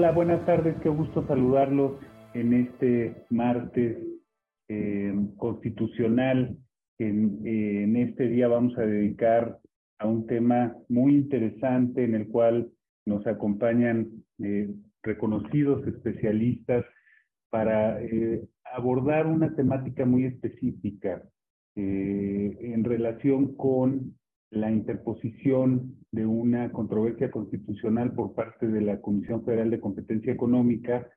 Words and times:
Hola, 0.00 0.12
buenas 0.12 0.46
tardes, 0.46 0.74
qué 0.82 0.88
gusto 0.88 1.26
saludarlos 1.26 2.00
en 2.32 2.54
este 2.54 3.26
martes 3.28 3.98
eh, 4.66 5.14
constitucional. 5.36 6.56
En, 6.98 7.46
en, 7.46 7.96
este 7.96 8.26
día 8.28 8.48
vamos 8.48 8.78
a 8.78 8.80
dedicar 8.80 9.58
a 9.98 10.06
un 10.06 10.26
tema 10.26 10.74
muy 10.88 11.16
interesante 11.16 12.02
en 12.02 12.14
el 12.14 12.28
cual 12.28 12.70
nos 13.04 13.26
acompañan 13.26 14.08
eh, 14.38 14.70
reconocidos 15.02 15.86
especialistas 15.86 16.86
para 17.50 18.02
eh, 18.02 18.42
abordar 18.72 19.26
una 19.26 19.54
temática 19.54 20.06
muy 20.06 20.24
específica 20.24 21.22
eh, 21.76 22.56
en 22.58 22.84
relación 22.84 23.54
con 23.54 24.18
la 24.50 24.70
interposición 24.70 25.96
de 26.10 26.26
una 26.26 26.72
controversia 26.72 27.30
constitucional 27.30 28.12
por 28.12 28.34
parte 28.34 28.66
de 28.66 28.80
la 28.80 29.00
Comisión 29.00 29.44
Federal 29.44 29.70
de 29.70 29.80
Competencia 29.80 30.32
Económica 30.32 31.08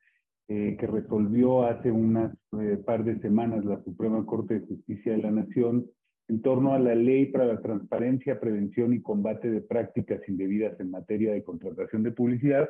eh, 0.47 0.77
que 0.79 0.87
resolvió 0.87 1.63
hace 1.63 1.91
unas 1.91 2.31
eh, 2.61 2.77
par 2.85 3.03
de 3.03 3.19
semanas 3.21 3.65
la 3.65 3.81
Suprema 3.83 4.23
Corte 4.25 4.59
de 4.59 4.67
Justicia 4.67 5.13
de 5.13 5.19
la 5.19 5.31
Nación 5.31 5.87
en 6.27 6.41
torno 6.41 6.73
a 6.73 6.79
la 6.79 6.95
ley 6.95 7.25
para 7.27 7.45
la 7.45 7.61
transparencia, 7.61 8.39
prevención 8.39 8.93
y 8.93 9.01
combate 9.01 9.49
de 9.49 9.61
prácticas 9.61 10.21
indebidas 10.27 10.79
en 10.79 10.91
materia 10.91 11.33
de 11.33 11.43
contratación 11.43 12.03
de 12.03 12.11
publicidad, 12.11 12.69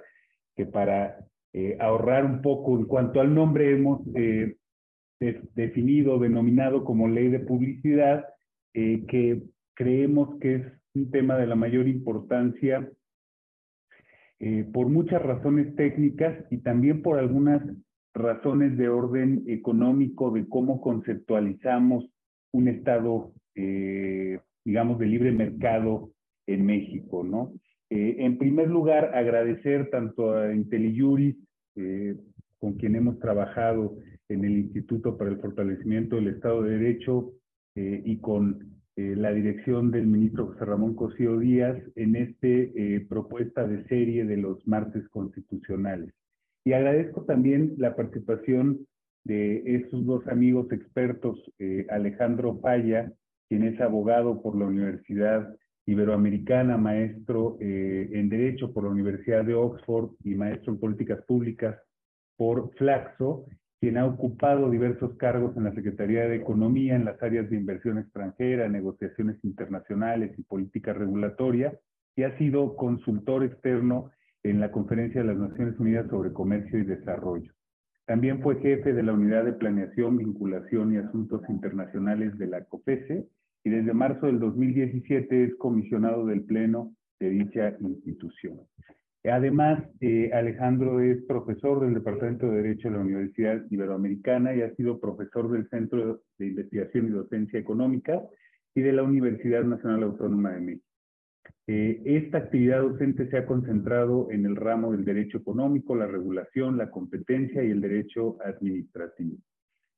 que 0.55 0.65
para 0.65 1.27
eh, 1.51 1.77
ahorrar 1.79 2.25
un 2.25 2.41
poco 2.41 2.77
en 2.77 2.85
cuanto 2.85 3.19
al 3.19 3.33
nombre 3.33 3.71
hemos 3.71 4.01
eh, 4.15 4.55
definido, 5.19 6.19
denominado 6.19 6.83
como 6.83 7.07
ley 7.07 7.29
de 7.29 7.39
publicidad, 7.39 8.25
que 8.73 9.43
creemos 9.73 10.39
que 10.39 10.55
es 10.55 10.65
un 10.93 11.11
tema 11.11 11.37
de 11.37 11.47
la 11.47 11.55
mayor 11.55 11.87
importancia 11.87 12.89
por 14.73 14.89
muchas 14.89 15.21
razones 15.21 15.73
técnicas 15.77 16.35
y 16.51 16.57
también 16.57 17.01
por 17.01 17.17
algunas 17.17 17.61
razones 18.13 18.77
de 18.77 18.89
orden 18.89 19.45
económico 19.47 20.31
de 20.31 20.49
cómo 20.49 20.81
conceptualizamos 20.81 22.09
un 22.51 22.67
Estado, 22.67 23.31
digamos, 24.65 24.99
de 24.99 25.05
libre 25.05 25.31
mercado 25.31 26.11
en 26.45 26.65
México, 26.65 27.23
¿no? 27.23 27.53
Eh, 27.95 28.25
en 28.25 28.39
primer 28.39 28.69
lugar, 28.69 29.11
agradecer 29.13 29.91
tanto 29.91 30.35
a 30.35 30.51
IntelliJuris, 30.51 31.35
eh, 31.75 32.15
con 32.57 32.73
quien 32.73 32.95
hemos 32.95 33.19
trabajado 33.19 33.97
en 34.29 34.45
el 34.45 34.57
Instituto 34.57 35.15
para 35.15 35.29
el 35.29 35.39
Fortalecimiento 35.39 36.15
del 36.15 36.29
Estado 36.29 36.63
de 36.63 36.77
Derecho 36.79 37.33
eh, 37.75 38.01
y 38.03 38.17
con 38.17 38.72
la 38.95 39.31
dirección 39.31 39.89
del 39.89 40.05
ministro 40.05 40.47
José 40.47 40.65
Ramón 40.65 40.95
Cosío 40.95 41.39
Díaz 41.39 41.77
en 41.95 42.15
esta 42.15 43.07
propuesta 43.09 43.65
de 43.65 43.83
serie 43.85 44.25
de 44.25 44.37
los 44.37 44.67
martes 44.67 45.07
constitucionales. 45.09 46.13
Y 46.63 46.73
agradezco 46.73 47.23
también 47.23 47.73
la 47.77 47.95
participación 47.95 48.85
de 49.23 49.63
estos 49.65 50.05
dos 50.05 50.27
amigos 50.27 50.71
expertos, 50.71 51.43
Alejandro 51.89 52.59
Falla, 52.59 53.11
quien 53.49 53.63
es 53.63 53.79
abogado 53.81 54.41
por 54.41 54.57
la 54.57 54.65
Universidad 54.65 55.55
iberoamericana, 55.85 56.77
maestro 56.77 57.57
eh, 57.59 58.09
en 58.13 58.29
Derecho 58.29 58.73
por 58.73 58.85
la 58.85 58.89
Universidad 58.89 59.43
de 59.43 59.53
Oxford 59.53 60.11
y 60.23 60.35
maestro 60.35 60.73
en 60.73 60.79
Políticas 60.79 61.21
Públicas 61.25 61.77
por 62.37 62.73
Flaxo, 62.75 63.45
quien 63.83 63.97
ha 63.97 64.05
ocupado 64.05 64.69
diversos 64.69 65.13
cargos 65.17 65.57
en 65.57 65.65
la 65.65 65.73
Secretaría 65.73 66.25
de 66.25 66.37
Economía 66.37 66.95
en 66.95 67.03
las 67.03 67.21
áreas 67.21 67.49
de 67.49 67.57
inversión 67.57 67.97
extranjera, 67.97 68.69
negociaciones 68.69 69.43
internacionales 69.43 70.31
y 70.37 70.43
política 70.43 70.93
regulatoria, 70.93 71.77
y 72.15 72.23
ha 72.23 72.37
sido 72.37 72.77
consultor 72.77 73.43
externo 73.43 74.09
en 74.41 74.61
la 74.61 74.71
Conferencia 74.71 75.19
de 75.19 75.27
las 75.27 75.37
Naciones 75.37 75.77
Unidas 75.81 76.09
sobre 76.09 76.31
Comercio 76.31 76.79
y 76.79 76.85
Desarrollo. 76.85 77.51
También 78.05 78.41
fue 78.41 78.61
jefe 78.61 78.93
de 78.93 79.03
la 79.03 79.11
Unidad 79.11 79.43
de 79.43 79.51
Planeación, 79.51 80.15
Vinculación 80.15 80.93
y 80.93 80.97
Asuntos 80.99 81.41
Internacionales 81.49 82.37
de 82.37 82.47
la 82.47 82.63
COPESE 82.63 83.27
y 83.65 83.69
desde 83.69 83.93
marzo 83.93 84.27
del 84.27 84.39
2017 84.39 85.43
es 85.43 85.55
comisionado 85.55 86.25
del 86.25 86.43
Pleno 86.45 86.95
de 87.19 87.31
dicha 87.31 87.75
institución. 87.81 88.61
Además, 89.25 89.81
eh, 90.01 90.31
Alejandro 90.33 90.99
es 90.99 91.23
profesor 91.23 91.79
del 91.79 91.93
Departamento 91.93 92.49
de 92.49 92.61
Derecho 92.61 92.89
de 92.89 92.95
la 92.95 93.01
Universidad 93.01 93.63
Iberoamericana 93.69 94.53
y 94.53 94.61
ha 94.61 94.75
sido 94.75 94.99
profesor 94.99 95.49
del 95.49 95.69
Centro 95.69 96.21
de 96.37 96.47
Investigación 96.47 97.07
y 97.07 97.11
Docencia 97.11 97.57
Económica 97.57 98.21
y 98.75 98.81
de 98.81 98.91
la 98.91 99.03
Universidad 99.03 99.63
Nacional 99.63 100.03
Autónoma 100.03 100.51
de 100.51 100.59
México. 100.59 100.87
Eh, 101.67 102.01
esta 102.03 102.39
actividad 102.39 102.81
docente 102.81 103.29
se 103.29 103.37
ha 103.37 103.45
concentrado 103.45 104.29
en 104.29 104.45
el 104.45 104.57
ramo 104.57 104.91
del 104.91 105.05
derecho 105.05 105.37
económico, 105.37 105.95
la 105.95 106.07
regulación, 106.07 106.77
la 106.77 106.91
competencia 106.91 107.63
y 107.63 107.71
el 107.71 107.79
derecho 107.79 108.37
administrativo. 108.43 109.37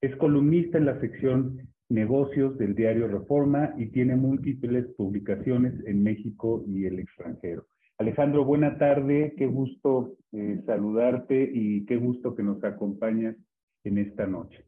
Es 0.01 0.15
columnista 0.17 0.77
en 0.77 0.85
la 0.85 0.99
sección 0.99 1.67
negocios 1.89 2.57
del 2.59 2.75
diario 2.75 3.07
Reforma 3.07 3.73
y 3.77 3.87
tiene 3.87 4.15
múltiples 4.15 4.85
publicaciones 4.95 5.73
en 5.87 6.03
México 6.03 6.63
y 6.67 6.85
el 6.85 6.99
extranjero. 6.99 7.65
Alejandro, 7.97 8.43
buena 8.43 8.77
tarde, 8.77 9.33
qué 9.37 9.47
gusto 9.47 10.17
eh, 10.33 10.61
saludarte 10.65 11.49
y 11.53 11.85
qué 11.85 11.95
gusto 11.95 12.35
que 12.35 12.43
nos 12.43 12.61
acompañas 12.61 13.37
en 13.85 13.97
esta 13.99 14.27
noche. 14.27 14.65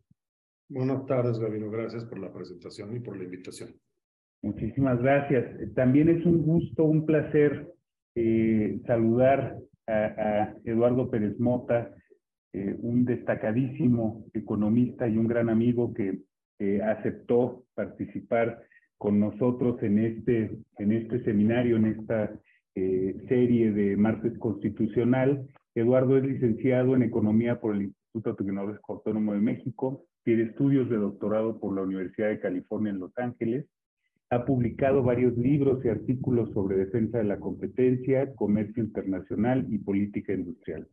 Buenas 0.69 1.05
tardes, 1.07 1.37
Gabino, 1.37 1.69
gracias 1.69 2.05
por 2.05 2.19
la 2.19 2.31
presentación 2.31 2.95
y 2.95 2.99
por 3.01 3.17
la 3.17 3.25
invitación. 3.25 3.71
Muchísimas 4.41 5.01
gracias. 5.01 5.45
También 5.75 6.07
es 6.07 6.25
un 6.25 6.41
gusto, 6.43 6.85
un 6.85 7.05
placer 7.05 7.73
eh, 8.16 8.79
saludar 8.87 9.57
a, 9.87 10.53
Eduardo 10.63 11.09
Pérez 11.09 11.37
Mota, 11.37 11.93
eh, 12.53 12.77
un 12.79 13.03
destacadísimo 13.03 14.25
economista 14.33 15.05
y 15.05 15.17
un 15.17 15.27
gran 15.27 15.49
amigo 15.49 15.93
que 15.93 16.21
aceptó 16.83 17.66
participar 17.75 18.63
con 18.97 19.19
nosotros 19.19 19.81
en 19.83 19.99
este, 19.99 20.57
en 20.79 20.91
este 20.91 21.23
seminario, 21.23 21.77
en 21.77 21.85
esta 21.85 22.31
eh, 22.79 23.15
serie 23.27 23.71
de 23.71 23.97
martes 23.97 24.38
constitucional. 24.38 25.47
Eduardo 25.73 26.15
es 26.15 26.23
licenciado 26.23 26.95
en 26.95 27.01
Economía 27.01 27.59
por 27.59 27.73
el 27.73 27.81
Instituto 27.83 28.35
Tecnológico 28.35 28.93
Autónomo 28.93 29.33
de 29.33 29.39
México, 29.39 30.05
tiene 30.23 30.43
estudios 30.43 30.87
de 30.87 30.97
doctorado 30.97 31.59
por 31.59 31.75
la 31.75 31.81
Universidad 31.81 32.29
de 32.29 32.39
California 32.39 32.91
en 32.91 32.99
Los 32.99 33.17
Ángeles, 33.17 33.66
ha 34.29 34.45
publicado 34.45 35.01
varios 35.01 35.35
libros 35.37 35.83
y 35.83 35.89
artículos 35.89 36.53
sobre 36.53 36.77
defensa 36.77 37.17
de 37.17 37.23
la 37.23 37.39
competencia, 37.39 38.31
comercio 38.35 38.83
internacional 38.83 39.66
y 39.71 39.79
política 39.79 40.33
industrial. 40.33 40.87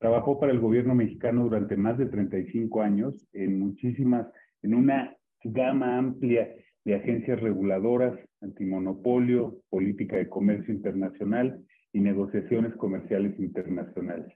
Trabajó 0.00 0.38
para 0.38 0.52
el 0.52 0.60
gobierno 0.60 0.94
mexicano 0.94 1.44
durante 1.44 1.78
más 1.78 1.96
de 1.96 2.04
35 2.04 2.82
años 2.82 3.26
en 3.32 3.58
muchísimas 3.60 4.26
en 4.62 4.74
una 4.74 5.16
gama 5.42 5.96
amplia 5.96 6.50
de 6.84 6.94
agencias 6.94 7.40
reguladoras, 7.40 8.18
antimonopolio, 8.40 9.56
política 9.70 10.16
de 10.16 10.28
comercio 10.28 10.74
internacional 10.74 11.64
y 11.92 12.00
negociaciones 12.00 12.74
comerciales 12.76 13.38
internacionales. 13.38 14.32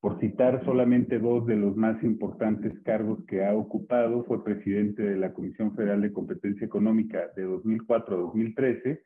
Por 0.00 0.20
citar 0.20 0.62
solamente 0.64 1.18
dos 1.18 1.46
de 1.46 1.56
los 1.56 1.76
más 1.76 2.02
importantes 2.02 2.78
cargos 2.82 3.24
que 3.26 3.44
ha 3.44 3.54
ocupado, 3.54 4.24
fue 4.24 4.44
presidente 4.44 5.02
de 5.02 5.16
la 5.16 5.32
Comisión 5.32 5.74
Federal 5.74 6.02
de 6.02 6.12
Competencia 6.12 6.66
Económica 6.66 7.30
de 7.34 7.44
2004 7.44 8.14
a 8.14 8.20
2013, 8.20 9.00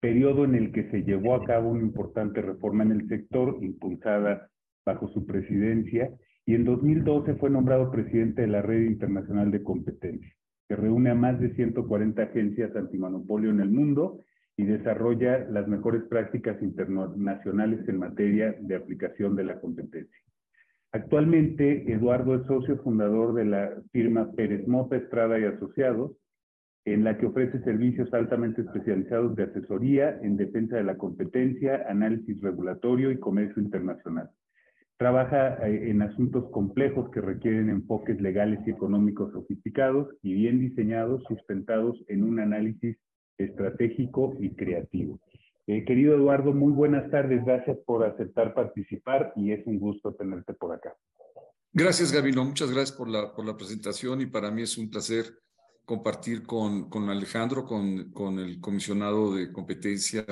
periodo 0.00 0.44
en 0.44 0.54
el 0.54 0.72
que 0.72 0.90
se 0.90 1.02
llevó 1.02 1.34
a 1.34 1.44
cabo 1.44 1.70
una 1.70 1.80
importante 1.80 2.42
reforma 2.42 2.84
en 2.84 2.92
el 2.92 3.08
sector 3.08 3.56
impulsada 3.62 4.50
bajo 4.84 5.08
su 5.08 5.24
presidencia 5.24 6.10
y 6.44 6.54
en 6.54 6.64
2012 6.64 7.36
fue 7.36 7.48
nombrado 7.48 7.90
presidente 7.90 8.42
de 8.42 8.48
la 8.48 8.60
Red 8.60 8.82
Internacional 8.82 9.50
de 9.50 9.62
Competencia, 9.62 10.30
que 10.68 10.76
reúne 10.76 11.10
a 11.10 11.14
más 11.14 11.38
de 11.40 11.54
140 11.54 12.22
agencias 12.22 12.74
antimonopolio 12.74 13.50
en 13.50 13.60
el 13.60 13.70
mundo 13.70 14.20
y 14.56 14.64
desarrolla 14.64 15.46
las 15.50 15.66
mejores 15.68 16.04
prácticas 16.04 16.62
internacionales 16.62 17.86
en 17.88 17.98
materia 17.98 18.56
de 18.60 18.76
aplicación 18.76 19.36
de 19.36 19.44
la 19.44 19.60
competencia. 19.60 20.18
Actualmente, 20.92 21.92
Eduardo 21.92 22.36
es 22.36 22.46
socio 22.46 22.78
fundador 22.78 23.34
de 23.34 23.44
la 23.44 23.82
firma 23.90 24.30
Pérez 24.32 24.66
Mota 24.68 24.96
Estrada 24.96 25.40
y 25.40 25.44
Asociados, 25.44 26.12
en 26.84 27.02
la 27.02 27.18
que 27.18 27.26
ofrece 27.26 27.60
servicios 27.62 28.12
altamente 28.14 28.60
especializados 28.60 29.34
de 29.34 29.44
asesoría 29.44 30.20
en 30.22 30.36
defensa 30.36 30.76
de 30.76 30.84
la 30.84 30.96
competencia, 30.96 31.84
análisis 31.88 32.40
regulatorio 32.40 33.10
y 33.10 33.18
comercio 33.18 33.60
internacional. 33.60 34.30
Trabaja 34.96 35.66
eh, 35.66 35.90
en 35.90 36.02
asuntos 36.02 36.50
complejos 36.50 37.10
que 37.10 37.20
requieren 37.20 37.68
enfoques 37.68 38.20
legales 38.20 38.60
y 38.66 38.70
económicos 38.70 39.32
sofisticados 39.32 40.08
y 40.22 40.34
bien 40.34 40.60
diseñados, 40.60 41.22
sustentados 41.26 41.96
en 42.08 42.22
un 42.22 42.38
análisis 42.38 42.96
estratégico 43.36 44.34
y 44.38 44.54
creativo. 44.54 45.18
Eh, 45.66 45.84
querido 45.84 46.14
Eduardo, 46.14 46.52
muy 46.52 46.72
buenas 46.72 47.10
tardes. 47.10 47.44
Gracias 47.44 47.78
por 47.86 48.04
aceptar 48.04 48.54
participar 48.54 49.32
y 49.34 49.52
es 49.52 49.66
un 49.66 49.78
gusto 49.78 50.14
tenerte 50.14 50.54
por 50.54 50.72
acá. 50.72 50.94
Gracias, 51.72 52.12
Gabino. 52.12 52.44
Muchas 52.44 52.70
gracias 52.70 52.96
por 52.96 53.08
la, 53.08 53.34
por 53.34 53.44
la 53.44 53.56
presentación 53.56 54.20
y 54.20 54.26
para 54.26 54.50
mí 54.50 54.62
es 54.62 54.78
un 54.78 54.90
placer 54.90 55.24
compartir 55.84 56.44
con, 56.44 56.88
con 56.88 57.08
Alejandro, 57.10 57.64
con, 57.64 58.12
con 58.12 58.38
el 58.38 58.60
comisionado 58.60 59.34
de 59.34 59.52
competencia 59.52 60.24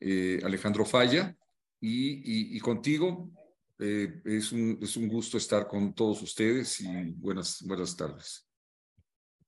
eh, 0.00 0.40
Alejandro 0.44 0.84
Falla 0.84 1.36
y, 1.80 2.14
y, 2.16 2.56
y 2.56 2.60
contigo 2.60 3.30
eh, 3.78 4.20
es, 4.24 4.52
un, 4.52 4.78
es 4.80 4.96
un 4.96 5.08
gusto 5.08 5.36
estar 5.36 5.66
con 5.66 5.94
todos 5.94 6.22
ustedes 6.22 6.80
y 6.80 7.12
buenas, 7.20 7.64
buenas 7.66 7.96
tardes. 7.96 8.48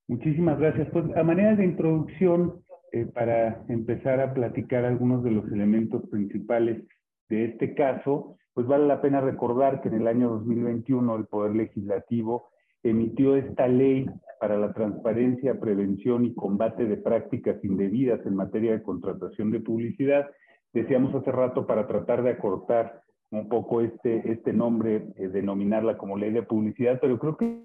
Muchísimas 0.07 0.59
gracias. 0.59 0.87
Pues 0.91 1.05
a 1.15 1.23
manera 1.23 1.55
de 1.55 1.65
introducción, 1.65 2.63
eh, 2.91 3.05
para 3.05 3.63
empezar 3.69 4.19
a 4.19 4.33
platicar 4.33 4.85
algunos 4.85 5.23
de 5.23 5.31
los 5.31 5.51
elementos 5.51 6.07
principales 6.09 6.83
de 7.29 7.45
este 7.45 7.75
caso, 7.75 8.37
pues 8.53 8.65
vale 8.65 8.87
la 8.87 9.01
pena 9.01 9.21
recordar 9.21 9.81
que 9.81 9.89
en 9.89 9.95
el 9.95 10.07
año 10.07 10.29
2021 10.29 11.15
el 11.15 11.25
Poder 11.27 11.55
Legislativo 11.55 12.49
emitió 12.81 13.35
esta 13.35 13.67
ley 13.67 14.07
para 14.39 14.57
la 14.57 14.73
transparencia, 14.73 15.59
prevención 15.59 16.25
y 16.25 16.33
combate 16.33 16.85
de 16.85 16.97
prácticas 16.97 17.63
indebidas 17.63 18.25
en 18.25 18.35
materia 18.35 18.71
de 18.71 18.81
contratación 18.81 19.51
de 19.51 19.59
publicidad. 19.59 20.27
Decíamos 20.73 21.13
hace 21.13 21.31
rato 21.31 21.67
para 21.67 21.87
tratar 21.87 22.23
de 22.23 22.31
acortar 22.31 23.01
un 23.31 23.47
poco 23.47 23.81
este, 23.81 24.31
este 24.31 24.53
nombre, 24.53 25.07
eh, 25.15 25.27
denominarla 25.27 25.97
como 25.97 26.17
ley 26.17 26.31
de 26.31 26.43
publicidad, 26.43 26.99
pero 26.99 27.19
creo 27.19 27.37
que 27.37 27.61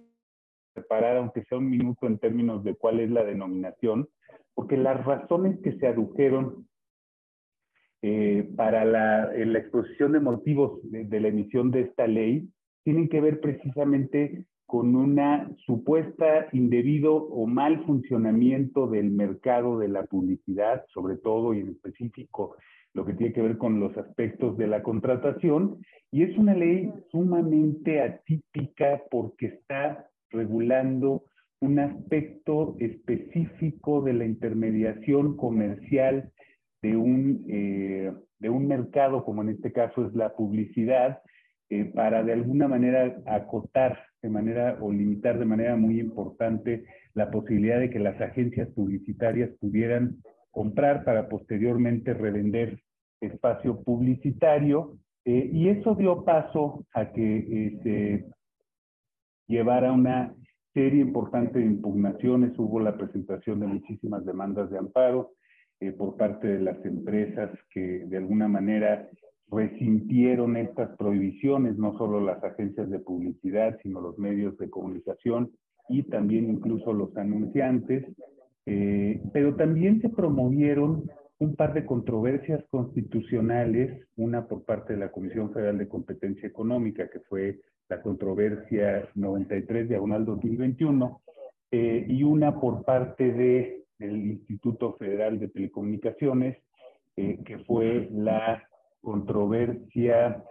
separar, 0.74 1.16
aunque 1.16 1.44
sea 1.44 1.58
un 1.58 1.70
minuto 1.70 2.06
en 2.06 2.18
términos 2.18 2.64
de 2.64 2.74
cuál 2.74 3.00
es 3.00 3.10
la 3.10 3.24
denominación, 3.24 4.08
porque 4.54 4.76
las 4.76 5.04
razones 5.04 5.58
que 5.60 5.76
se 5.78 5.86
adujeron 5.86 6.66
eh, 8.02 8.50
para 8.56 8.84
la, 8.84 9.32
la, 9.32 9.58
exposición 9.58 10.12
de 10.12 10.20
motivos 10.20 10.80
de, 10.90 11.04
de, 11.04 11.20
la 11.20 11.28
emisión 11.28 11.70
de 11.70 11.82
esta 11.82 12.06
ley 12.06 12.48
tienen 12.82 13.08
que 13.08 13.20
ver 13.20 13.40
precisamente 13.40 14.44
con 14.66 14.94
una 14.94 15.50
supuesta 15.64 16.48
indebido 16.52 17.14
o 17.14 17.46
mal 17.46 17.84
funcionamiento 17.86 18.88
del 18.88 19.10
mercado 19.10 19.78
de 19.78 19.88
la 19.88 20.04
publicidad, 20.04 20.84
sobre 20.92 21.16
todo 21.16 21.54
y 21.54 21.60
en 21.60 21.68
específico 21.70 22.56
lo 22.94 23.04
que 23.04 23.12
tiene 23.12 23.32
que 23.32 23.42
ver 23.42 23.58
con 23.58 23.80
los 23.80 23.96
aspectos 23.98 24.56
de 24.56 24.68
la 24.68 24.82
contratación, 24.82 25.78
y 26.10 26.22
es 26.22 26.38
una 26.38 26.54
ley 26.54 26.90
sumamente 27.10 28.00
atípica 28.00 29.02
porque 29.10 29.46
está 29.46 30.08
regulando 30.30 31.24
un 31.60 31.78
aspecto 31.78 32.76
específico 32.78 34.02
de 34.02 34.12
la 34.12 34.24
intermediación 34.24 35.36
comercial 35.36 36.30
de 36.82 36.96
un, 36.96 37.44
eh, 37.48 38.12
de 38.38 38.50
un 38.50 38.68
mercado, 38.68 39.24
como 39.24 39.42
en 39.42 39.48
este 39.50 39.72
caso 39.72 40.06
es 40.06 40.14
la 40.14 40.34
publicidad, 40.34 41.20
eh, 41.70 41.86
para 41.86 42.22
de 42.22 42.34
alguna 42.34 42.68
manera 42.68 43.16
acotar 43.26 43.98
de 44.22 44.28
manera 44.28 44.78
o 44.80 44.92
limitar 44.92 45.38
de 45.38 45.46
manera 45.46 45.76
muy 45.76 45.98
importante 45.98 46.84
la 47.14 47.30
posibilidad 47.30 47.80
de 47.80 47.90
que 47.90 47.98
las 47.98 48.20
agencias 48.20 48.68
publicitarias 48.68 49.50
pudieran 49.58 50.18
comprar 50.50 51.04
para 51.04 51.28
posteriormente 51.28 52.14
revender 52.14 52.83
espacio 53.20 53.82
publicitario. 53.82 54.96
Eh, 55.24 55.50
y 55.52 55.68
eso 55.68 55.94
dio 55.94 56.24
paso 56.24 56.84
a 56.92 57.10
que 57.12 57.36
eh, 57.36 57.80
se 57.82 58.24
llevara 59.46 59.92
una 59.92 60.34
serie 60.72 61.00
importante 61.00 61.58
de 61.58 61.66
impugnaciones. 61.66 62.58
Hubo 62.58 62.80
la 62.80 62.96
presentación 62.96 63.60
de 63.60 63.66
muchísimas 63.66 64.24
demandas 64.24 64.70
de 64.70 64.78
amparo 64.78 65.32
por 65.98 66.16
parte 66.16 66.46
de 66.46 66.60
las 66.60 66.82
empresas 66.86 67.50
que 67.70 68.06
de 68.06 68.16
alguna 68.16 68.48
manera 68.48 69.06
resintieron 69.50 70.56
estas 70.56 70.96
prohibiciones, 70.96 71.76
no 71.76 71.96
solo 71.98 72.20
las 72.20 72.42
agencias 72.42 72.90
de 72.90 72.98
publicidad, 72.98 73.78
sino 73.82 74.00
los 74.00 74.18
medios 74.18 74.56
de 74.58 74.70
comunicación 74.70 75.50
y 75.88 76.02
también 76.04 76.50
incluso 76.50 76.92
los 76.92 77.16
anunciantes, 77.16 78.04
eh, 78.66 79.20
pero 79.32 79.54
también 79.56 80.00
se 80.00 80.08
promovieron 80.08 81.10
un 81.38 81.56
par 81.56 81.74
de 81.74 81.84
controversias 81.84 82.64
constitucionales, 82.70 84.06
una 84.16 84.46
por 84.46 84.64
parte 84.64 84.94
de 84.94 85.00
la 85.00 85.10
Comisión 85.10 85.52
Federal 85.52 85.78
de 85.78 85.88
Competencia 85.88 86.48
Económica, 86.48 87.08
que 87.08 87.20
fue 87.20 87.60
la 87.88 88.00
controversia 88.02 89.08
93 89.14 89.88
diagonal 89.88 90.24
2021, 90.24 91.20
eh, 91.70 92.06
y 92.08 92.22
una 92.22 92.60
por 92.60 92.84
parte 92.84 93.32
de, 93.32 93.84
del 93.98 94.26
Instituto 94.26 94.94
Federal 94.94 95.38
de 95.38 95.48
Telecomunicaciones, 95.48 96.58
eh, 97.16 97.38
que 97.44 97.58
fue 97.58 98.08
la 98.12 98.62
controversia 99.00 100.42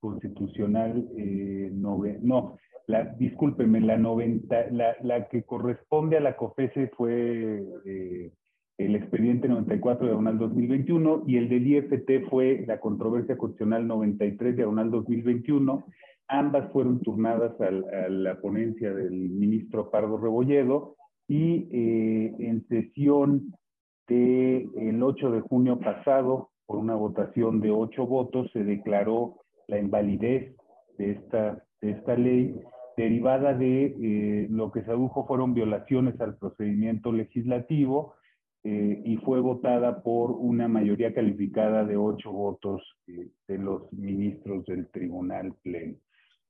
constitucional, 0.00 1.08
eh, 1.16 1.70
no, 1.72 2.56
la, 2.86 3.04
discúlpeme, 3.04 3.80
la, 3.80 3.96
90, 3.96 4.70
la, 4.70 4.96
la, 5.02 5.28
que 5.28 5.44
corresponde 5.44 6.16
a 6.16 6.20
la 6.20 6.36
COFESE 6.36 6.88
fue 6.88 7.62
eh, 7.84 8.32
el 8.86 8.96
expediente 8.96 9.46
94 9.46 10.06
diagonal 10.06 10.38
2021 10.38 11.24
y 11.26 11.36
el 11.36 11.50
del 11.50 11.66
IFT 11.66 12.28
fue 12.30 12.64
la 12.66 12.80
controversia 12.80 13.36
constitucional 13.36 13.86
93 13.86 14.56
diagonal 14.56 14.90
2021. 14.90 15.84
Ambas 16.28 16.72
fueron 16.72 17.00
turnadas 17.00 17.52
a 17.60 17.70
la 18.08 18.40
ponencia 18.40 18.94
del 18.94 19.12
ministro 19.12 19.90
Pardo 19.90 20.16
Rebolledo 20.16 20.96
y 21.28 21.68
eh, 21.70 22.34
en 22.38 22.66
sesión 22.68 23.52
del 24.08 25.02
8 25.02 25.30
de 25.30 25.40
junio 25.40 25.78
pasado 25.78 26.50
por 26.64 26.78
una 26.78 26.94
votación 26.94 27.60
de 27.60 27.70
ocho 27.70 28.06
votos, 28.06 28.50
se 28.52 28.64
declaró 28.64 29.36
la 29.66 29.78
invalidez 29.78 30.54
de 30.96 31.12
esta, 31.12 31.64
de 31.80 31.90
esta 31.90 32.16
ley 32.16 32.60
derivada 32.96 33.54
de 33.54 33.86
eh, 33.86 34.46
lo 34.50 34.70
que 34.70 34.82
se 34.82 34.90
adujo 34.90 35.26
fueron 35.26 35.52
violaciones 35.52 36.20
al 36.20 36.36
procedimiento 36.36 37.12
legislativo 37.12 38.14
eh, 38.64 39.02
y 39.04 39.16
fue 39.18 39.40
votada 39.40 40.02
por 40.02 40.32
una 40.32 40.68
mayoría 40.68 41.14
calificada 41.14 41.84
de 41.84 41.96
ocho 41.96 42.32
votos 42.32 42.82
eh, 43.06 43.28
de 43.48 43.58
los 43.58 43.92
ministros 43.92 44.64
del 44.66 44.88
Tribunal 44.88 45.54
Pleno. 45.62 45.96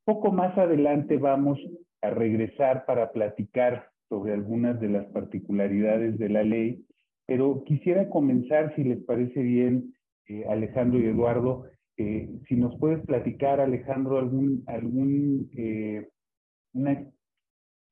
Poco 0.05 0.33
más 0.33 0.57
adelante 0.59 1.19
vamos 1.19 1.59
a 2.03 2.11
regresar 2.11 2.85
para 2.87 3.13
platicar 3.13 3.91
sobre 4.09 4.33
algunas 4.33 4.81
de 4.81 4.89
las 4.89 5.07
particularidades 5.07 6.19
de 6.19 6.29
la 6.29 6.43
ley, 6.43 6.85
pero 7.27 7.63
quisiera 7.65 8.11
comenzar, 8.11 8.75
si 8.75 8.83
les 8.83 8.99
parece 9.05 9.41
bien, 9.41 9.95
eh, 10.27 10.45
Alejandro 10.49 10.99
y 10.99 11.07
Eduardo. 11.07 11.65
Eh, 11.97 12.29
si 12.49 12.57
nos 12.57 12.77
puedes 12.79 13.05
platicar, 13.07 13.61
Alejandro, 13.61 14.19
algún, 14.19 14.65
algún, 14.67 15.49
eh, 15.57 16.09
una 16.73 17.07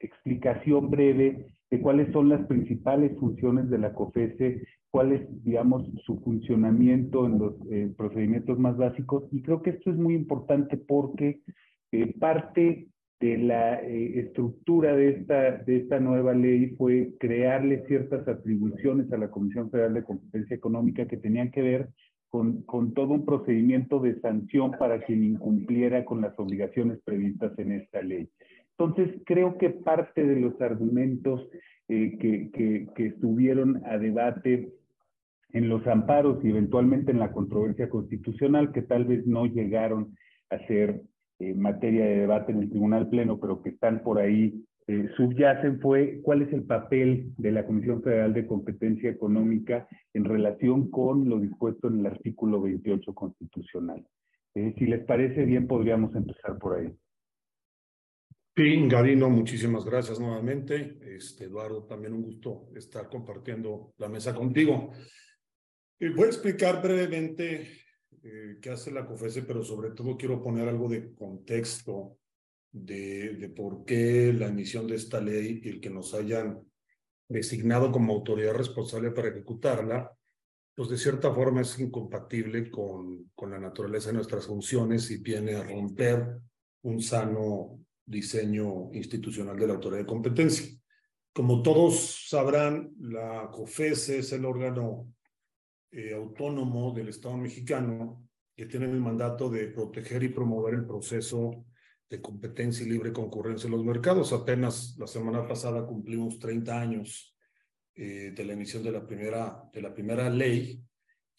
explicación 0.01 0.91
breve 0.91 1.47
de 1.71 1.81
cuáles 1.81 2.11
son 2.13 2.29
las 2.29 2.47
principales 2.47 3.17
funciones 3.19 3.69
de 3.69 3.79
la 3.79 3.93
COFESE, 3.93 4.63
cuál 4.91 5.13
es, 5.13 5.45
digamos, 5.45 5.85
su 6.05 6.19
funcionamiento 6.21 7.27
en 7.27 7.39
los 7.39 7.55
procedimientos 7.97 8.59
más 8.59 8.77
básicos. 8.77 9.25
Y 9.33 9.43
creo 9.43 9.63
que 9.63 9.71
esto 9.71 9.91
es 9.91 9.97
muy 9.97 10.15
importante 10.15 10.77
porque 10.79 11.41
parte 12.19 12.89
de 13.21 13.39
la 13.39 13.81
estructura 13.81 14.95
de 14.95 15.11
esta, 15.11 15.59
de 15.59 15.79
esta 15.79 15.99
nueva 15.99 16.35
ley 16.35 16.75
fue 16.77 17.15
crearle 17.19 17.85
ciertas 17.87 18.27
atribuciones 18.29 19.13
a 19.13 19.19
la 19.19 19.31
Comisión 19.31 19.71
Federal 19.71 19.95
de 19.95 20.05
Competencia 20.05 20.55
Económica 20.55 21.07
que 21.07 21.17
tenían 21.17 21.51
que 21.51 21.63
ver 21.63 21.89
con, 22.29 22.63
con, 22.63 22.95
todo 22.95 23.15
un 23.15 23.25
procedimiento 23.25 23.99
de 23.99 24.21
sanción 24.21 24.73
para 24.79 25.01
quien 25.01 25.25
incumpliera 25.25 26.05
con 26.05 26.21
las 26.21 26.39
obligaciones 26.39 27.01
previstas 27.05 27.59
en 27.59 27.73
esta 27.73 28.03
ley. 28.03 28.29
Entonces, 28.79 29.21
creo 29.27 29.59
que 29.59 29.71
parte 29.71 30.25
de 30.25 30.41
los 30.41 30.61
argumentos 30.61 31.49
eh, 31.89 32.17
que, 32.19 32.87
estuvieron 32.97 33.83
a 33.87 33.99
debate 33.99 34.73
en 35.53 35.69
los 35.69 35.87
amparos 35.87 36.45
y 36.45 36.51
eventualmente 36.51 37.11
en 37.11 37.19
la 37.19 37.33
controversia 37.33 37.89
constitucional, 37.89 38.73
que 38.73 38.83
tal 38.83 39.05
vez 39.05 39.27
no 39.27 39.47
llegaron 39.47 40.15
a 40.51 40.59
ser 40.67 41.03
eh, 41.41 41.55
materia 41.55 42.05
de 42.05 42.19
debate 42.19 42.53
en 42.53 42.63
el 42.63 42.71
Tribunal 42.71 43.09
Pleno, 43.09 43.41
pero 43.41 43.63
que 43.63 43.71
están 43.71 44.03
por 44.03 44.19
ahí 44.19 44.65
eh, 44.89 45.07
subyacen 45.19 45.81
fue 45.81 46.21
cuál 46.23 46.41
es 46.41 46.51
el 46.51 46.63
papel 46.63 47.35
de 47.37 47.53
la 47.53 47.67
Comisión 47.67 48.03
Federal 48.03 48.33
de 48.33 48.47
Competencia 48.47 49.11
Económica 49.11 49.87
en 50.15 50.25
relación 50.25 50.91
con 50.91 51.29
lo 51.29 51.39
dispuesto 51.39 51.89
en 51.89 52.01
el 52.01 52.07
artículo 52.07 52.63
28 52.63 53.13
constitucional. 53.15 54.07
Eh, 54.55 54.75
si 54.79 54.87
les 54.87 55.05
parece 55.05 55.45
bien, 55.45 55.67
podríamos 55.67 56.15
empezar 56.15 56.59
por 56.59 56.79
ahí. 56.79 56.91
Sí, 58.59 58.89
Gavino, 58.89 59.31
muchísimas 59.31 59.85
gracias 59.85 60.19
nuevamente. 60.19 60.99
Este, 61.01 61.45
Eduardo, 61.45 61.85
también 61.85 62.13
un 62.13 62.25
gusto 62.25 62.69
estar 62.75 63.09
compartiendo 63.09 63.95
la 63.99 64.09
mesa 64.09 64.35
contigo. 64.35 64.91
Y 65.97 66.09
voy 66.09 66.25
a 66.25 66.31
explicar 66.31 66.83
brevemente 66.83 67.85
eh, 68.21 68.59
qué 68.61 68.71
hace 68.71 68.91
la 68.91 69.07
COFESE, 69.07 69.43
pero 69.43 69.63
sobre 69.63 69.93
todo 69.93 70.17
quiero 70.17 70.43
poner 70.43 70.69
algo 70.69 70.89
de 70.89 71.15
contexto 71.15 72.19
de, 72.73 73.35
de 73.35 73.49
por 73.49 73.85
qué 73.85 74.33
la 74.33 74.49
emisión 74.49 74.89
de 74.89 74.97
esta 74.97 75.21
ley 75.21 75.61
y 75.63 75.69
el 75.69 75.81
que 75.81 75.91
nos 75.91 76.13
hayan 76.15 76.61
designado 77.29 77.93
como 77.93 78.13
autoridad 78.13 78.55
responsable 78.55 79.13
para 79.13 79.29
ejecutarla, 79.29 80.11
pues 80.75 80.89
de 80.89 80.99
cierta 80.99 81.33
forma 81.33 81.61
es 81.61 81.79
incompatible 81.79 82.73
con, 82.73 83.31
con 83.37 83.53
la 83.53 83.61
naturaleza 83.61 84.09
de 84.09 84.15
nuestras 84.15 84.49
funciones 84.49 85.09
y 85.13 85.19
viene 85.19 85.55
a 85.55 85.63
romper 85.63 86.41
un 86.83 87.01
sano 87.01 87.85
diseño 88.09 88.91
institucional 88.93 89.59
de 89.59 89.67
la 89.67 89.75
autoridad 89.75 90.01
de 90.01 90.07
competencia. 90.07 90.67
Como 91.33 91.63
todos 91.63 92.27
sabrán, 92.29 92.91
la 92.99 93.51
COFESE 93.53 94.19
es 94.19 94.33
el 94.33 94.45
órgano 94.45 95.13
eh, 95.91 96.15
autónomo 96.15 96.93
del 96.93 97.09
Estado 97.09 97.37
mexicano 97.37 98.29
que 98.57 98.67
tienen 98.67 98.91
el 98.91 99.01
mandato 99.01 99.49
de 99.49 99.69
proteger 99.69 100.23
y 100.25 100.31
promover 100.31 100.75
el 100.75 100.87
proceso 100.87 101.65
de 102.11 102.21
competencia 102.21 102.85
y 102.85 102.89
libre 102.89 103.13
concurrencia 103.13 103.67
en 103.67 103.73
los 103.73 103.85
mercados. 103.85 104.33
Apenas 104.33 104.97
la 104.99 105.07
semana 105.07 105.47
pasada 105.47 105.87
cumplimos 105.87 106.39
30 106.39 106.81
años 106.81 107.37
eh, 107.95 108.33
de 108.35 108.45
la 108.45 108.55
emisión 108.55 108.83
de 108.83 108.93
la 108.93 109.07
primera, 109.07 109.63
de 109.73 109.83
la 109.83 109.95
primera 109.95 110.29
ley 110.31 110.83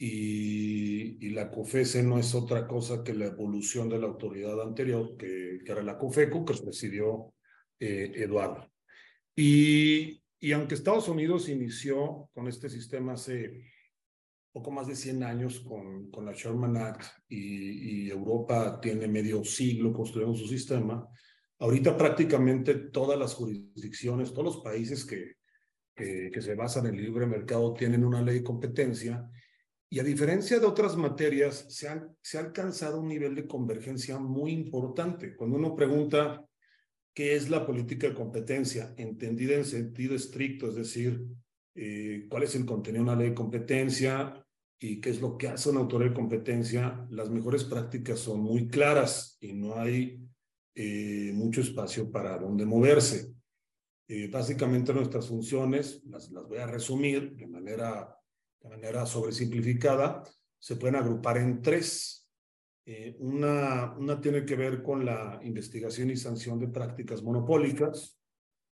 y, 0.01 1.27
y, 1.27 1.29
la 1.31 1.51
COFESE 1.51 2.01
no 2.03 2.17
es 2.17 2.33
otra 2.33 2.65
cosa 2.65 3.03
que 3.03 3.13
la 3.13 3.25
evolución 3.25 3.89
de 3.89 3.99
la 3.99 4.07
autoridad 4.07 4.61
anterior, 4.61 5.17
que, 5.17 5.59
que 5.63 5.71
era 5.71 5.83
la 5.83 5.97
COFECO, 5.97 6.45
que 6.45 6.53
presidió 6.53 7.33
eh, 7.77 8.09
Eduardo. 8.15 8.71
Y, 9.35 10.23
y 10.39 10.51
aunque 10.53 10.75
Estados 10.75 11.09
Unidos 11.09 11.49
inició 11.49 12.29
con 12.33 12.47
este 12.47 12.69
sistema 12.69 13.13
hace 13.13 13.65
poco 14.53 14.71
más 14.71 14.87
de 14.87 14.95
100 14.95 15.21
años 15.23 15.59
con, 15.59 16.09
con 16.09 16.25
la 16.25 16.31
Sherman 16.31 16.77
Act 16.77 17.03
y, 17.27 18.05
y, 18.05 18.09
Europa 18.09 18.79
tiene 18.81 19.05
medio 19.09 19.43
siglo 19.43 19.91
construyendo 19.91 20.37
su 20.37 20.47
sistema, 20.47 21.05
ahorita 21.59 21.97
prácticamente 21.97 22.73
todas 22.75 23.19
las 23.19 23.33
jurisdicciones, 23.33 24.31
todos 24.31 24.45
los 24.45 24.63
países 24.63 25.03
que, 25.03 25.33
que, 25.93 26.31
que 26.33 26.41
se 26.41 26.55
basan 26.55 26.87
en 26.87 26.95
el 26.95 27.03
libre 27.03 27.27
mercado 27.27 27.73
tienen 27.73 28.05
una 28.05 28.21
ley 28.21 28.35
de 28.35 28.43
competencia 28.43 29.29
y 29.91 29.99
a 29.99 30.03
diferencia 30.03 30.59
de 30.59 30.67
otras 30.67 30.95
materias, 30.95 31.65
se, 31.69 31.89
han, 31.89 32.15
se 32.21 32.37
ha 32.37 32.41
alcanzado 32.41 32.99
un 32.99 33.07
nivel 33.07 33.33
de 33.33 33.47
convergencia 33.47 34.19
muy 34.19 34.51
importante. 34.51 35.35
Cuando 35.35 35.57
uno 35.57 35.75
pregunta 35.75 36.45
qué 37.13 37.35
es 37.35 37.49
la 37.49 37.65
política 37.65 38.07
de 38.07 38.13
competencia, 38.13 38.93
entendida 38.97 39.55
en 39.55 39.65
sentido 39.65 40.15
estricto, 40.15 40.69
es 40.69 40.75
decir, 40.75 41.25
eh, 41.73 42.27
cuál 42.29 42.43
es 42.43 42.53
el 42.55 42.65
contenido 42.65 43.03
de 43.03 43.11
una 43.11 43.19
ley 43.19 43.29
de 43.29 43.35
competencia 43.35 44.45
y 44.79 45.01
qué 45.01 45.09
es 45.09 45.21
lo 45.21 45.37
que 45.37 45.47
hace 45.47 45.69
una 45.69 45.79
autoridad 45.79 46.11
de 46.11 46.15
competencia, 46.15 47.07
las 47.09 47.31
mejores 47.31 47.63
prácticas 47.63 48.19
son 48.19 48.41
muy 48.41 48.67
claras 48.67 49.37
y 49.41 49.53
no 49.53 49.79
hay 49.79 50.21
eh, 50.75 51.31
mucho 51.33 51.61
espacio 51.61 52.11
para 52.11 52.37
donde 52.37 52.65
moverse. 52.65 53.33
Eh, 54.07 54.27
básicamente 54.27 54.93
nuestras 54.93 55.27
funciones, 55.27 56.03
las, 56.05 56.29
las 56.31 56.47
voy 56.47 56.59
a 56.59 56.67
resumir 56.67 57.35
de 57.35 57.47
manera 57.47 58.18
de 58.61 58.69
manera 58.69 59.05
sobresimplificada, 59.05 60.23
se 60.57 60.75
pueden 60.75 60.95
agrupar 60.95 61.37
en 61.37 61.61
tres. 61.61 62.29
Eh, 62.85 63.15
una, 63.19 63.95
una 63.97 64.19
tiene 64.19 64.45
que 64.45 64.55
ver 64.55 64.81
con 64.81 65.05
la 65.05 65.39
investigación 65.43 66.09
y 66.09 66.17
sanción 66.17 66.59
de 66.59 66.67
prácticas 66.67 67.21
monopólicas, 67.21 68.19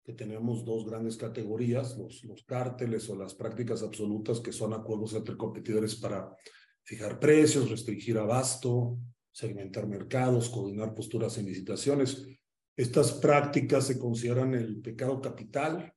que 0.04 0.14
tenemos 0.14 0.66
dos 0.66 0.86
grandes 0.86 1.18
categorías, 1.18 1.98
los, 1.98 2.24
los 2.26 2.44
cárteles 2.44 3.10
o 3.10 3.16
las 3.16 3.36
prácticas 3.36 3.84
absolutas, 3.84 4.40
que 4.40 4.52
son 4.52 4.74
acuerdos 4.74 5.14
entre 5.14 5.38
competidores 5.38 5.96
para 5.96 6.36
fijar 6.84 7.20
precios, 7.20 7.70
restringir 7.70 8.18
abasto, 8.18 8.98
segmentar 9.32 9.88
mercados, 9.88 10.50
coordinar 10.50 10.94
posturas 10.94 11.38
en 11.38 11.46
licitaciones. 11.46 12.28
Estas 12.76 13.14
prácticas 13.14 13.88
se 13.88 13.98
consideran 13.98 14.54
el 14.54 14.82
pecado 14.82 15.22
capital 15.22 15.94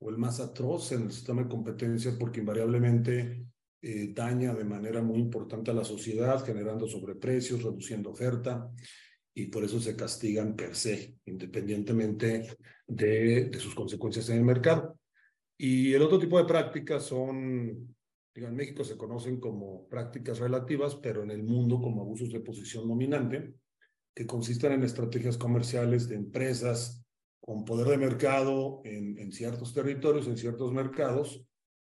o 0.00 0.10
el 0.10 0.18
más 0.18 0.40
atroz 0.40 0.92
en 0.92 1.02
el 1.02 1.12
sistema 1.12 1.42
de 1.42 1.48
competencia 1.48 2.16
porque 2.18 2.40
invariablemente 2.40 3.46
eh, 3.82 4.12
daña 4.12 4.54
de 4.54 4.64
manera 4.64 5.02
muy 5.02 5.18
importante 5.18 5.70
a 5.70 5.74
la 5.74 5.84
sociedad, 5.84 6.44
generando 6.44 6.86
sobreprecios, 6.86 7.62
reduciendo 7.62 8.10
oferta, 8.10 8.70
y 9.34 9.46
por 9.46 9.64
eso 9.64 9.80
se 9.80 9.96
castigan 9.96 10.56
per 10.56 10.74
se, 10.74 11.16
independientemente 11.26 12.56
de, 12.86 13.44
de 13.44 13.58
sus 13.58 13.74
consecuencias 13.74 14.28
en 14.28 14.38
el 14.38 14.44
mercado. 14.44 14.98
Y 15.56 15.92
el 15.92 16.02
otro 16.02 16.18
tipo 16.18 16.38
de 16.38 16.46
prácticas 16.46 17.04
son, 17.04 17.94
digo, 18.34 18.48
en 18.48 18.56
México 18.56 18.82
se 18.84 18.96
conocen 18.96 19.38
como 19.38 19.86
prácticas 19.88 20.38
relativas, 20.38 20.96
pero 20.96 21.22
en 21.22 21.30
el 21.30 21.42
mundo 21.42 21.80
como 21.80 22.02
abusos 22.02 22.32
de 22.32 22.40
posición 22.40 22.88
dominante, 22.88 23.54
que 24.14 24.26
consisten 24.26 24.72
en 24.72 24.82
estrategias 24.82 25.38
comerciales 25.38 26.08
de 26.08 26.16
empresas 26.16 27.04
con 27.40 27.64
poder 27.64 27.88
de 27.88 27.98
mercado 27.98 28.82
en, 28.84 29.32
ciertos 29.32 29.72
territorios, 29.72 30.26
en 30.26 30.36
ciertos 30.36 30.72
mercados, 30.72 31.44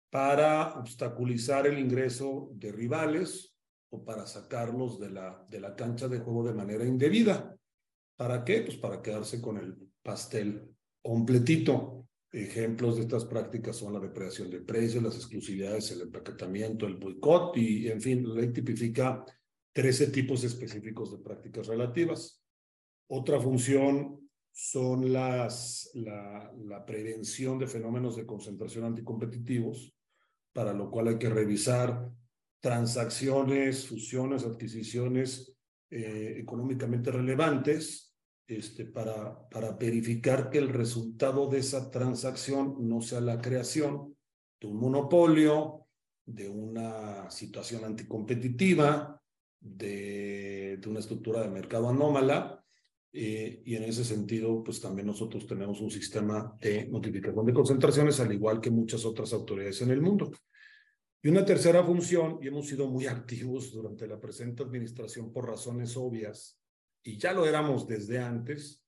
para 0.09 0.73
obstaculizar 0.79 1.67
el 1.67 1.79
ingreso 1.79 2.49
de 2.53 2.71
rivales 2.71 3.55
o 3.89 4.03
para 4.03 4.25
sacarlos 4.25 4.99
de 4.99 5.09
la, 5.09 5.45
de 5.49 5.59
la 5.59 5.75
cancha 5.75 6.07
de 6.07 6.19
juego 6.19 6.43
de 6.43 6.53
manera 6.53 6.85
indebida. 6.85 7.55
¿Para 8.15 8.43
qué? 8.43 8.61
Pues 8.61 8.77
para 8.77 9.01
quedarse 9.01 9.41
con 9.41 9.57
el 9.57 9.75
pastel 10.01 10.69
completito. 11.01 12.07
Ejemplos 12.33 12.95
de 12.95 13.01
estas 13.01 13.25
prácticas 13.25 13.75
son 13.75 13.91
la 13.93 13.99
depredación 13.99 14.49
de 14.49 14.61
precios, 14.61 15.03
las 15.03 15.15
exclusividades, 15.15 15.91
el 15.91 16.01
empaquetamiento, 16.01 16.85
el 16.85 16.95
boicot 16.95 17.57
y, 17.57 17.89
en 17.89 18.01
fin, 18.01 18.27
la 18.27 18.35
ley 18.35 18.53
tipifica 18.53 19.25
13 19.73 20.07
tipos 20.07 20.43
específicos 20.45 21.11
de 21.11 21.17
prácticas 21.17 21.67
relativas. 21.67 22.41
Otra 23.09 23.39
función 23.39 24.30
son 24.51 25.11
las, 25.13 25.91
la, 25.93 26.51
la, 26.57 26.85
prevención 26.85 27.57
de 27.57 27.67
fenómenos 27.67 28.15
de 28.15 28.25
concentración 28.25 28.85
anticompetitivos, 28.85 29.93
para 30.53 30.73
lo 30.73 30.91
cual 30.91 31.07
hay 31.07 31.17
que 31.17 31.29
revisar 31.29 32.11
transacciones, 32.59 33.87
fusiones, 33.87 34.43
adquisiciones 34.43 35.57
eh, 35.89 36.35
económicamente 36.37 37.11
relevantes 37.11 38.15
este, 38.47 38.85
para, 38.85 39.47
para 39.49 39.71
verificar 39.71 40.49
que 40.49 40.59
el 40.59 40.69
resultado 40.69 41.47
de 41.47 41.59
esa 41.59 41.89
transacción 41.89 42.75
no 42.87 43.01
sea 43.01 43.21
la 43.21 43.41
creación 43.41 44.15
de 44.59 44.67
un 44.67 44.77
monopolio, 44.77 45.87
de 46.25 46.49
una 46.49 47.29
situación 47.31 47.83
anticompetitiva, 47.83 49.21
de, 49.59 50.77
de 50.79 50.89
una 50.89 50.99
estructura 50.99 51.41
de 51.41 51.49
mercado 51.49 51.89
anómala, 51.89 52.60
eh, 53.13 53.61
y 53.65 53.75
en 53.75 53.83
ese 53.83 54.05
sentido, 54.05 54.63
pues 54.63 54.79
también 54.79 55.07
nosotros 55.07 55.45
tenemos 55.45 55.81
un 55.81 55.91
sistema 55.91 56.55
de 56.61 56.87
notificación 56.87 57.45
de 57.45 57.53
concentraciones, 57.53 58.19
al 58.19 58.31
igual 58.31 58.61
que 58.61 58.71
muchas 58.71 59.03
otras 59.05 59.33
autoridades 59.33 59.81
en 59.81 59.91
el 59.91 60.01
mundo. 60.01 60.31
Y 61.21 61.27
una 61.27 61.45
tercera 61.45 61.83
función, 61.83 62.39
y 62.41 62.47
hemos 62.47 62.67
sido 62.67 62.87
muy 62.87 63.07
activos 63.07 63.71
durante 63.71 64.07
la 64.07 64.19
presente 64.19 64.63
administración 64.63 65.31
por 65.31 65.47
razones 65.47 65.97
obvias, 65.97 66.57
y 67.03 67.17
ya 67.17 67.33
lo 67.33 67.45
éramos 67.45 67.87
desde 67.87 68.19
antes, 68.19 68.85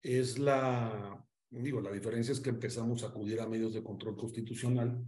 es 0.00 0.38
la, 0.38 1.22
digo, 1.50 1.80
la 1.80 1.90
diferencia 1.90 2.32
es 2.32 2.40
que 2.40 2.50
empezamos 2.50 3.02
a 3.02 3.08
acudir 3.08 3.40
a 3.40 3.48
medios 3.48 3.74
de 3.74 3.82
control 3.82 4.16
constitucional, 4.16 5.04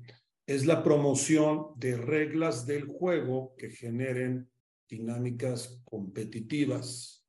es 0.46 0.66
la 0.66 0.82
promoción 0.82 1.68
de 1.76 1.96
reglas 1.96 2.66
del 2.66 2.84
juego 2.84 3.54
que 3.56 3.70
generen 3.70 4.48
dinámicas 4.88 5.80
competitivas 5.84 7.25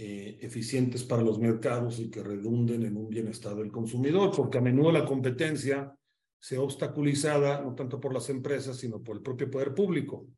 eh, 0.00 0.38
eficientes 0.42 1.02
para 1.02 1.22
los 1.22 1.40
mercados 1.40 1.98
y 1.98 2.08
que 2.08 2.22
redunden 2.22 2.84
en 2.84 2.96
un 2.96 3.08
bienestar 3.08 3.56
del 3.56 3.72
consumidor, 3.72 4.30
porque 4.30 4.58
a 4.58 4.60
menudo 4.60 4.92
la 4.92 5.04
competencia 5.04 5.92
se 6.38 6.56
obstaculizada 6.56 7.60
no 7.62 7.74
tanto 7.74 7.98
por 7.98 8.14
las 8.14 8.30
empresas, 8.30 8.76
sino 8.76 9.02
por 9.02 9.16
el 9.16 9.22
propio 9.22 9.50
poder 9.50 9.74
público, 9.74 10.28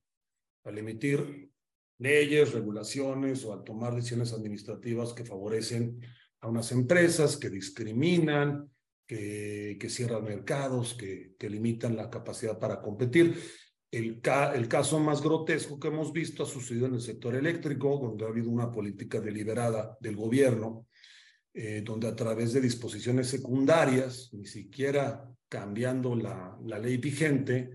al 0.64 0.78
emitir 0.78 1.50
leyes, 1.98 2.54
regulaciones 2.54 3.44
o 3.44 3.52
al 3.52 3.62
tomar 3.62 3.94
decisiones 3.94 4.32
administrativas 4.32 5.12
que 5.12 5.26
favorecen 5.26 6.00
a 6.40 6.48
unas 6.48 6.72
empresas, 6.72 7.36
que 7.36 7.50
discriminan, 7.50 8.66
que, 9.06 9.76
que 9.78 9.90
cierran 9.90 10.24
mercados, 10.24 10.94
que, 10.94 11.34
que 11.38 11.50
limitan 11.50 11.96
la 11.96 12.08
capacidad 12.08 12.58
para 12.58 12.80
competir. 12.80 13.36
El, 13.90 14.20
ca 14.20 14.54
el, 14.54 14.68
caso 14.68 15.00
más 15.00 15.20
grotesco 15.20 15.80
que 15.80 15.88
hemos 15.88 16.12
visto 16.12 16.44
ha 16.44 16.46
sucedido 16.46 16.86
en 16.86 16.94
el 16.94 17.00
sector 17.00 17.34
eléctrico, 17.34 17.98
donde 18.00 18.24
ha 18.24 18.28
habido 18.28 18.48
una 18.48 18.70
política 18.70 19.20
deliberada 19.20 19.96
del 20.00 20.14
gobierno, 20.14 20.86
eh, 21.52 21.82
donde 21.84 22.06
a 22.06 22.14
través 22.14 22.52
de 22.52 22.60
disposiciones 22.60 23.26
secundarias, 23.26 24.30
ni 24.32 24.46
siquiera 24.46 25.28
cambiando 25.48 26.14
la, 26.14 26.56
la 26.64 26.78
ley 26.78 26.98
vigente, 26.98 27.70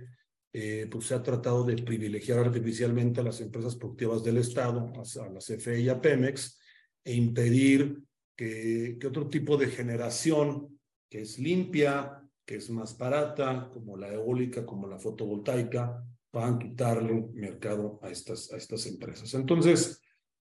eh, 0.53 0.88
pues 0.89 1.07
se 1.07 1.15
ha 1.15 1.22
tratado 1.22 1.65
de 1.65 1.84
privilegiar 1.84 2.39
artificialmente 2.39 3.19
a 3.19 3.24
las 3.24 3.41
empresas 3.41 3.75
productivas 3.75 4.24
del 4.24 4.38
Estado, 4.38 4.93
a, 4.95 5.25
a 5.25 5.29
la 5.29 5.39
CFE 5.39 5.81
y 5.81 5.89
a 5.89 6.00
Pemex, 6.00 6.57
e 7.03 7.13
impedir 7.13 8.01
que, 8.38 8.98
que 8.98 9.07
otro 9.07 9.27
tipo 9.27 9.57
de 9.57 9.67
generación 9.67 10.79
que 11.10 11.22
es 11.22 11.39
limpia, 11.39 12.25
que 12.46 12.56
es 12.56 12.70
más 12.70 12.98
barata, 12.98 13.70
como 13.74 13.98
la 13.98 14.14
eólica, 14.14 14.66
como 14.66 14.88
la 14.88 15.00
fotovoltaica, 15.00 16.04
van 16.32 16.56
a 16.56 16.60
quitarle 16.60 17.30
mercado 17.34 18.00
a 18.04 18.10
estas, 18.10 18.52
a 18.52 18.58
estas 18.58 18.86
empresas. 18.88 19.34
Entonces, 19.34 20.02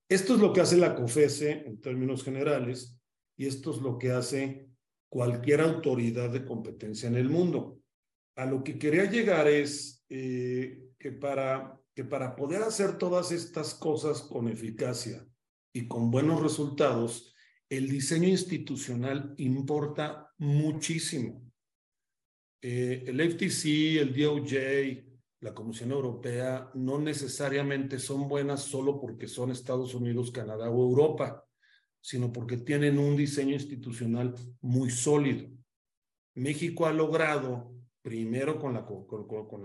esto 0.10 0.36
es 0.36 0.41
lo 0.41 0.51
que 0.51 0.62
hace 0.62 0.77
la 0.77 0.95
COFESE 0.95 1.63
en 1.65 1.79
términos 1.79 2.24
generales 2.24 3.00
y 3.38 3.48
esto 3.48 3.72
es 3.72 3.77
lo 3.77 3.98
que 3.98 4.12
hace 4.12 4.67
cualquier 5.07 5.62
autoridad 5.62 6.29
de 6.31 6.45
competencia 6.45 7.07
en 7.07 7.15
el 7.15 7.29
mundo. 7.29 7.79
A 8.36 8.45
lo 8.45 8.63
que 8.63 8.77
quería 8.79 9.10
llegar 9.10 9.48
es 9.48 10.03
eh, 10.10 10.89
que, 10.98 11.12
para, 11.12 11.79
que 11.93 12.03
para 12.03 12.36
poder 12.36 12.63
hacer 12.63 12.98
todas 12.98 13.31
estas 13.31 13.75
cosas 13.75 14.22
con 14.22 14.48
eficacia 14.48 15.25
y 15.72 15.88
con 15.88 16.10
buenos 16.10 16.41
resultados, 16.41 17.33
el 17.69 17.88
diseño 17.89 18.27
institucional 18.27 19.36
importa 19.38 20.31
muchísimo. 20.38 21.42
Eh, 22.65 23.03
el 23.08 23.20
FTC, 23.20 24.00
el 24.00 24.13
DOJ, 24.13 25.03
la 25.41 25.53
Comisión 25.53 25.91
Europea 25.91 26.72
no 26.75 26.98
necesariamente 26.98 28.00
son 28.00 28.29
buenas 28.29 28.62
solo 28.62 29.01
porque 29.01 29.27
son 29.27 29.51
Estados 29.51 29.93
Unidos, 29.93 30.32
Canadá 30.32 30.70
o 30.70 30.82
Europa, 30.82 31.46
sino 32.00 32.32
porque 32.32 32.55
tienen 32.55 33.00
un 33.00 33.17
diseño 33.17 33.53
institucional 33.53 34.34
muy 34.62 34.89
sólido. 34.89 35.50
México 36.36 36.86
ha 36.86 36.93
logrado, 36.93 37.75
primero 38.01 38.58
con 38.58 38.74
la, 38.74 38.86
con, 38.86 39.05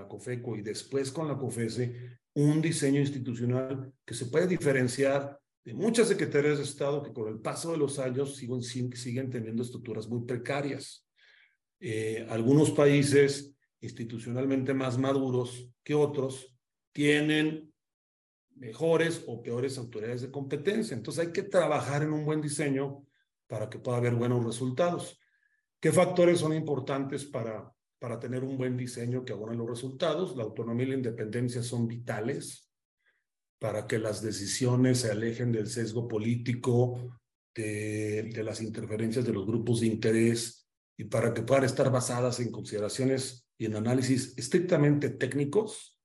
COFECO 0.09 0.57
y 0.57 0.62
después 0.62 1.12
con 1.12 1.28
la 1.28 1.38
COFESE, 1.38 2.19
un 2.35 2.61
diseño 2.61 3.00
institucional 3.00 3.93
que 4.05 4.14
se 4.14 4.26
puede 4.26 4.49
diferenciar 4.49 5.38
de 5.64 5.73
muchas 5.73 6.09
secretarías 6.09 6.59
de 6.59 6.64
Estado 6.64 7.05
que 7.05 7.12
con 7.12 7.28
el 7.28 7.38
paso 7.38 7.71
de 7.71 7.78
los 7.78 8.00
años 8.00 8.37
siguen 8.37 9.31
teniendo 9.31 9.62
estructuras 9.62 10.09
muy 10.09 10.25
precarias. 10.25 11.07
Eh, 11.80 12.26
algunos 12.28 12.70
países 12.73 13.54
institucionalmente 13.80 14.75
más 14.75 14.99
maduros 14.99 15.70
que 15.85 15.94
otros 15.94 16.56
tienen 16.92 17.73
mejores 18.56 19.23
o 19.28 19.40
peores 19.40 19.78
autoridades 19.78 20.23
de 20.23 20.30
competencia. 20.30 20.97
Entonces 20.97 21.26
hay 21.26 21.32
que 21.32 21.44
trabajar 21.44 22.02
en 22.02 22.12
un 22.12 22.25
buen 22.25 22.40
diseño 22.40 23.06
para 23.47 23.70
que 23.70 23.78
pueda 23.78 23.99
haber 23.99 24.14
buenos 24.14 24.44
resultados. 24.44 25.20
¿Qué 25.80 25.92
factores 25.92 26.40
son 26.40 26.52
importantes 26.52 27.25
para, 27.25 27.73
para 28.00 28.18
tener 28.18 28.42
un 28.42 28.58
buen 28.58 28.76
diseño 28.76 29.25
que 29.25 29.32
abonen 29.32 29.58
los 29.58 29.68
resultados? 29.68 30.37
La 30.37 30.42
autonomía 30.42 30.87
y 30.87 30.90
la 30.90 30.97
independencia 30.97 31.62
son 31.62 31.87
vitales 31.87 32.68
para 33.61 33.87
que 33.87 33.99
las 33.99 34.23
decisiones 34.23 35.00
se 35.00 35.12
alejen 35.12 35.52
del 35.52 35.68
sesgo 35.68 36.08
político, 36.08 37.20
de 37.54 38.42
las 38.44 38.61
interferencias 38.61 39.25
de 39.25 39.32
los 39.32 39.44
grupos 39.44 39.80
de 39.80 39.88
interés 39.88 40.67
y 40.99 41.05
para 41.05 41.33
que 41.33 41.43
puedan 41.43 41.64
estar 41.64 41.90
basadas 41.93 42.40
en 42.40 42.50
consideraciones 42.50 43.49
y 43.57 43.67
en 43.67 43.76
análisis 43.76 44.37
estrictamente 44.37 45.11
técnicos 45.11 45.97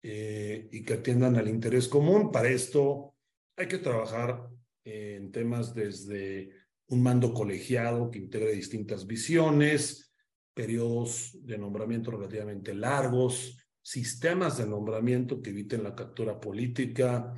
eh, 0.00 0.68
y 0.70 0.84
que 0.84 0.94
atiendan 0.94 1.36
al 1.36 1.48
interés 1.48 1.88
común. 1.88 2.30
Para 2.30 2.48
esto 2.48 3.16
hay 3.56 3.66
que 3.66 3.78
trabajar 3.78 4.48
en 4.84 5.32
temas 5.32 5.74
desde 5.74 6.50
un 6.86 7.02
mando 7.02 7.34
colegiado 7.34 8.10
que 8.10 8.20
integre 8.20 8.52
distintas 8.52 9.08
visiones, 9.08 10.14
periodos 10.54 11.36
de 11.42 11.58
nombramiento 11.58 12.12
relativamente 12.12 12.74
largos, 12.74 13.58
sistemas 13.82 14.56
de 14.56 14.66
nombramiento 14.66 15.42
que 15.42 15.50
eviten 15.50 15.82
la 15.82 15.96
captura 15.96 16.38
política 16.38 17.34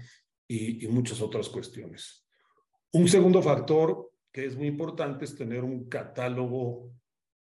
y, 0.46 0.84
y 0.84 0.88
muchas 0.88 1.22
otras 1.22 1.48
cuestiones. 1.48 2.26
Un 2.92 3.08
segundo 3.08 3.40
factor 3.40 4.09
que 4.32 4.46
es 4.46 4.56
muy 4.56 4.68
importante 4.68 5.24
es 5.24 5.34
tener 5.34 5.64
un 5.64 5.88
catálogo 5.88 6.92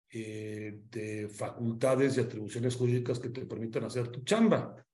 eh, 0.10 0.82
de 0.90 1.28
facultades 1.28 2.18
y 2.18 2.22
atribuciones 2.22 2.76
jurídicas 2.76 3.20
que 3.20 3.30
te 3.30 3.46
permitan 3.46 3.84
hacer 3.84 4.08
tu 4.08 4.24
chamba. 4.24 4.86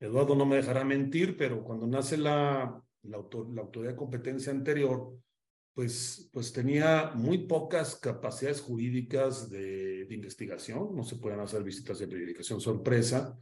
Eduardo 0.00 0.34
no 0.34 0.46
me 0.46 0.56
dejará 0.56 0.84
mentir, 0.84 1.36
pero 1.36 1.62
cuando 1.62 1.86
nace 1.86 2.16
la, 2.16 2.82
la, 3.02 3.16
autoridad 3.16 3.92
de 3.92 3.96
competencia 3.96 4.52
anterior, 4.52 5.12
pues, 5.74 6.30
pues 6.32 6.52
tenía 6.52 7.12
muy 7.14 7.46
pocas 7.46 7.96
capacidades 7.96 8.60
jurídicas 8.60 9.50
de, 9.50 10.06
de 10.06 10.14
investigación, 10.14 10.94
no 10.94 11.04
se 11.04 11.16
pueden 11.16 11.40
hacer 11.40 11.62
visitas 11.62 11.98
de 11.98 12.06
verificación 12.06 12.60
sorpresa, 12.60 13.36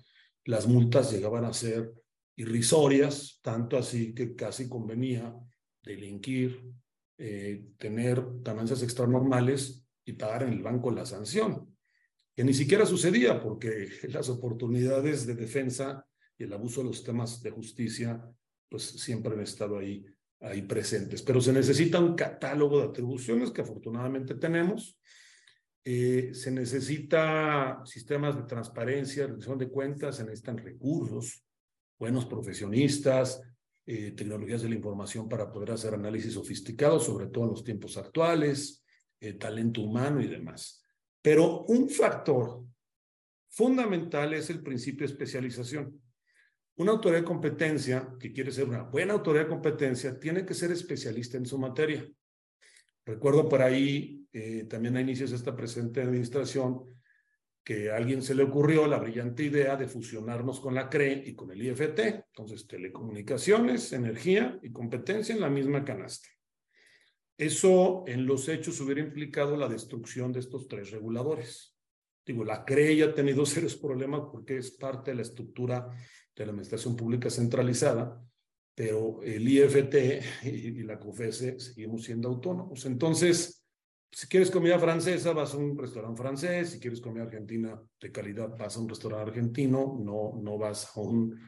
las 0.45 0.67
multas 0.67 1.13
llegaban 1.13 1.45
a 1.45 1.53
ser 1.53 1.93
irrisorias, 2.37 3.39
tanto 3.43 3.79
así 3.79 4.15
que 4.15 4.35
casi 4.35 4.69
convenía 4.69 5.35
delinquir, 5.83 6.63
eh, 7.19 7.65
tener 7.79 8.23
ganancias 8.43 8.83
extranormales 8.83 9.87
y 10.05 10.13
pagar 10.13 10.43
en 10.43 10.53
el 10.53 10.63
banco 10.63 10.91
la 10.91 11.07
sanción, 11.07 11.75
que 12.35 12.45
ni 12.45 12.53
siquiera 12.53 12.85
sucedía 12.85 13.41
porque 13.43 13.89
las 14.09 14.29
oportunidades 14.29 15.27
de 15.27 15.35
defensa 15.35 16.07
y 16.39 16.45
el 16.45 16.53
abuso 16.53 16.83
de 16.83 16.89
los 16.89 17.03
temas 17.03 17.43
de 17.43 17.51
justicia 17.51 18.23
pues 18.69 18.83
siempre 18.83 19.33
han 19.33 19.41
estado 19.41 19.79
ahí, 19.79 20.05
ahí 20.41 20.63
presentes. 20.63 21.23
Pero 21.23 21.41
se 21.41 21.53
necesita 21.53 22.01
un 22.01 22.15
catálogo 22.15 22.81
de 22.81 22.89
atribuciones 22.89 23.51
que 23.51 23.63
afortunadamente 23.63 24.35
tenemos. 24.35 24.99
Eh, 25.85 26.35
se 26.35 26.51
necesita 26.51 27.81
sistemas 27.85 28.37
de 28.37 28.43
transparencia, 28.43 29.27
rendición 29.27 29.57
de 29.57 29.69
cuentas, 29.69 30.17
se 30.17 30.25
necesitan 30.25 30.59
recursos, 30.59 31.45
buenos 31.99 32.27
profesionistas, 32.27 33.41
eh, 33.89 34.11
tecnologías 34.13 34.63
de 34.63 34.69
la 34.69 34.75
información 34.75 35.29
para 35.29 35.53
poder 35.53 35.71
hacer 35.71 35.95
análisis 35.95 36.33
sofisticados, 36.33 37.05
sobre 37.05 37.29
todo 37.29 37.45
en 37.45 37.51
los 37.51 37.63
tiempos 37.63 37.97
actuales, 37.97 38.85
eh, 39.21 39.35
talento 39.35 39.83
humano 39.83 40.21
y 40.21 40.27
demás. 40.27 40.83
Pero 41.23 41.65
un 41.67 41.89
factor 41.89 42.65
fundamental 43.49 44.35
es 44.35 44.51
el 44.51 44.61
principio 44.61 45.07
de 45.07 45.13
especialización. 45.13 46.03
Una 46.79 46.93
autoridad 46.93 47.21
de 47.21 47.27
competencia, 47.27 48.09
que 48.19 48.33
quiere 48.33 48.51
ser 48.51 48.69
una 48.69 48.83
buena 48.83 49.15
autoridad 49.15 49.45
de 49.45 49.51
competencia, 49.51 50.19
tiene 50.19 50.45
que 50.45 50.55
ser 50.55 50.73
especialista 50.73 51.39
en 51.39 51.47
su 51.47 51.57
materia. 51.57 52.07
Recuerdo 53.05 53.49
por 53.49 53.63
ahí, 53.63 54.27
eh, 54.33 54.65
también 54.69 54.97
a 54.97 55.01
inicios 55.01 55.31
de 55.31 55.37
esta 55.37 55.55
presente 55.55 56.03
administración, 56.03 56.85
que 57.67 57.91
a 57.91 57.97
alguien 57.97 58.23
se 58.23 58.37
le 58.37 58.45
ocurrió 58.45 58.87
la 58.87 59.01
brillante 59.01 59.43
idea 59.43 59.75
de 59.75 59.89
fusionarnos 59.89 60.61
con 60.61 60.73
la 60.73 60.89
CRE 60.89 61.25
y 61.27 61.35
con 61.35 61.51
el 61.51 61.61
IFT. 61.61 61.99
Entonces, 61.99 62.69
telecomunicaciones, 62.69 63.93
energía 63.93 64.57
y 64.63 64.71
competencia 64.71 65.35
en 65.35 65.41
la 65.41 65.51
misma 65.51 65.85
canasta. 65.85 66.29
Eso 67.37 68.05
en 68.07 68.25
los 68.25 68.49
hechos 68.49 68.81
hubiera 68.81 69.01
implicado 69.01 69.57
la 69.57 69.69
destrucción 69.69 70.33
de 70.33 70.39
estos 70.39 70.69
tres 70.69 70.93
reguladores. 70.93 71.77
Digo, 72.25 72.45
la 72.45 72.65
CRE 72.65 72.99
ya 72.99 73.07
ha 73.07 73.15
tenido 73.15 73.45
serios 73.47 73.75
problemas 73.75 74.23
porque 74.31 74.59
es 74.59 74.71
parte 74.71 75.11
de 75.11 75.17
la 75.17 75.23
estructura 75.23 75.91
de 76.37 76.47
la 76.47 76.53
administración 76.53 76.95
pública 76.95 77.31
centralizada, 77.31 78.25
pero 78.77 79.21
el 79.25 79.49
IFT 79.49 80.45
y, 80.45 80.85
la 80.85 81.01
COFESE 81.01 81.59
seguimos 81.59 82.05
siendo 82.05 82.29
autónomos. 82.29 82.87
Entonces, 82.87 83.66
si 84.11 84.29
quieres 84.29 84.51
comida 84.51 84.79
francesa, 84.79 85.33
vas 85.33 85.55
a 85.55 85.59
un 85.59 85.77
restaurante 85.77 86.23
francés. 86.23 86.71
Si 86.71 86.81
quieres 86.81 87.01
comida 87.01 87.25
argentina 87.25 87.81
de 88.01 88.13
calidad, 88.13 88.57
vas 88.57 88.77
a 88.77 88.81
un 88.81 88.89
restaurante 88.89 89.31
argentino. 89.31 89.99
No, 90.01 90.41
no 90.43 90.59
vas 90.59 90.97
a 90.97 91.01
un 91.01 91.39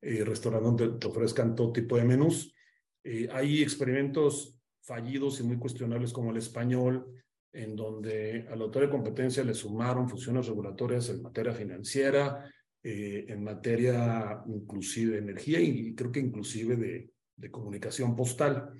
eh, 0.00 0.24
restaurante 0.24 0.84
donde 0.84 0.98
te 0.98 1.06
ofrezcan 1.06 1.54
todo 1.54 1.72
tipo 1.72 1.96
de 1.96 2.04
menús. 2.04 2.54
Eh, 3.02 3.28
hay 3.30 3.62
experimentos 3.62 4.58
fallidos 4.80 5.40
y 5.40 5.42
muy 5.42 5.58
cuestionables 5.58 6.12
como 6.12 6.30
el 6.30 6.36
español, 6.38 7.06
en 7.52 7.76
donde 7.76 8.46
a 8.50 8.56
la 8.56 8.64
autoridad 8.64 8.90
de 8.90 8.96
competencia 8.96 9.44
le 9.44 9.54
sumaron 9.54 10.08
funciones 10.08 10.46
regulatorias 10.46 11.08
en 11.08 11.22
materia 11.22 11.52
financiera, 11.52 12.50
eh, 12.82 13.26
en 13.28 13.42
materia 13.42 14.42
inclusive 14.46 15.12
de 15.12 15.18
energía 15.18 15.60
y 15.60 15.94
creo 15.94 16.12
que 16.12 16.20
inclusive 16.20 16.76
de, 16.76 17.10
de 17.36 17.50
comunicación 17.50 18.14
postal. 18.14 18.72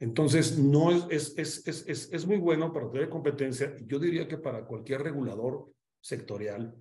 Entonces, 0.00 0.58
no 0.58 0.90
es, 1.10 1.34
es, 1.36 1.62
es, 1.68 1.86
es, 1.86 2.08
es 2.10 2.26
muy 2.26 2.38
bueno 2.38 2.72
para 2.72 2.90
tener 2.90 3.10
competencia. 3.10 3.76
Yo 3.86 3.98
diría 3.98 4.26
que 4.26 4.38
para 4.38 4.64
cualquier 4.64 5.02
regulador 5.02 5.70
sectorial, 6.00 6.74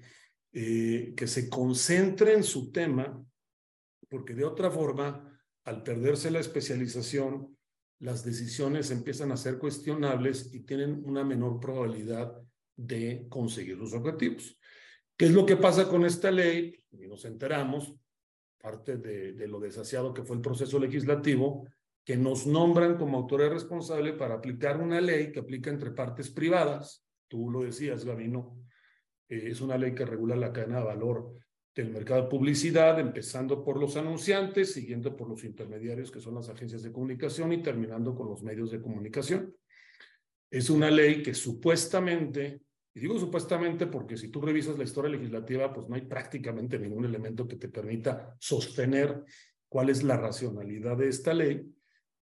eh, 0.53 1.13
que 1.15 1.27
se 1.27 1.49
concentre 1.49 2.33
en 2.33 2.43
su 2.43 2.71
tema, 2.71 3.21
porque 4.09 4.33
de 4.33 4.45
otra 4.45 4.71
forma, 4.71 5.37
al 5.65 5.83
perderse 5.83 6.31
la 6.31 6.39
especialización, 6.39 7.57
las 7.99 8.23
decisiones 8.23 8.89
empiezan 8.89 9.33
a 9.33 9.37
ser 9.37 9.59
cuestionables 9.59 10.53
y 10.53 10.61
tienen 10.61 11.01
una 11.03 11.25
menor 11.25 11.59
probabilidad 11.59 12.33
de 12.77 13.25
conseguir 13.27 13.77
los 13.77 13.93
objetivos. 13.93 14.57
¿Qué 15.17 15.25
es 15.25 15.31
lo 15.31 15.45
que 15.45 15.57
pasa 15.57 15.89
con 15.89 16.05
esta 16.05 16.31
ley? 16.31 16.81
Y 16.91 17.07
nos 17.07 17.25
enteramos, 17.25 17.93
parte 18.57 18.95
de, 18.95 19.33
de 19.33 19.47
lo 19.47 19.59
desasiado 19.59 20.13
que 20.13 20.23
fue 20.23 20.37
el 20.37 20.41
proceso 20.41 20.79
legislativo, 20.79 21.67
que 22.09 22.17
nos 22.17 22.47
nombran 22.47 22.97
como 22.97 23.19
autoridad 23.19 23.51
responsable 23.51 24.13
para 24.13 24.33
aplicar 24.33 24.81
una 24.81 24.99
ley 24.99 25.31
que 25.31 25.41
aplica 25.41 25.69
entre 25.69 25.91
partes 25.91 26.31
privadas. 26.31 27.05
Tú 27.27 27.51
lo 27.51 27.61
decías, 27.61 28.03
Gavino, 28.03 28.65
eh, 29.29 29.43
es 29.51 29.61
una 29.61 29.77
ley 29.77 29.93
que 29.93 30.07
regula 30.07 30.35
la 30.35 30.51
cadena 30.51 30.79
de 30.79 30.85
valor 30.85 31.35
del 31.75 31.91
mercado 31.91 32.23
de 32.23 32.29
publicidad, 32.29 32.99
empezando 32.99 33.63
por 33.63 33.79
los 33.79 33.95
anunciantes, 33.95 34.73
siguiendo 34.73 35.15
por 35.15 35.29
los 35.29 35.43
intermediarios, 35.43 36.09
que 36.09 36.19
son 36.19 36.33
las 36.33 36.49
agencias 36.49 36.81
de 36.81 36.91
comunicación, 36.91 37.53
y 37.53 37.61
terminando 37.61 38.15
con 38.15 38.27
los 38.27 38.41
medios 38.41 38.71
de 38.71 38.81
comunicación. 38.81 39.55
Es 40.49 40.71
una 40.71 40.89
ley 40.89 41.21
que 41.21 41.35
supuestamente, 41.35 42.63
y 42.95 43.01
digo 43.01 43.19
supuestamente 43.19 43.85
porque 43.85 44.17
si 44.17 44.29
tú 44.29 44.41
revisas 44.41 44.79
la 44.79 44.83
historia 44.83 45.11
legislativa, 45.11 45.71
pues 45.71 45.87
no 45.87 45.93
hay 45.93 46.07
prácticamente 46.07 46.79
ningún 46.79 47.05
elemento 47.05 47.47
que 47.47 47.57
te 47.57 47.69
permita 47.69 48.35
sostener 48.39 49.23
cuál 49.67 49.91
es 49.91 50.01
la 50.01 50.17
racionalidad 50.17 50.97
de 50.97 51.07
esta 51.07 51.35
ley, 51.35 51.71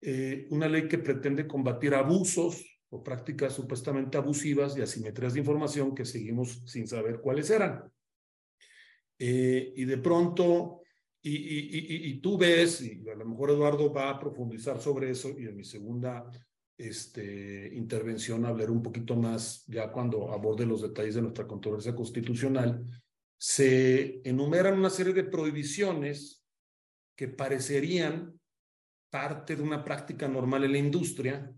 eh, 0.05 0.47
una 0.49 0.67
ley 0.67 0.89
que 0.89 0.97
pretende 0.97 1.47
combatir 1.47 1.95
abusos 1.95 2.65
o 2.89 3.01
prácticas 3.01 3.53
supuestamente 3.53 4.17
abusivas 4.17 4.77
y 4.77 4.81
asimetrías 4.81 5.33
de 5.33 5.39
información 5.39 5.95
que 5.95 6.03
seguimos 6.03 6.61
sin 6.65 6.87
saber 6.87 7.21
cuáles 7.21 7.49
eran. 7.49 7.89
Eh, 9.17 9.73
y 9.77 9.85
de 9.85 9.97
pronto, 9.99 10.81
y, 11.21 12.19
tú 12.19 12.37
ves, 12.37 12.81
y 12.81 13.07
a 13.09 13.15
lo 13.15 13.25
mejor 13.25 13.51
Eduardo 13.51 13.93
va 13.93 14.09
a 14.09 14.19
profundizar 14.19 14.81
sobre 14.81 15.09
eso, 15.09 15.29
y 15.39 15.45
en 15.45 15.55
mi 15.55 15.63
segunda 15.63 16.29
este, 16.77 17.71
intervención 17.73 18.45
hablaré 18.45 18.71
un 18.71 18.83
poquito 18.83 19.15
más 19.15 19.63
ya 19.67 19.89
cuando 19.89 20.31
aborde 20.33 20.65
los 20.65 20.81
detalles 20.81 21.15
de 21.15 21.21
nuestra 21.21 21.47
controversia 21.47 21.95
constitucional, 21.95 22.85
se 23.37 24.21
enumeran 24.25 24.77
una 24.77 24.89
serie 24.89 25.13
de 25.13 25.23
prohibiciones 25.23 26.43
que 27.15 27.29
parecerían 27.29 28.37
parte 29.13 29.55
de 29.55 29.61
una 29.61 29.83
práctica 29.83 30.27
normal 30.27 30.63
en 30.63 30.71
la 30.71 30.79
industria 30.79 31.53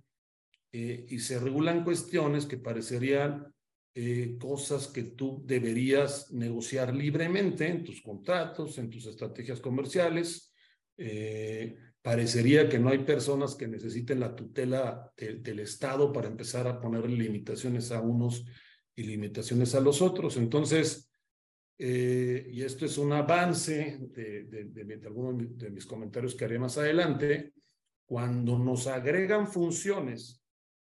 eh, 0.73 1.05
y 1.07 1.19
se 1.19 1.39
regulan 1.39 1.85
cuestiones 1.85 2.45
que 2.45 2.57
parecerían 2.57 3.47
eh, 3.93 4.35
cosas 4.37 4.89
que 4.89 5.03
tú 5.03 5.41
deberías 5.45 6.33
negociar 6.33 6.93
libremente 6.93 7.65
en 7.65 7.85
tus 7.85 8.01
contratos, 8.01 8.77
en 8.77 8.89
tus 8.89 9.05
estrategias 9.05 9.61
comerciales. 9.61 10.53
Eh, 10.97 11.77
parecería 12.01 12.67
que 12.67 12.77
no 12.77 12.89
hay 12.89 13.05
personas 13.05 13.55
que 13.55 13.69
necesiten 13.69 14.19
la 14.19 14.35
tutela 14.35 15.13
del 15.15 15.59
Estado 15.61 16.11
para 16.11 16.27
empezar 16.27 16.67
a 16.67 16.77
poner 16.77 17.09
limitaciones 17.09 17.93
a 17.93 18.01
unos 18.01 18.43
y 18.93 19.03
limitaciones 19.03 19.73
a 19.75 19.79
los 19.79 20.01
otros. 20.01 20.35
Entonces, 20.35 21.09
eh, 21.77 22.47
y 22.51 22.61
esto 22.61 22.85
es 22.85 22.97
un 22.97 23.11
avance 23.11 23.99
de, 23.99 24.43
de, 24.45 24.65
de, 24.65 25.07
algunos 25.07 25.57
de 25.57 25.69
mis 25.69 25.85
comentarios 25.85 26.35
que 26.35 26.45
haré 26.45 26.57
más 26.57 26.77
adelante, 26.77 27.53
cuando 28.05 28.57
nos 28.57 28.87
agregan 28.87 29.47
funciones 29.47 30.41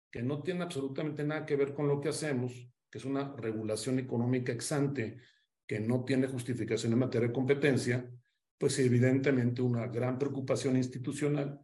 que 0.09 0.23
no 0.23 0.41
tienen 0.41 0.63
absolutamente 0.63 1.23
nada 1.23 1.45
que 1.45 1.55
ver 1.55 1.73
con 1.73 1.87
lo 1.87 2.01
que 2.01 2.09
hacemos, 2.09 2.69
que 2.89 2.97
es 2.97 3.05
una 3.05 3.35
regulación 3.35 3.99
económica 3.99 4.51
exante 4.51 5.17
que 5.67 5.79
no 5.79 6.03
tiene 6.03 6.27
justificación 6.27 6.93
en 6.93 6.99
materia 6.99 7.27
de 7.27 7.33
competencia, 7.33 8.09
pues 8.57 8.79
evidentemente 8.79 9.61
una 9.61 9.87
gran 9.87 10.17
preocupación 10.17 10.75
institucional, 10.75 11.61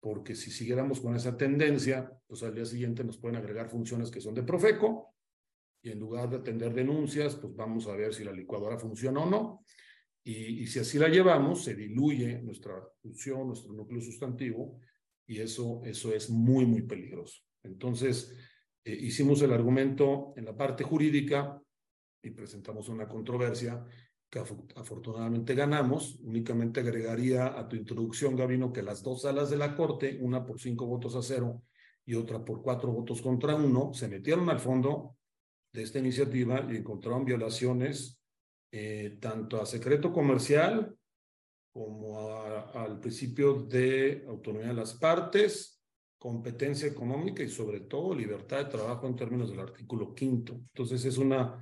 porque 0.00 0.36
si 0.36 0.52
siguiéramos 0.52 1.00
con 1.00 1.16
esa 1.16 1.36
tendencia, 1.36 2.12
pues 2.28 2.44
al 2.44 2.54
día 2.54 2.64
siguiente 2.64 3.02
nos 3.02 3.18
pueden 3.18 3.36
agregar 3.36 3.68
funciones 3.68 4.10
que 4.10 4.20
son 4.20 4.34
de 4.34 4.44
Profeco, 4.44 5.16
y 5.82 5.90
en 5.90 5.98
lugar 5.98 6.28
de 6.30 6.36
atender 6.36 6.74
denuncias, 6.74 7.36
pues 7.36 7.54
vamos 7.54 7.86
a 7.86 7.96
ver 7.96 8.12
si 8.14 8.24
la 8.24 8.32
licuadora 8.32 8.78
funciona 8.78 9.20
o 9.20 9.30
no. 9.30 9.64
Y, 10.24 10.62
y 10.62 10.66
si 10.66 10.78
así 10.78 10.98
la 10.98 11.08
llevamos, 11.08 11.64
se 11.64 11.74
diluye 11.74 12.40
nuestra 12.42 12.74
función, 13.00 13.46
nuestro 13.46 13.72
núcleo 13.72 14.00
sustantivo, 14.00 14.80
y 15.26 15.40
eso, 15.40 15.82
eso 15.84 16.12
es 16.12 16.30
muy, 16.30 16.66
muy 16.66 16.82
peligroso. 16.82 17.42
Entonces, 17.62 18.34
eh, 18.84 18.96
hicimos 18.98 19.42
el 19.42 19.52
argumento 19.52 20.32
en 20.36 20.46
la 20.46 20.56
parte 20.56 20.82
jurídica 20.82 21.60
y 22.22 22.30
presentamos 22.30 22.88
una 22.88 23.06
controversia 23.06 23.84
que 24.30 24.38
afortunadamente 24.38 25.54
ganamos. 25.54 26.18
Únicamente 26.22 26.80
agregaría 26.80 27.58
a 27.58 27.68
tu 27.68 27.76
introducción, 27.76 28.36
Gabino, 28.36 28.72
que 28.72 28.82
las 28.82 29.02
dos 29.02 29.22
salas 29.22 29.50
de 29.50 29.58
la 29.58 29.76
Corte, 29.76 30.18
una 30.20 30.44
por 30.44 30.58
cinco 30.58 30.86
votos 30.86 31.14
a 31.14 31.22
cero 31.22 31.62
y 32.06 32.14
otra 32.14 32.42
por 32.42 32.62
cuatro 32.62 32.90
votos 32.90 33.20
contra 33.20 33.54
uno, 33.54 33.92
se 33.92 34.08
metieron 34.08 34.48
al 34.48 34.60
fondo 34.60 35.17
de 35.72 35.82
esta 35.82 35.98
iniciativa 35.98 36.66
y 36.70 36.76
encontraron 36.76 37.24
violaciones 37.24 38.20
eh, 38.70 39.18
tanto 39.20 39.60
a 39.60 39.66
secreto 39.66 40.12
comercial 40.12 40.94
como 41.72 42.42
al 42.74 42.98
principio 42.98 43.54
de 43.54 44.24
autonomía 44.26 44.68
de 44.68 44.74
las 44.74 44.94
partes, 44.94 45.80
competencia 46.18 46.88
económica 46.88 47.42
y 47.42 47.48
sobre 47.48 47.80
todo 47.80 48.14
libertad 48.14 48.64
de 48.64 48.70
trabajo 48.70 49.06
en 49.06 49.14
términos 49.14 49.50
del 49.50 49.60
artículo 49.60 50.14
quinto. 50.14 50.54
Entonces 50.54 51.04
es 51.04 51.18
una 51.18 51.60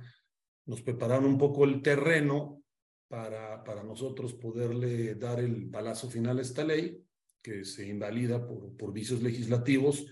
nos 0.67 0.81
prepararon 0.81 1.25
un 1.25 1.37
poco 1.37 1.63
el 1.63 1.81
terreno 1.81 2.61
para, 3.07 3.63
para 3.63 3.83
nosotros 3.83 4.33
poderle 4.33 5.15
dar 5.15 5.39
el 5.39 5.69
palazo 5.69 6.09
final 6.09 6.37
a 6.37 6.41
esta 6.41 6.63
ley, 6.63 7.03
que 7.41 7.63
se 7.63 7.87
invalida 7.87 8.45
por, 8.45 8.75
por 8.75 8.91
vicios 8.91 9.23
legislativos. 9.23 10.05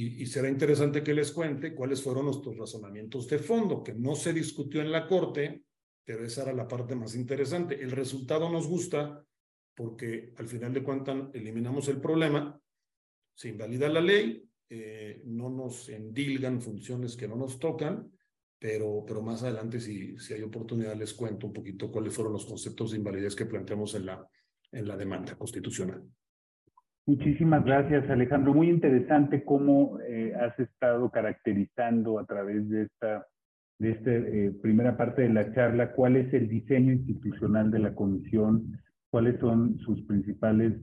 Y, 0.00 0.26
será 0.26 0.48
interesante 0.48 1.02
que 1.02 1.12
les 1.12 1.32
cuente 1.32 1.74
cuáles 1.74 2.00
fueron 2.00 2.26
nuestros 2.26 2.56
razonamientos 2.56 3.26
de 3.26 3.40
fondo, 3.40 3.82
que 3.82 3.94
no 3.94 4.14
se 4.14 4.32
discutió 4.32 4.80
en 4.80 4.92
la 4.92 5.08
Corte, 5.08 5.64
pero 6.04 6.24
esa 6.24 6.44
era 6.44 6.52
la 6.52 6.68
parte 6.68 6.94
más 6.94 7.16
interesante. 7.16 7.82
El 7.82 7.90
resultado 7.90 8.48
nos 8.48 8.68
gusta 8.68 9.26
porque 9.74 10.32
al 10.36 10.46
final 10.46 10.72
de 10.72 10.84
cuentas 10.84 11.16
eliminamos 11.34 11.88
el 11.88 12.00
problema, 12.00 12.60
se 13.34 13.48
invalida 13.48 13.88
la 13.88 14.00
ley, 14.00 14.48
eh, 14.68 15.20
no 15.24 15.50
nos 15.50 15.88
endilgan 15.88 16.62
funciones 16.62 17.16
que 17.16 17.26
no 17.26 17.34
nos 17.34 17.58
tocan, 17.58 18.08
pero, 18.56 19.02
pero 19.04 19.20
más 19.20 19.42
adelante, 19.42 19.80
si, 19.80 20.16
si 20.16 20.32
hay 20.32 20.42
oportunidad, 20.42 20.94
les 20.94 21.12
cuento 21.12 21.48
un 21.48 21.52
poquito 21.52 21.90
cuáles 21.90 22.14
fueron 22.14 22.34
los 22.34 22.46
conceptos 22.46 22.92
de 22.92 22.98
invalidez 22.98 23.34
que 23.34 23.46
planteamos 23.46 23.96
en 23.96 24.06
la, 24.06 24.24
en 24.70 24.86
la 24.86 24.96
demanda 24.96 25.36
constitucional. 25.36 26.08
Muchísimas 27.08 27.64
gracias, 27.64 28.10
Alejandro. 28.10 28.52
Muy 28.52 28.68
interesante 28.68 29.42
cómo 29.42 29.98
eh, 30.00 30.34
has 30.38 30.60
estado 30.60 31.10
caracterizando 31.10 32.18
a 32.18 32.26
través 32.26 32.68
de 32.68 32.82
esta, 32.82 33.26
de 33.78 33.92
esta 33.92 34.10
eh, 34.10 34.52
primera 34.60 34.94
parte 34.98 35.22
de 35.22 35.30
la 35.30 35.50
charla 35.54 35.92
cuál 35.92 36.16
es 36.16 36.30
el 36.34 36.50
diseño 36.50 36.92
institucional 36.92 37.70
de 37.70 37.78
la 37.78 37.94
comisión, 37.94 38.78
cuáles 39.08 39.40
son 39.40 39.78
sus 39.78 40.02
principales 40.02 40.74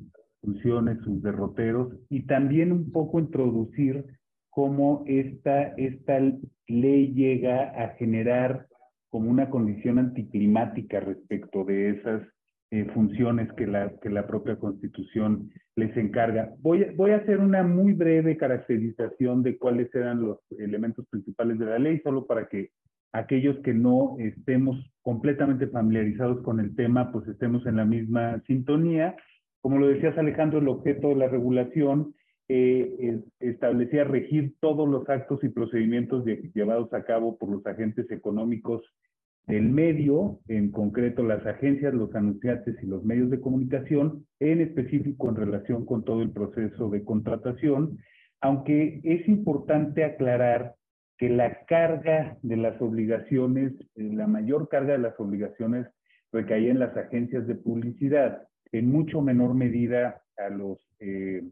funciones, 0.42 0.98
sus 1.04 1.22
derroteros, 1.22 1.94
y 2.10 2.24
también 2.24 2.72
un 2.72 2.92
poco 2.92 3.20
introducir 3.20 4.04
cómo 4.50 5.04
esta, 5.06 5.76
esta 5.78 6.20
ley 6.68 7.14
llega 7.14 7.66
a 7.84 7.90
generar 8.00 8.66
como 9.10 9.30
una 9.30 9.52
condición 9.52 10.00
anticlimática 10.00 11.02
respecto 11.02 11.64
de 11.66 11.92
esas 11.92 12.24
eh, 12.72 12.86
funciones 12.94 13.52
que 13.54 13.68
la, 13.68 13.94
que 14.02 14.10
la 14.10 14.26
propia 14.28 14.58
Constitución 14.58 15.52
les 15.76 15.96
encarga. 15.98 16.54
Voy, 16.60 16.86
voy 16.96 17.12
a 17.12 17.18
hacer 17.18 17.40
una 17.40 17.64
muy 17.64 17.94
breve 17.94 18.38
caracterización 18.38 19.44
de 19.44 19.58
cuáles 19.58 19.94
eran 19.94 20.22
los 20.22 20.40
elementos 20.58 21.06
principales 21.08 21.60
de 21.60 21.66
la 21.66 21.80
ley, 21.80 22.00
solo 22.04 22.26
para 22.26 22.48
que 22.48 22.72
aquellos 23.14 23.58
que 23.60 23.74
no 23.74 24.16
estemos 24.20 24.78
completamente 25.02 25.68
familiarizados 25.68 26.42
con 26.42 26.60
el 26.60 26.76
tema, 26.76 27.12
pues 27.12 27.28
estemos 27.28 27.66
en 27.66 27.78
la 27.78 27.86
misma 27.86 28.42
sintonía. 28.48 29.16
Como 29.62 29.78
lo 29.78 29.88
decías 29.88 30.18
Alejandro, 30.18 30.60
el 30.60 30.68
objeto 30.68 31.10
de 31.10 31.16
la 31.16 31.28
regulación 31.28 32.14
eh, 32.48 33.22
establecía 33.40 34.04
regir 34.04 34.56
todos 34.60 34.88
los 34.88 35.08
actos 35.10 35.44
y 35.44 35.50
procedimientos 35.50 36.26
llevados 36.54 36.94
a 36.94 37.04
cabo 37.04 37.38
por 37.38 37.50
los 37.50 37.66
agentes 37.66 38.10
económicos 38.12 38.84
del 39.48 39.70
medio, 39.70 40.40
en 40.48 40.72
concreto 40.72 41.24
las 41.24 41.46
agencias, 41.46 41.94
los 41.94 42.14
anunciantes 42.16 42.76
y 42.82 42.88
los 42.88 43.04
medios 43.04 43.30
de 43.30 43.40
comunicación, 43.40 44.26
en 44.40 44.62
específico 44.62 45.30
en 45.30 45.36
relación 45.36 45.86
con 45.86 46.04
todo 46.04 46.22
el 46.22 46.32
proceso 46.32 46.90
de 46.90 47.04
contratación, 47.04 48.00
aunque 48.42 49.02
es 49.04 49.28
importante 49.28 50.04
aclarar 50.04 50.76
que 51.18 51.30
la 51.30 51.66
carga 51.66 52.38
de 52.42 52.58
las 52.58 52.82
obligaciones, 52.82 53.74
eh, 53.96 54.10
la 54.14 54.28
mayor 54.28 54.68
carga 54.68 54.94
de 54.94 55.00
las 55.00 55.20
obligaciones 55.20 55.88
recaía 56.32 56.72
en 56.72 56.80
las 56.80 56.96
agencias 56.98 57.48
de 57.48 57.56
publicidad, 57.56 58.48
en 58.72 58.92
mucho 58.92 59.22
menor 59.22 59.54
medida 59.54 60.22
a 60.38 60.50
los 60.50 60.80
eh, 61.00 61.44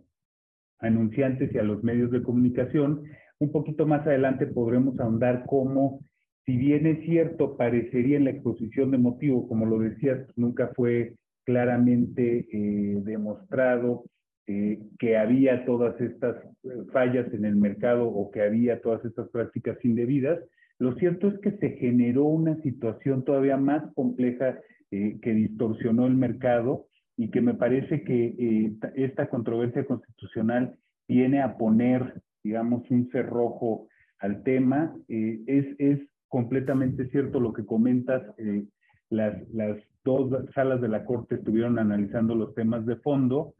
anunciantes 0.79 1.53
y 1.53 1.57
a 1.57 1.63
los 1.63 1.83
medios 1.83 2.11
de 2.11 2.21
comunicación. 2.21 3.03
Un 3.39 3.51
poquito 3.51 3.85
más 3.85 4.05
adelante 4.05 4.45
podremos 4.47 4.99
ahondar 4.99 5.45
cómo, 5.47 6.01
si 6.45 6.57
bien 6.57 6.85
es 6.85 7.05
cierto, 7.05 7.55
parecería 7.55 8.17
en 8.17 8.25
la 8.25 8.31
exposición 8.31 8.91
de 8.91 8.97
motivo, 8.97 9.47
como 9.47 9.65
lo 9.65 9.79
decías, 9.79 10.27
nunca 10.35 10.71
fue 10.75 11.13
claramente 11.45 12.47
eh, 12.51 13.01
demostrado 13.03 14.05
eh, 14.47 14.79
que 14.99 15.17
había 15.17 15.65
todas 15.65 15.99
estas 16.01 16.35
eh, 16.63 16.69
fallas 16.91 17.33
en 17.33 17.45
el 17.45 17.55
mercado 17.55 18.07
o 18.07 18.29
que 18.31 18.41
había 18.41 18.81
todas 18.81 19.03
estas 19.05 19.29
prácticas 19.29 19.77
indebidas, 19.83 20.39
lo 20.79 20.95
cierto 20.95 21.29
es 21.29 21.39
que 21.39 21.51
se 21.57 21.77
generó 21.77 22.25
una 22.25 22.57
situación 22.61 23.23
todavía 23.23 23.57
más 23.57 23.83
compleja 23.93 24.59
que 24.91 25.33
distorsionó 25.33 26.05
el 26.05 26.15
mercado 26.15 26.85
y 27.17 27.31
que 27.31 27.41
me 27.41 27.55
parece 27.55 28.03
que 28.03 28.75
esta 28.93 29.27
controversia 29.27 29.85
constitucional 29.85 30.75
viene 31.07 31.41
a 31.41 31.57
poner, 31.57 32.21
digamos, 32.43 32.83
un 32.91 33.09
cerrojo 33.09 33.87
al 34.19 34.43
tema. 34.43 34.95
Es, 35.07 35.65
es 35.79 35.99
completamente 36.33 37.07
cierto 37.09 37.39
lo 37.39 37.53
que 37.53 37.63
comentas. 37.63 38.23
Eh, 38.39 38.63
las, 39.11 39.47
las 39.53 39.77
dos 40.03 40.49
salas 40.55 40.81
de 40.81 40.87
la 40.87 41.05
Corte 41.05 41.35
estuvieron 41.35 41.77
analizando 41.77 42.33
los 42.33 42.55
temas 42.55 42.87
de 42.87 42.95
fondo, 42.95 43.53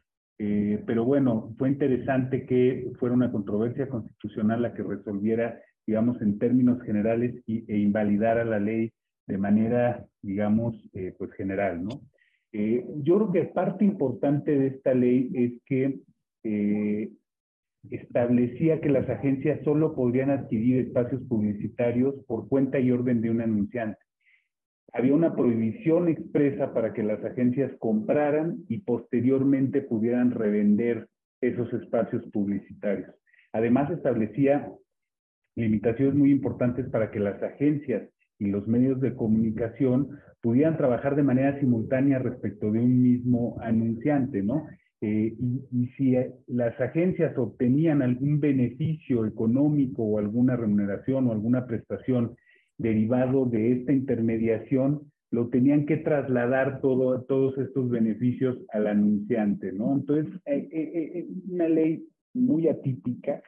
pero 0.86 1.06
bueno, 1.06 1.54
fue 1.58 1.70
interesante 1.70 2.46
que 2.46 2.92
fuera 3.00 3.16
una 3.16 3.32
controversia 3.32 3.88
constitucional 3.88 4.64
la 4.64 4.74
que 4.74 4.84
resolviera, 4.84 5.62
digamos, 5.88 6.22
en 6.22 6.38
términos 6.38 6.82
generales 6.82 7.42
y, 7.46 7.64
e 7.72 7.78
invalidara 7.78 8.44
la 8.44 8.60
ley 8.60 8.92
de 9.26 9.38
manera, 9.38 10.04
digamos, 10.22 10.76
pues 11.18 11.32
general, 11.34 11.86
¿no? 11.86 12.02
Eh, 12.54 12.86
yo 13.02 13.16
creo 13.18 13.32
que 13.32 13.52
parte 13.52 13.84
importante 13.84 14.58
de 14.58 14.68
esta 14.68 14.94
ley 14.94 15.32
es 15.34 15.54
que 15.66 16.00
eh, 16.44 17.10
establecía 17.90 18.80
que 18.82 18.90
las 18.90 19.10
agencias 19.10 19.60
solo 19.64 19.96
podrían 19.96 20.30
adquirir 20.30 20.80
espacios 20.80 21.22
publicitarios 21.28 22.16
por 22.28 22.48
cuenta 22.48 22.80
y 22.80 22.92
orden 22.92 23.22
de 23.22 23.30
un 23.30 23.42
anunciante. 23.42 24.00
Había 24.94 25.16
una 25.16 25.36
prohibición 25.36 26.08
expresa 26.08 26.74
para 26.74 26.94
que 26.94 27.04
las 27.04 27.24
agencias 27.26 27.72
compraran 27.80 28.58
y 28.70 28.80
posteriormente 28.82 29.82
pudieran 29.82 30.32
revender 30.32 31.08
esos 31.42 31.74
espacios 31.74 32.24
publicitarios. 32.32 33.10
Además, 33.52 33.92
establecía 33.92 34.72
limitaciones 35.56 36.16
muy 36.16 36.32
importantes 36.32 36.88
para 36.90 37.12
que 37.12 37.20
las 37.20 37.42
agencias 37.42 38.10
y 38.40 38.48
los 38.48 38.68
medios 38.68 39.00
de 39.02 39.16
comunicación 39.16 40.20
pudieran 40.42 40.78
trabajar 40.78 41.16
de 41.16 41.24
manera 41.24 41.60
simultánea 41.60 42.20
respecto 42.20 42.72
de 42.72 42.80
un 42.80 43.02
mismo 43.02 43.58
anunciante, 43.62 44.42
¿no? 44.42 44.68
Eh, 45.06 45.36
y, 45.38 45.88
si 45.98 46.16
las 46.48 46.80
agencias 46.80 47.38
obtenían 47.38 48.02
algún 48.02 48.40
beneficio 48.40 49.26
económico 49.26 50.02
o 50.02 50.18
alguna 50.18 50.56
remuneración 50.56 51.28
o 51.28 51.34
alguna 51.34 51.68
prestación 51.68 52.38
derivado 52.78 53.46
de 53.46 53.74
esta 53.74 53.92
intermediación, 53.92 55.02
lo 55.30 55.50
tenían 55.50 55.86
que 55.86 55.98
trasladar 55.98 56.80
todo, 56.80 57.22
todos 57.24 57.58
estos 57.58 57.90
beneficios 57.90 58.58
al 58.72 58.88
anunciante, 58.88 59.74
¿no? 59.74 59.94
Entonces, 59.94 60.34
eh, 60.46 60.70
eh, 60.72 61.28
una 61.50 61.68
ley 61.68 62.06
muy 62.34 62.70
atípica, 62.70 63.44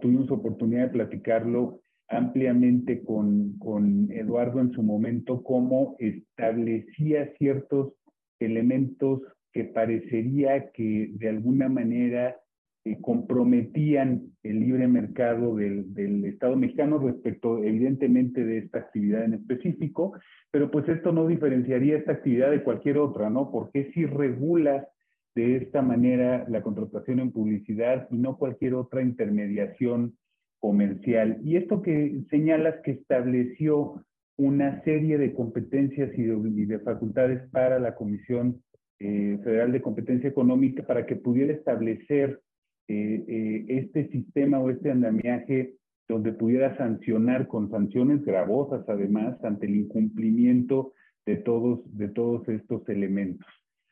tuvimos 0.00 0.30
oportunidad 0.30 0.84
de 0.84 0.92
platicarlo 0.92 1.80
ampliamente 2.08 3.02
con, 3.02 3.58
con 3.58 4.08
Eduardo 4.12 4.60
en 4.60 4.70
su 4.70 4.84
momento, 4.84 5.42
cómo 5.42 5.96
establecía 5.98 7.34
ciertos 7.38 7.92
elementos 8.38 9.22
que 9.56 9.64
parecería 9.64 10.70
que 10.70 11.12
de 11.14 11.30
alguna 11.30 11.66
manera 11.70 12.36
eh, 12.84 12.98
comprometían 13.00 14.32
el 14.42 14.60
libre 14.60 14.86
mercado 14.86 15.56
del, 15.56 15.94
del, 15.94 16.26
Estado 16.26 16.56
mexicano 16.56 16.98
respecto 16.98 17.64
evidentemente 17.64 18.44
de 18.44 18.58
esta 18.58 18.80
actividad 18.80 19.24
en 19.24 19.32
específico, 19.32 20.12
pero 20.50 20.70
pues 20.70 20.86
esto 20.90 21.10
no 21.10 21.26
diferenciaría 21.26 21.96
esta 21.96 22.12
actividad 22.12 22.50
de 22.50 22.62
cualquier 22.62 22.98
otra, 22.98 23.30
¿no? 23.30 23.50
Porque 23.50 23.90
si 23.94 24.04
regulas 24.04 24.86
de 25.34 25.56
esta 25.56 25.80
manera 25.80 26.44
la 26.50 26.60
contratación 26.60 27.20
en 27.20 27.32
publicidad 27.32 28.08
y 28.10 28.18
no 28.18 28.36
cualquier 28.36 28.74
otra 28.74 29.00
intermediación 29.00 30.18
comercial. 30.60 31.38
Y 31.44 31.56
esto 31.56 31.80
que 31.80 32.24
señalas 32.28 32.74
que 32.84 32.90
estableció 32.90 34.04
una 34.36 34.82
serie 34.84 35.16
de 35.16 35.32
competencias 35.32 36.10
y 36.16 36.24
de, 36.24 36.78
facultades 36.80 37.48
para 37.50 37.78
la 37.78 37.94
Comisión 37.94 38.62
eh, 38.98 39.38
Federal 39.44 39.72
de 39.72 39.82
Competencia 39.82 40.28
Económica 40.28 40.82
para 40.86 41.04
que 41.06 41.16
pudiera 41.16 41.52
establecer 41.52 42.40
eh, 42.88 43.24
eh, 43.28 43.64
este 43.68 44.08
sistema 44.08 44.58
o 44.58 44.70
este 44.70 44.90
andamiaje 44.90 45.74
donde 46.08 46.32
pudiera 46.32 46.76
sancionar 46.76 47.48
con 47.48 47.70
sanciones 47.70 48.24
gravosas 48.24 48.88
además 48.88 49.42
ante 49.44 49.66
el 49.66 49.76
incumplimiento 49.76 50.92
de 51.26 51.36
todos, 51.36 51.80
de 51.96 52.08
todos 52.08 52.48
estos 52.48 52.88
elementos. 52.88 53.46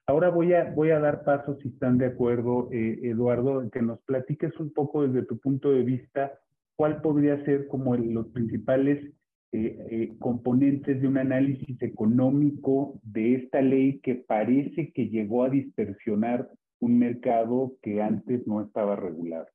Ahora 0.07 0.31
voy 0.31 0.53
a, 0.55 0.71
voy 0.71 0.91
a 0.91 1.01
dar 1.01 1.25
paso, 1.25 1.57
si 1.57 1.69
están 1.69 1.99
de 1.99 2.07
acuerdo, 2.07 2.69
Eduardo, 2.71 3.69
que 3.71 3.83
nos 3.83 4.01
platiques 4.03 4.59
un 4.61 4.73
poco 4.73 5.07
desde 5.07 5.27
tu 5.27 5.39
punto 5.39 5.71
de 5.73 5.83
vista 5.83 6.39
cuál 6.77 7.01
podría 7.01 7.43
ser 7.45 7.67
como 7.69 7.97
los 7.97 8.29
principales 8.29 9.13
eh, 9.55 9.87
eh, 9.89 10.17
componentes 10.19 11.01
de 11.01 11.07
un 11.07 11.17
análisis 11.17 11.81
económico 11.81 13.01
de 13.05 13.37
esta 13.37 13.63
ley 13.63 14.01
que 14.01 14.17
parece 14.17 14.93
que 14.93 15.09
llegó 15.09 15.45
a 15.45 15.51
dispersionar 15.51 16.51
un 16.81 16.99
mercado 16.99 17.77
que 17.81 18.03
antes 18.03 18.45
no 18.49 18.63
estaba 18.63 18.97
regulado. 18.97 19.47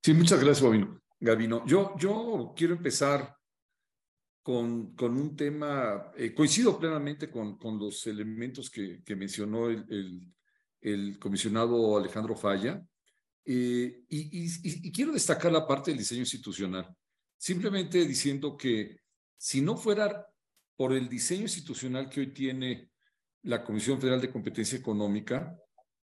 Sí, 0.00 0.14
muchas 0.14 0.42
gracias, 0.42 0.70
Gabino. 1.18 1.66
Yo, 1.66 1.96
yo 1.98 2.54
quiero 2.56 2.74
empezar 2.74 3.34
con, 4.42 4.94
con 4.94 5.16
un 5.16 5.34
tema, 5.34 6.12
eh, 6.16 6.32
coincido 6.32 6.78
plenamente 6.78 7.28
con, 7.28 7.58
con 7.58 7.80
los 7.80 8.06
elementos 8.06 8.70
que, 8.70 9.02
que 9.02 9.16
mencionó 9.16 9.68
el, 9.68 9.84
el, 9.88 10.32
el 10.82 11.18
comisionado 11.18 11.98
Alejandro 11.98 12.36
Falla. 12.36 12.80
Eh, 13.44 14.04
y, 14.08 14.92
quiero 14.92 15.12
destacar 15.12 15.50
la 15.50 15.66
parte 15.66 15.90
del 15.90 15.98
diseño 15.98 16.20
institucional, 16.20 16.88
simplemente 17.36 18.04
diciendo 18.06 18.56
que 18.56 19.00
si 19.36 19.60
no 19.60 19.76
fuera 19.76 20.26
por 20.76 20.92
el 20.92 21.08
diseño 21.08 21.42
institucional 21.42 22.08
que 22.08 22.20
hoy 22.20 22.32
tiene 22.32 22.90
la 23.42 23.64
Comisión 23.64 24.00
Federal 24.00 24.20
de 24.20 24.30
Competencia 24.30 24.78
Económica, 24.78 25.56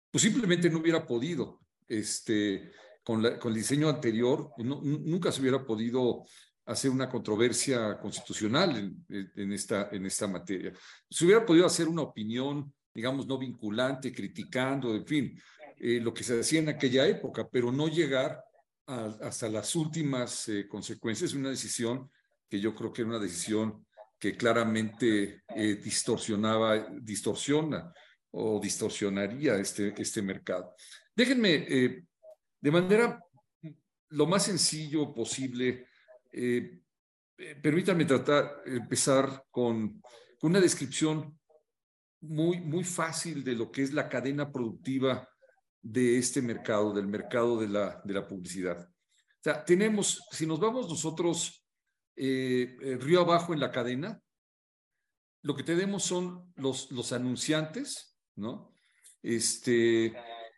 pues 0.09 0.23
simplemente 0.23 0.69
no 0.69 0.79
hubiera 0.79 1.05
podido, 1.05 1.61
este, 1.87 2.71
con, 3.03 3.23
el 3.25 3.53
diseño 3.53 3.89
anterior, 3.89 4.51
nunca 4.57 5.31
se 5.31 5.41
hubiera 5.41 5.65
podido 5.65 6.25
hacer 6.65 6.89
una 6.89 7.09
controversia 7.09 7.99
constitucional 7.99 8.77
en, 9.09 9.31
en, 9.35 9.53
esta, 9.53 9.89
en 9.91 10.05
esta 10.05 10.27
materia. 10.27 10.73
Se 11.09 11.25
hubiera 11.25 11.45
podido 11.45 11.65
hacer 11.65 11.87
una 11.87 12.01
opinión, 12.01 12.73
digamos, 12.93 13.27
no 13.27 13.37
vinculante, 13.37 14.11
criticando, 14.11 14.95
en 14.95 15.05
fin, 15.05 15.41
eh, 15.77 15.99
lo 16.01 16.13
que 16.13 16.23
se 16.23 16.39
hacía 16.39 16.59
en 16.59 16.69
aquella 16.69 17.05
época, 17.07 17.47
pero 17.47 17.71
no 17.71 17.87
llegar 17.87 18.41
hasta 18.87 19.49
las 19.49 19.75
últimas 19.75 20.47
eh, 20.47 20.67
consecuencias 20.67 21.33
una 21.33 21.49
decisión 21.49 22.11
que 22.49 22.59
yo 22.59 22.75
creo 22.75 22.93
que 22.93 23.01
era 23.01 23.09
una 23.09 23.19
decisión 23.19 23.85
que 24.19 24.37
claramente 24.37 25.43
eh, 25.49 25.75
distorsionaba, 25.75 26.87
distorsiona 27.01 27.91
o 28.31 28.59
distorsionaría 28.59 29.55
este, 29.55 29.93
este 29.97 30.21
mercado. 30.21 30.75
Déjenme, 31.15 32.05
de 32.59 32.71
manera 32.71 33.19
lo 34.09 34.27
más 34.27 34.43
sencillo 34.43 35.13
posible, 35.13 35.87
permítanme 37.61 38.03
tratar, 38.03 38.61
empezar 38.65 39.45
con, 39.49 40.01
con, 40.37 40.49
una 40.49 40.59
descripción 40.59 41.39
muy, 42.21 42.59
muy 42.59 42.83
fácil 42.83 43.43
de 43.43 43.53
lo 43.53 43.71
que 43.71 43.83
es 43.83 43.93
la 43.93 44.09
cadena 44.09 44.51
productiva 44.51 45.29
de 45.85 46.17
este 46.17 46.41
mercado, 46.41 46.91
del 46.91 47.05
mercado 47.05 47.59
de 47.59 47.67
la, 47.67 48.01
de 48.03 48.13
la 48.15 48.27
publicidad. 48.27 48.89
O 48.89 49.43
sea, 49.43 49.63
tenemos, 49.63 50.19
si 50.31 50.47
nos 50.47 50.59
vamos 50.59 50.89
nosotros 50.89 51.63
eh, 52.15 52.75
eh, 52.81 52.97
río 52.99 53.21
abajo 53.21 53.53
en 53.53 53.59
la 53.59 53.71
cadena, 53.71 54.19
lo 55.43 55.55
que 55.55 55.61
tenemos 55.61 56.01
son 56.01 56.51
los, 56.55 56.91
los 56.91 57.11
anunciantes, 57.11 58.17
¿no? 58.35 58.73
Este, 59.21 60.11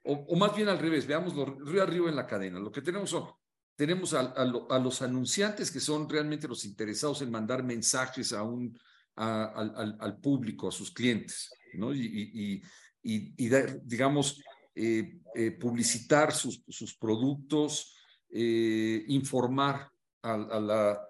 o, 0.05 0.33
más 0.37 0.55
bien 0.55 0.69
al 0.69 0.79
revés, 0.79 1.05
veamos 1.05 1.33
río 1.65 1.83
arriba 1.83 2.07
en 2.07 2.15
la 2.15 2.25
cadena. 2.25 2.57
Lo 2.59 2.71
que 2.71 2.81
tenemos 2.81 3.09
son, 3.09 3.29
tenemos 3.75 4.13
a, 4.13 4.21
a, 4.21 4.79
los 4.79 5.01
anunciantes 5.01 5.71
que 5.71 5.81
son 5.81 6.07
realmente 6.07 6.47
los 6.47 6.63
interesados 6.63 7.21
en 7.21 7.31
mandar 7.31 7.63
mensajes 7.63 8.31
a 8.31 8.43
un, 8.43 8.79
al, 9.15 9.97
al, 9.99 10.17
público, 10.21 10.69
a 10.69 10.71
sus 10.71 10.91
clientes, 10.91 11.49
¿no? 11.73 11.93
Y, 11.93 12.31
y, 12.33 12.61
y 13.03 13.49
digamos, 13.83 14.41
eh, 14.79 15.21
eh, 15.33 15.51
publicitar 15.53 16.31
sus, 16.31 16.63
sus 16.67 16.95
productos, 16.95 17.95
eh, 18.29 19.03
informar 19.07 19.91
a, 20.21 20.37
la, 20.37 21.01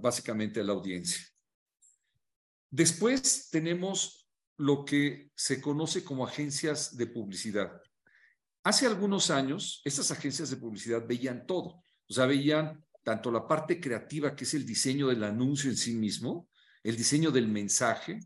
básicamente 0.00 0.58
a 0.58 0.64
la 0.64 0.72
audiencia. 0.72 1.24
Después 2.68 3.50
tenemos 3.50 4.28
lo 4.56 4.84
que 4.84 5.30
se 5.36 5.60
conoce 5.60 6.02
como 6.02 6.26
agencias 6.26 6.96
de 6.96 7.06
publicidad. 7.06 7.80
Hace 8.64 8.86
algunos 8.86 9.30
años, 9.30 9.80
estas 9.84 10.10
agencias 10.10 10.50
de 10.50 10.56
publicidad 10.56 11.06
veían 11.06 11.46
todo, 11.46 11.84
o 12.08 12.12
sea, 12.12 12.26
veían 12.26 12.84
tanto 13.04 13.30
la 13.30 13.46
parte 13.46 13.80
creativa, 13.80 14.34
que 14.34 14.42
es 14.42 14.54
el 14.54 14.66
diseño 14.66 15.06
del 15.06 15.22
anuncio 15.22 15.70
en 15.70 15.76
sí 15.76 15.94
mismo, 15.94 16.48
el 16.82 16.96
diseño 16.96 17.30
del 17.30 17.46
mensaje, 17.46 18.18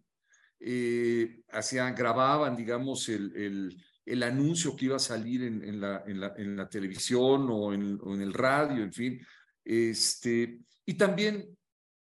hacían, 1.50 1.94
grababan, 1.94 2.56
digamos, 2.56 3.10
el, 3.10 3.36
el 3.36 3.84
anuncio 4.22 4.74
que 4.74 4.86
iba 4.86 4.96
a 4.96 5.00
salir 5.00 5.42
en, 5.42 5.80
la, 5.80 6.02
en, 6.06 6.20
la, 6.20 6.34
en 6.36 6.56
la, 6.56 6.68
televisión 6.68 7.48
o 7.50 7.72
en, 7.72 7.98
en, 8.04 8.20
el 8.20 8.32
radio, 8.32 8.82
en 8.82 8.92
fin. 8.92 9.20
Este, 9.64 10.58
y 10.84 10.94
también 10.94 11.56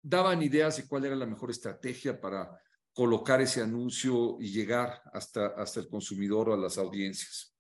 daban 0.01 0.41
ideas 0.41 0.77
de 0.77 0.87
cuál 0.87 1.05
era 1.05 1.15
la 1.15 1.25
mejor 1.25 1.51
estrategia 1.51 2.19
para 2.19 2.59
colocar 2.93 3.41
ese 3.41 3.61
anuncio 3.61 4.37
y 4.39 4.51
llegar 4.51 5.01
hasta, 5.13 5.47
hasta 5.47 5.79
el 5.79 5.87
consumidor 5.87 6.49
o 6.49 6.53
a 6.53 6.57
las 6.57 6.77
audiencias. 6.77 7.55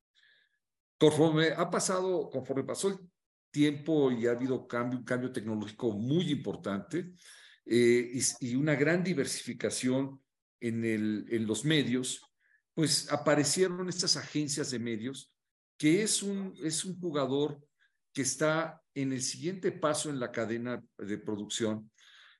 Conforme 0.97 1.49
ha 1.49 1.69
pasado, 1.69 2.29
conforme 2.29 2.63
pasó 2.63 2.89
el 2.89 2.97
tiempo 3.51 4.11
y 4.11 4.27
ha 4.27 4.31
habido 4.31 4.67
cambio, 4.67 4.99
un 4.99 5.05
cambio 5.05 5.31
tecnológico 5.31 5.91
muy 5.91 6.31
importante 6.31 7.13
eh, 7.65 8.11
y, 8.13 8.21
y, 8.51 8.55
una 8.55 8.75
gran 8.75 9.03
diversificación 9.03 10.21
en, 10.59 10.83
el, 10.85 11.25
en 11.29 11.45
los 11.47 11.65
medios, 11.65 12.21
pues 12.73 13.11
aparecieron 13.11 13.87
estas 13.89 14.17
agencias 14.17 14.71
de 14.71 14.79
medios, 14.79 15.31
que 15.77 16.01
es 16.03 16.23
un, 16.23 16.53
es 16.63 16.85
un 16.85 16.99
jugador 16.99 17.59
que 18.13 18.21
está 18.21 18.81
en 18.93 19.11
el 19.11 19.21
siguiente 19.21 19.71
paso 19.71 20.09
en 20.09 20.19
la 20.19 20.31
cadena 20.31 20.83
de 20.97 21.17
producción. 21.17 21.91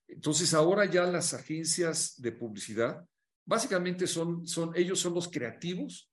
Entonces 0.08 0.54
ahora 0.54 0.86
ya 0.86 1.06
las 1.06 1.34
agencias 1.34 2.22
de 2.22 2.32
publicidad, 2.32 3.06
básicamente 3.46 4.08
son, 4.08 4.48
son 4.48 4.72
ellos 4.76 5.00
son 5.00 5.14
los 5.14 5.28
creativos, 5.28 6.12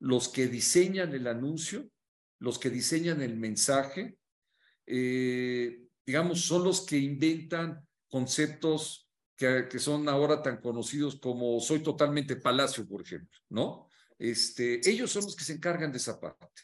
los 0.00 0.28
que 0.28 0.48
diseñan 0.48 1.12
el 1.14 1.26
anuncio, 1.26 1.88
los 2.40 2.58
que 2.58 2.70
diseñan 2.70 3.22
el 3.22 3.36
mensaje, 3.36 4.16
eh, 4.86 5.86
digamos, 6.04 6.40
son 6.40 6.64
los 6.64 6.80
que 6.80 6.98
inventan 6.98 7.86
conceptos 8.08 9.08
que, 9.68 9.78
son 9.78 10.08
ahora 10.08 10.42
tan 10.42 10.58
conocidos 10.58 11.18
como 11.18 11.58
Soy 11.60 11.80
Totalmente 11.80 12.36
Palacio, 12.36 12.86
por 12.86 13.02
ejemplo, 13.02 13.38
¿no? 13.48 13.88
Este, 14.18 14.88
ellos 14.88 15.10
son 15.10 15.24
los 15.24 15.34
que 15.34 15.44
se 15.44 15.54
encargan 15.54 15.90
de 15.90 15.98
esa 15.98 16.20
parte. 16.20 16.62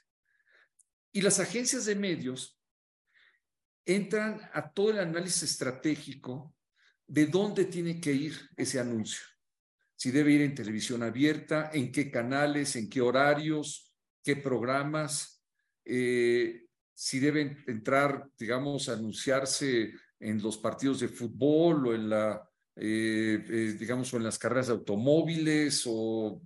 Y 1.12 1.21
las 1.23 1.41
agencias 1.41 1.87
de 1.87 1.97
medios 1.97 2.61
entran 3.85 4.41
a 4.53 4.71
todo 4.71 4.91
el 4.91 5.01
análisis 5.01 5.43
estratégico 5.43 6.55
de 7.07 7.27
dónde 7.27 7.64
tiene 7.64 8.01
que 8.01 8.12
ir 8.12 8.38
ese 8.57 8.79
anuncio. 8.79 9.23
Si 9.97 10.12
debe 10.12 10.33
ir 10.33 10.43
en 10.43 10.55
televisión 10.55 11.03
abierta, 11.03 11.71
en 11.73 11.91
qué 11.91 12.11
canales, 12.11 12.77
en 12.77 12.88
qué 12.88 13.01
horarios, 13.01 13.93
qué 14.23 14.37
programas, 14.37 15.43
eh, 15.85 16.67
si 16.95 17.19
deben 17.19 17.64
entrar, 17.67 18.29
digamos, 18.38 18.88
anunciarse 18.88 19.95
en 20.21 20.43
los 20.43 20.59
partidos 20.59 21.01
de 21.01 21.09
fútbol 21.09 21.88
o 21.88 21.95
en 21.95 22.11
la, 22.11 22.48
eh, 22.81 23.45
eh, 23.49 23.77
digamos, 23.77 24.12
o 24.14 24.19
en 24.19 24.23
las 24.23 24.38
carreras 24.38 24.69
de 24.69 24.75
automóviles 24.75 25.83
o, 25.87 26.41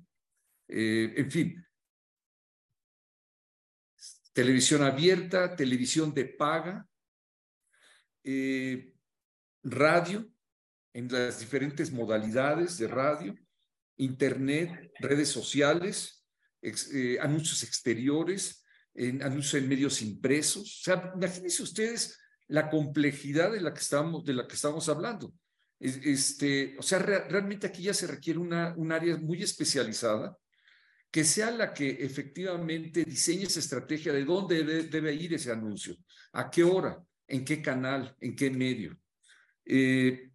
en 0.66 1.30
fin, 1.30 1.62
televisión 4.32 4.82
abierta, 4.82 5.54
televisión 5.54 6.14
de 6.14 6.24
paga, 6.24 6.88
radio, 9.62 10.32
en 10.94 11.08
las 11.12 11.40
diferentes 11.40 11.92
modalidades 11.92 12.78
de 12.78 12.88
radio, 12.88 13.34
internet, 13.96 14.90
redes 15.00 15.28
sociales, 15.28 16.24
eh, 16.62 17.18
anuncios 17.20 17.62
exteriores, 17.62 18.64
anuncios 19.20 19.62
en 19.62 19.68
medios 19.68 20.00
impresos. 20.00 20.80
O 20.80 20.84
sea, 20.84 21.12
imagínense 21.14 21.62
ustedes 21.62 22.18
la 22.48 22.70
complejidad 22.70 23.52
de 23.52 23.60
la 23.60 23.74
que 23.74 23.80
estamos, 23.80 24.24
de 24.24 24.34
la 24.34 24.46
que 24.46 24.54
estamos 24.54 24.88
hablando. 24.88 25.34
Este, 25.84 26.76
o 26.78 26.82
sea, 26.82 27.00
realmente 27.00 27.66
aquí 27.66 27.82
ya 27.82 27.92
se 27.92 28.06
requiere 28.06 28.38
una, 28.38 28.72
un 28.76 28.92
área 28.92 29.16
muy 29.16 29.42
especializada 29.42 30.38
que 31.10 31.24
sea 31.24 31.50
la 31.50 31.74
que 31.74 31.90
efectivamente 31.90 33.04
diseñe 33.04 33.42
esa 33.42 33.58
estrategia 33.58 34.12
de 34.12 34.24
dónde 34.24 34.62
debe, 34.84 35.12
ir 35.12 35.34
ese 35.34 35.50
anuncio, 35.50 35.96
a 36.34 36.48
qué 36.48 36.62
hora, 36.62 37.04
en 37.26 37.44
qué 37.44 37.60
canal, 37.60 38.16
en 38.20 38.36
qué 38.36 38.48
medio. 38.50 38.96
Eh, 39.64 40.30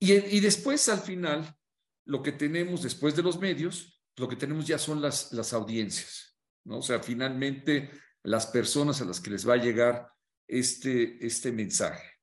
y, 0.00 0.40
después, 0.40 0.88
al 0.88 1.00
final, 1.00 1.54
lo 2.06 2.22
que 2.22 2.32
tenemos 2.32 2.82
después 2.82 3.14
de 3.14 3.22
los 3.22 3.38
medios, 3.38 4.02
lo 4.16 4.28
que 4.28 4.36
tenemos 4.36 4.66
ya 4.66 4.78
son 4.78 5.02
las, 5.02 5.30
las 5.32 5.52
audiencias, 5.52 6.38
¿no? 6.64 6.78
O 6.78 6.82
sea, 6.82 7.00
finalmente, 7.00 7.90
las 8.22 8.46
personas 8.46 9.02
a 9.02 9.04
las 9.04 9.20
que 9.20 9.30
les 9.30 9.46
va 9.46 9.54
a 9.54 9.62
llegar 9.62 10.08
este, 10.46 11.24
este 11.24 11.52
mensaje. 11.52 12.17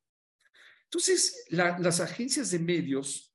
Entonces, 0.86 1.44
las 1.50 2.00
agencias 2.00 2.50
de 2.50 2.58
medios, 2.58 3.34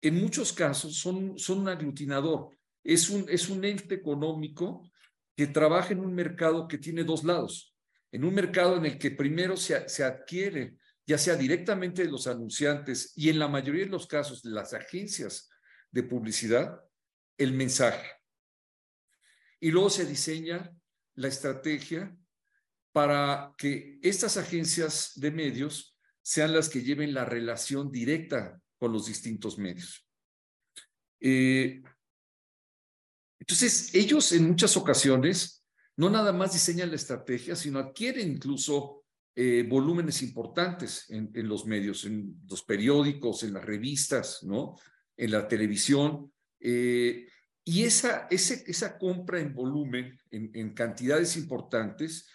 en 0.00 0.20
muchos 0.20 0.52
casos, 0.52 0.96
son, 0.96 1.38
son 1.38 1.60
un 1.60 1.68
aglutinador. 1.68 2.56
Es 2.84 3.08
un, 3.10 3.26
es 3.28 3.48
un 3.48 3.64
ente 3.64 3.94
económico 3.94 4.90
que 5.36 5.46
trabaja 5.46 5.92
en 5.92 6.00
un 6.00 6.14
mercado 6.14 6.66
que 6.66 6.78
tiene 6.78 7.04
dos 7.04 7.24
lados. 7.24 7.74
En 8.10 8.24
un 8.24 8.34
mercado 8.34 8.76
en 8.76 8.86
el 8.86 8.98
que 8.98 9.12
primero 9.12 9.56
se, 9.56 9.88
se 9.88 10.04
adquiere 10.04 10.76
ya 11.06 11.18
sea 11.18 11.36
directamente 11.36 12.04
de 12.04 12.10
los 12.10 12.26
anunciantes 12.26 13.12
y 13.16 13.28
en 13.28 13.38
la 13.38 13.48
mayoría 13.48 13.84
de 13.84 13.90
los 13.90 14.06
casos 14.06 14.42
de 14.42 14.50
las 14.50 14.72
agencias 14.72 15.50
de 15.90 16.02
publicidad, 16.02 16.80
el 17.36 17.52
mensaje. 17.52 18.08
Y 19.60 19.70
luego 19.70 19.90
se 19.90 20.06
diseña 20.06 20.74
la 21.14 21.28
estrategia 21.28 22.16
para 22.92 23.54
que 23.56 23.98
estas 24.02 24.36
agencias 24.36 25.12
de 25.16 25.30
medios 25.30 25.91
sean 26.22 26.52
las 26.52 26.68
que 26.68 26.82
lleven 26.82 27.14
la 27.14 27.24
relación 27.24 27.90
directa 27.90 28.60
con 28.78 28.92
los 28.92 29.06
distintos 29.06 29.58
medios. 29.58 30.06
Eh, 31.20 31.82
entonces, 33.38 33.94
ellos 33.94 34.32
en 34.32 34.48
muchas 34.48 34.76
ocasiones 34.76 35.64
no 35.96 36.10
nada 36.10 36.32
más 36.32 36.52
diseñan 36.52 36.90
la 36.90 36.96
estrategia, 36.96 37.54
sino 37.56 37.78
adquieren 37.78 38.32
incluso 38.32 39.04
eh, 39.34 39.66
volúmenes 39.68 40.22
importantes 40.22 41.06
en, 41.10 41.30
los 41.48 41.66
medios, 41.66 42.04
en 42.04 42.36
los 42.48 42.62
periódicos, 42.62 43.42
en 43.42 43.54
las 43.54 43.64
revistas, 43.64 44.42
¿no? 44.42 44.76
En 45.16 45.30
la 45.30 45.48
televisión. 45.48 46.32
Eh, 46.60 47.28
y 47.64 47.84
esa, 47.84 48.26
esa 48.30 48.98
compra 48.98 49.40
en 49.40 49.54
volumen, 49.54 50.18
en, 50.30 50.74
cantidades 50.74 51.36
importantes, 51.36 52.28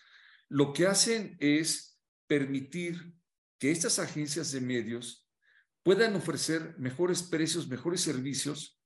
lo 0.49 0.71
que 0.71 0.87
hacen 0.87 1.35
es 1.39 1.99
permitir 2.25 3.13
que 3.59 3.71
estas 3.71 3.99
agencias 3.99 4.51
de 4.51 4.61
medios 4.61 5.27
puedan 5.83 6.15
ofrecer 6.15 6.75
mejores 6.77 7.23
precios, 7.23 7.67
mejores 7.67 8.01
servicios, 8.01 8.79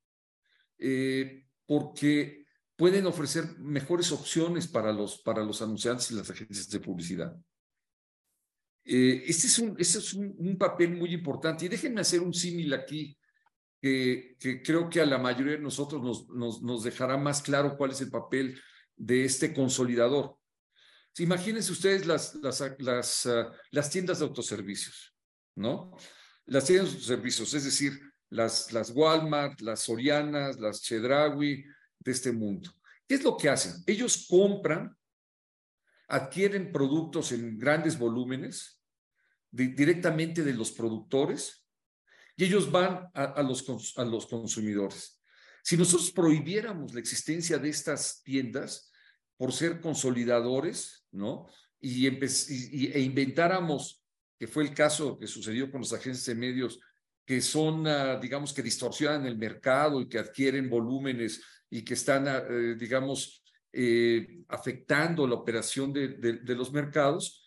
eh, 0.78 1.46
porque 1.66 2.46
pueden 2.76 3.06
ofrecer 3.06 3.58
mejores 3.60 4.12
opciones 4.12 4.68
para 4.68 4.92
los, 4.92 5.22
para 5.22 5.44
los 5.44 5.62
anunciantes 5.62 6.12
y 6.12 6.16
las 6.16 6.30
agencias 6.30 6.70
de 6.70 6.80
publicidad. 6.80 7.36
Eh, 8.84 9.24
este 9.28 9.48
es, 9.48 9.60
un, 9.60 9.76
este 9.78 10.00
es 10.00 10.14
un, 10.14 10.58
papel 10.58 10.98
muy 10.98 11.14
importante. 11.14 11.66
Y 11.66 11.70
déjenme 11.70 12.02
hacer 12.02 12.22
un 12.22 12.34
símil 12.34 12.74
aquí, 12.74 13.18
que, 13.80 14.36
creo 14.64 14.90
que 14.90 15.02
a 15.02 15.06
la 15.06 15.18
mayoría 15.18 15.54
de 15.54 15.60
nosotros 15.60 16.02
nos, 16.02 16.30
nos, 16.30 16.62
nos, 16.62 16.84
dejará 16.84 17.18
más 17.18 17.42
claro 17.42 17.78
cuál 17.78 17.92
es 17.92 18.02
el 18.02 18.10
papel 18.10 18.60
de 18.96 19.26
este 19.26 19.54
consolidador. 19.54 20.38
Imagínense 21.18 21.72
ustedes 21.72 22.06
las, 22.06 22.36
las, 22.36 23.26
ah, 23.26 23.52
las 23.72 23.90
tiendas 23.90 24.20
de 24.20 24.26
autoservicios, 24.26 25.14
¿no? 25.56 25.96
Las 26.46 26.66
tiendas 26.66 26.90
de 26.90 26.96
autoservicios, 26.96 27.54
es 27.54 27.66
decir, 27.66 28.00
las, 28.30 28.72
las 28.72 28.92
Walmart, 28.92 29.60
las 29.62 29.82
Sorianas, 29.82 30.60
las 30.60 30.82
Chedraui 30.82 31.66
de 32.00 32.12
este 32.12 32.32
mundo. 32.32 32.72
¿Qué 33.08 33.16
es 33.16 33.24
lo 33.24 33.36
que 33.36 33.50
hacen? 33.50 33.84
Ellos 33.86 34.26
compran 34.30 34.96
adquieren 36.12 36.74
productos 36.74 37.32
en 37.32 37.58
grandes 37.58 37.98
volúmenes 37.98 38.82
directamente 39.50 40.44
de 40.44 40.54
los 40.54 40.72
productores 40.72 41.66
y 42.36 42.46
ellos 42.46 42.70
van 42.70 43.10
a, 43.14 43.42
los, 43.42 43.66
a 43.98 44.04
los 44.04 44.28
consumidores. 44.28 45.22
Si 45.64 45.78
nosotros 45.78 46.12
prohibiéramos 46.12 46.94
la 46.94 47.00
existencia 47.00 47.58
de 47.58 47.70
estas 47.70 48.22
tiendas 48.24 48.91
por 49.42 49.54
ser 49.54 49.82
consolidadores, 49.82 51.04
¿no? 51.12 51.48
Y, 51.80 52.06
e 52.06 53.00
inventáramos, 53.00 54.06
que 54.38 54.46
fue 54.46 54.62
el 54.62 54.72
caso 54.72 55.18
que 55.18 55.26
sucedió 55.26 55.72
con 55.72 55.82
las 55.82 55.94
agencias 55.94 56.28
de 56.28 56.36
medios, 56.36 56.80
que 57.26 57.42
son, 57.42 57.88
ah, 57.88 58.20
digamos, 58.22 58.54
que 58.54 58.62
distorsionan 58.62 59.26
el 59.26 59.40
mercado 59.40 60.00
y 60.00 60.08
que 60.08 60.20
adquieren 60.20 60.70
volúmenes 60.70 61.42
y 61.72 61.82
que 61.82 61.96
están, 61.96 62.28
eh, 62.28 62.76
digamos, 62.78 63.44
eh, 63.74 64.44
afectando 64.48 65.26
la 65.26 65.34
operación 65.34 65.92
de, 65.92 66.10
de, 66.10 66.56
los 66.56 66.72
mercados, 66.72 67.44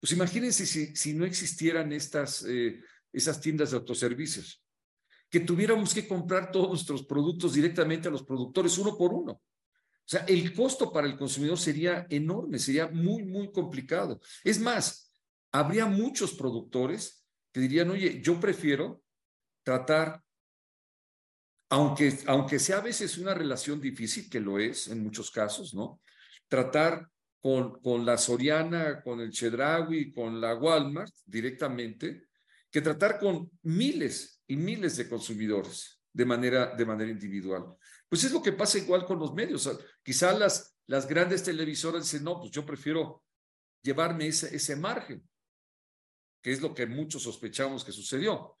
pues 0.00 0.10
imagínense 0.10 0.66
si, 0.66 0.96
si 0.96 1.14
no 1.14 1.24
existieran 1.24 1.92
estas, 1.92 2.44
eh, 2.44 2.80
esas 3.12 3.40
tiendas 3.40 3.70
de 3.70 3.76
autoservicios, 3.76 4.64
que 5.30 5.38
tuviéramos 5.38 5.94
que 5.94 6.08
comprar 6.08 6.50
todos 6.50 6.70
nuestros 6.70 7.04
productos 7.04 7.54
directamente 7.54 8.08
a 8.08 8.10
los 8.10 8.24
productores 8.24 8.76
uno 8.78 8.98
por 8.98 9.14
uno. 9.14 9.40
O 10.06 10.08
sea, 10.08 10.24
el 10.28 10.54
costo 10.54 10.92
para 10.92 11.08
el 11.08 11.16
consumidor 11.16 11.58
sería 11.58 12.06
enorme, 12.08 12.60
sería 12.60 12.86
muy, 12.86 13.24
muy 13.24 13.50
complicado. 13.50 14.20
Es 14.44 14.60
más, 14.60 15.12
habría 15.50 15.86
muchos 15.86 16.34
productores 16.34 17.26
que 17.52 17.58
dirían, 17.60 17.90
oye, 17.90 18.22
yo 18.22 18.38
prefiero 18.38 19.02
tratar 19.64 20.22
aunque, 21.68 22.16
aunque 22.26 22.58
sea 22.58 22.78
a 22.78 22.82
veces 22.82 23.18
una 23.18 23.34
relación 23.34 23.80
difícil, 23.80 24.30
que 24.30 24.40
lo 24.40 24.58
es 24.58 24.88
en 24.88 25.02
muchos 25.02 25.30
casos, 25.30 25.74
¿no? 25.74 26.00
Tratar 26.48 27.08
con, 27.40 27.80
con 27.80 28.06
la 28.06 28.18
Soriana, 28.18 29.02
con 29.02 29.20
el 29.20 29.32
Chedraui, 29.32 30.12
con 30.12 30.40
la 30.40 30.54
Walmart 30.54 31.12
directamente, 31.24 32.28
que 32.70 32.80
tratar 32.80 33.18
con 33.18 33.50
miles 33.62 34.42
y 34.46 34.56
miles 34.56 34.96
de 34.96 35.08
consumidores 35.08 36.00
de 36.12 36.24
manera, 36.24 36.74
de 36.74 36.86
manera 36.86 37.10
individual. 37.10 37.76
Pues 38.08 38.24
es 38.24 38.32
lo 38.32 38.42
que 38.42 38.52
pasa 38.52 38.78
igual 38.78 39.04
con 39.04 39.18
los 39.18 39.34
medios. 39.34 39.68
Quizá 40.02 40.32
las, 40.32 40.76
las 40.86 41.08
grandes 41.08 41.42
televisoras 41.42 42.04
dicen, 42.04 42.24
no, 42.24 42.38
pues 42.38 42.50
yo 42.50 42.64
prefiero 42.64 43.24
llevarme 43.82 44.28
ese, 44.28 44.54
ese 44.54 44.76
margen, 44.76 45.28
que 46.40 46.52
es 46.52 46.60
lo 46.60 46.72
que 46.72 46.86
muchos 46.86 47.22
sospechamos 47.22 47.84
que 47.84 47.92
sucedió. 47.92 48.56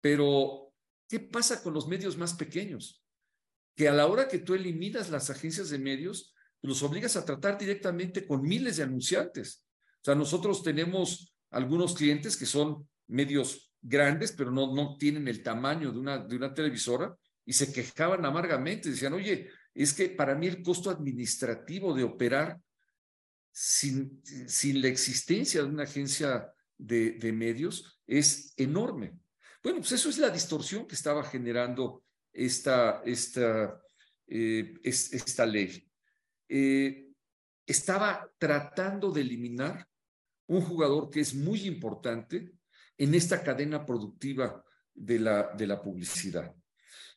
Pero 0.00 0.68
¿Qué 1.08 1.20
pasa 1.20 1.62
con 1.62 1.72
los 1.72 1.88
medios 1.88 2.18
más 2.18 2.34
pequeños? 2.34 3.02
Que 3.74 3.88
a 3.88 3.92
la 3.92 4.06
hora 4.06 4.28
que 4.28 4.38
tú 4.38 4.54
eliminas 4.54 5.08
las 5.10 5.30
agencias 5.30 5.70
de 5.70 5.78
medios, 5.78 6.34
los 6.60 6.82
obligas 6.82 7.16
a 7.16 7.24
tratar 7.24 7.56
directamente 7.56 8.26
con 8.26 8.42
miles 8.42 8.76
de 8.76 8.82
anunciantes. 8.82 9.64
O 10.02 10.04
sea, 10.04 10.14
nosotros 10.14 10.62
tenemos 10.62 11.34
algunos 11.50 11.94
clientes 11.94 12.36
que 12.36 12.44
son 12.44 12.86
medios 13.06 13.72
grandes, 13.80 14.32
pero 14.32 14.50
no, 14.50 14.74
no 14.74 14.96
tienen 14.98 15.28
el 15.28 15.42
tamaño 15.42 15.92
de 15.92 15.98
una, 15.98 16.18
de 16.18 16.36
una 16.36 16.52
televisora 16.52 17.16
y 17.48 17.54
se 17.54 17.72
quejaban 17.72 18.26
amargamente. 18.26 18.90
Decían, 18.90 19.14
oye, 19.14 19.48
es 19.72 19.94
que 19.94 20.10
para 20.10 20.34
mí 20.34 20.46
el 20.46 20.62
costo 20.62 20.90
administrativo 20.90 21.94
de 21.94 22.04
operar 22.04 22.60
sin, 23.50 24.22
sin 24.22 24.82
la 24.82 24.88
existencia 24.88 25.62
de 25.62 25.68
una 25.68 25.84
agencia 25.84 26.52
de, 26.76 27.12
de 27.12 27.32
medios 27.32 28.02
es 28.06 28.52
enorme. 28.58 29.18
Bueno, 29.62 29.78
pues 29.78 29.92
eso 29.92 30.10
es 30.10 30.18
la 30.18 30.28
distorsión 30.28 30.86
que 30.86 30.94
estaba 30.94 31.24
generando 31.24 32.04
esta, 32.34 33.00
esta, 33.06 33.80
eh, 34.26 34.74
esta 34.82 35.46
ley. 35.46 35.90
Eh, 36.50 37.06
estaba 37.66 38.30
tratando 38.36 39.10
de 39.10 39.22
eliminar 39.22 39.88
un 40.48 40.60
jugador 40.60 41.08
que 41.08 41.20
es 41.20 41.34
muy 41.34 41.66
importante 41.66 42.52
en 42.98 43.14
esta 43.14 43.42
cadena 43.42 43.86
productiva 43.86 44.62
de 44.92 45.18
la, 45.18 45.54
de 45.56 45.66
la 45.66 45.80
publicidad, 45.80 46.54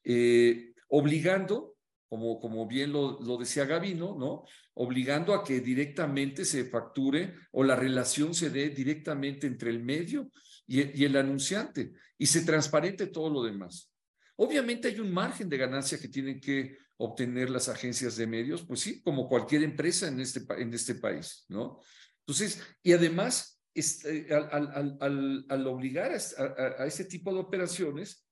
eh, 0.04 0.74
obligando, 0.90 1.76
como, 2.10 2.40
como 2.40 2.68
bien 2.68 2.92
lo, 2.92 3.20
lo 3.22 3.38
decía 3.38 3.66
Gavino, 3.66 4.16
¿no? 4.18 4.46
obligando 4.74 5.34
a 5.34 5.44
que 5.44 5.60
directamente 5.60 6.46
se 6.46 6.66
facture 6.66 7.36
o 7.52 7.64
la 7.64 7.76
relación 7.76 8.34
se 8.34 8.50
dé 8.50 8.70
directamente 8.70 9.48
entre 9.48 9.70
el 9.70 9.84
medio 9.84 10.32
y, 10.68 11.04
el 11.04 11.18
anunciante 11.18 11.94
y 12.18 12.26
se 12.26 12.42
transparente 12.42 13.08
todo 13.08 13.30
lo 13.30 13.44
demás. 13.44 13.92
Obviamente 14.38 14.88
hay 14.88 15.00
un 15.00 15.12
margen 15.12 15.50
de 15.50 15.58
ganancia 15.58 16.00
que 16.00 16.08
tienen 16.08 16.40
que 16.40 16.78
obtener 16.98 17.50
las 17.50 17.68
agencias 17.68 18.16
de 18.16 18.28
medios, 18.28 18.64
pues 18.64 18.80
sí, 18.80 19.02
como 19.02 19.28
cualquier 19.28 19.64
empresa 19.64 20.08
en 20.08 20.20
este, 20.20 20.42
en 20.58 20.74
este 20.74 20.96
país, 20.96 21.46
¿no? 21.50 21.80
Entonces, 22.20 22.62
y 22.84 22.94
además, 22.94 23.62
este, 23.74 24.34
al, 24.34 24.98
al, 25.00 25.46
al, 25.50 25.68
obligar 25.68 26.12
a, 26.12 26.44
a, 26.44 26.84
a 26.84 26.86
ese 26.86 27.06
tipo 27.06 27.34
de 27.34 27.40
operaciones, 27.40 28.28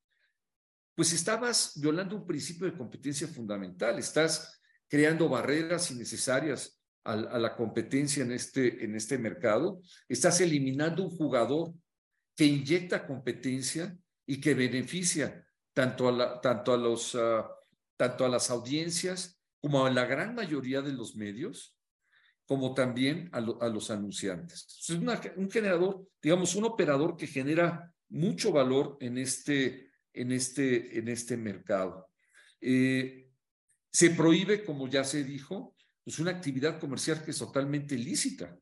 pues 0.99 1.13
estabas 1.13 1.79
violando 1.79 2.17
un 2.17 2.27
principio 2.27 2.65
de 2.65 2.77
competencia 2.77 3.25
fundamental, 3.25 3.97
estás 3.97 4.61
creando 4.85 5.29
barreras 5.29 5.91
innecesarias 5.91 6.77
a, 7.05 7.15
la 7.15 7.55
competencia 7.55 8.21
en 8.21 8.33
este, 8.33 8.83
en 8.83 8.97
este 8.97 9.17
mercado, 9.17 9.81
estás 10.09 10.41
eliminando 10.41 11.03
un 11.03 11.09
jugador 11.11 11.73
que 12.35 12.43
inyecta 12.43 13.07
competencia 13.07 13.97
y 14.25 14.41
que 14.41 14.53
beneficia 14.53 15.47
tanto 15.73 16.09
a, 16.09 16.41
tanto 16.41 16.73
a, 16.73 16.77
los, 16.77 17.15
uh, 17.15 17.45
tanto 17.95 18.25
a 18.25 18.27
las 18.27 18.49
audiencias 18.49 19.39
como 19.61 19.85
a 19.85 19.91
la 19.91 20.03
gran 20.03 20.35
mayoría 20.35 20.81
de 20.81 20.91
los 20.91 21.15
medios, 21.15 21.77
como 22.45 22.73
también 22.73 23.29
a, 23.31 23.39
lo, 23.39 23.61
a 23.61 23.69
los 23.69 23.89
anunciantes. 23.89 24.67
Es 24.81 24.89
un 24.89 25.49
generador, 25.49 26.09
digamos, 26.21 26.55
un 26.55 26.65
operador 26.65 27.15
que 27.15 27.25
genera 27.25 27.89
mucho 28.09 28.51
valor 28.51 28.97
en 28.99 29.17
este, 29.17 29.88
en 30.13 30.31
este, 30.31 30.97
en 30.97 31.07
este 31.07 31.37
mercado. 31.37 32.09
Eh, 32.61 33.29
se 33.91 34.11
prohíbe, 34.11 34.63
como 34.63 34.87
ya 34.87 35.03
se 35.03 35.23
dijo, 35.23 35.75
pues 36.03 36.19
una 36.19 36.31
actividad 36.31 36.79
comercial 36.79 37.23
que 37.23 37.31
es 37.31 37.37
totalmente 37.37 37.95
lícita. 37.95 38.57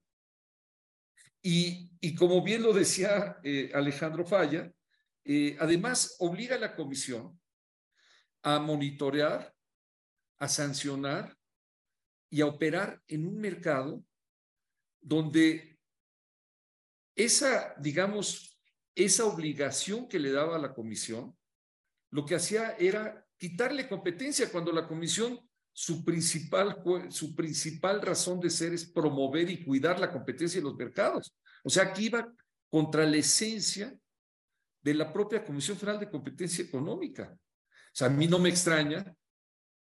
Y, 1.41 1.91
y 2.01 2.15
como 2.15 2.43
bien 2.43 2.63
lo 2.63 2.73
decía 2.73 3.37
eh, 3.43 3.71
Alejandro 3.73 4.25
Falla, 4.25 4.71
eh, 5.23 5.57
además 5.59 6.15
obliga 6.19 6.55
a 6.55 6.59
la 6.59 6.75
comisión 6.75 7.39
a 8.43 8.59
monitorear, 8.59 9.53
a 10.39 10.47
sancionar 10.47 11.37
y 12.29 12.41
a 12.41 12.45
operar 12.45 13.01
en 13.07 13.27
un 13.27 13.37
mercado 13.39 14.03
donde 15.01 15.79
esa, 17.15 17.75
digamos, 17.79 18.56
esa 18.97 19.25
obligación 19.25 20.07
que 20.07 20.19
le 20.19 20.31
daba 20.31 20.55
a 20.55 20.59
la 20.59 20.73
comisión, 20.73 21.37
lo 22.11 22.25
que 22.25 22.35
hacía 22.35 22.71
era 22.79 23.23
quitarle 23.37 23.87
competencia 23.87 24.51
cuando 24.51 24.71
la 24.71 24.87
comisión, 24.87 25.39
su 25.71 26.03
principal, 26.03 26.81
su 27.09 27.35
principal 27.35 28.01
razón 28.01 28.39
de 28.39 28.49
ser 28.49 28.73
es 28.73 28.85
promover 28.85 29.51
y 29.51 29.63
cuidar 29.63 29.99
la 29.99 30.11
competencia 30.11 30.57
en 30.57 30.63
los 30.63 30.75
mercados. 30.75 31.35
O 31.63 31.69
sea, 31.69 31.83
aquí 31.83 32.07
iba 32.07 32.27
contra 32.69 33.05
la 33.05 33.17
esencia 33.17 33.95
de 34.81 34.93
la 34.95 35.13
propia 35.13 35.45
Comisión 35.45 35.77
Federal 35.77 35.99
de 35.99 36.09
Competencia 36.09 36.65
Económica. 36.65 37.31
O 37.31 37.93
sea, 37.93 38.07
a 38.07 38.09
mí 38.09 38.25
no 38.25 38.39
me 38.39 38.49
extraña, 38.49 39.13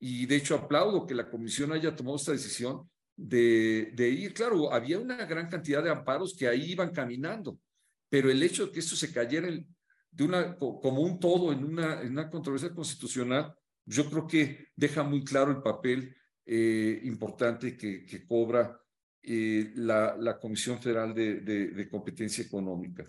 y 0.00 0.26
de 0.26 0.36
hecho 0.36 0.56
aplaudo 0.56 1.06
que 1.06 1.14
la 1.14 1.30
comisión 1.30 1.72
haya 1.72 1.94
tomado 1.94 2.16
esta 2.16 2.32
decisión 2.32 2.90
de, 3.16 3.92
de 3.94 4.08
ir. 4.08 4.34
Claro, 4.34 4.72
había 4.72 4.98
una 4.98 5.24
gran 5.26 5.48
cantidad 5.48 5.82
de 5.82 5.90
amparos 5.90 6.34
que 6.36 6.48
ahí 6.48 6.72
iban 6.72 6.90
caminando, 6.90 7.58
pero 8.08 8.30
el 8.30 8.42
hecho 8.42 8.66
de 8.66 8.72
que 8.72 8.80
esto 8.80 8.96
se 8.96 9.12
cayera 9.12 9.48
de 9.48 10.24
una, 10.24 10.56
como 10.56 11.00
un 11.00 11.18
todo 11.20 11.52
en 11.52 11.64
una, 11.64 12.00
en 12.02 12.12
una 12.12 12.30
controversia 12.30 12.74
constitucional, 12.74 13.54
yo 13.84 14.08
creo 14.10 14.26
que 14.26 14.68
deja 14.74 15.02
muy 15.02 15.24
claro 15.24 15.50
el 15.50 15.62
papel 15.62 16.16
eh, 16.44 17.00
importante 17.04 17.76
que, 17.76 18.04
que 18.04 18.26
cobra 18.26 18.80
eh, 19.22 19.72
la, 19.76 20.16
la, 20.16 20.38
Comisión 20.38 20.80
Federal 20.80 21.14
de, 21.14 21.40
de, 21.40 21.68
de 21.68 21.88
Competencia 21.88 22.44
Económica. 22.44 23.04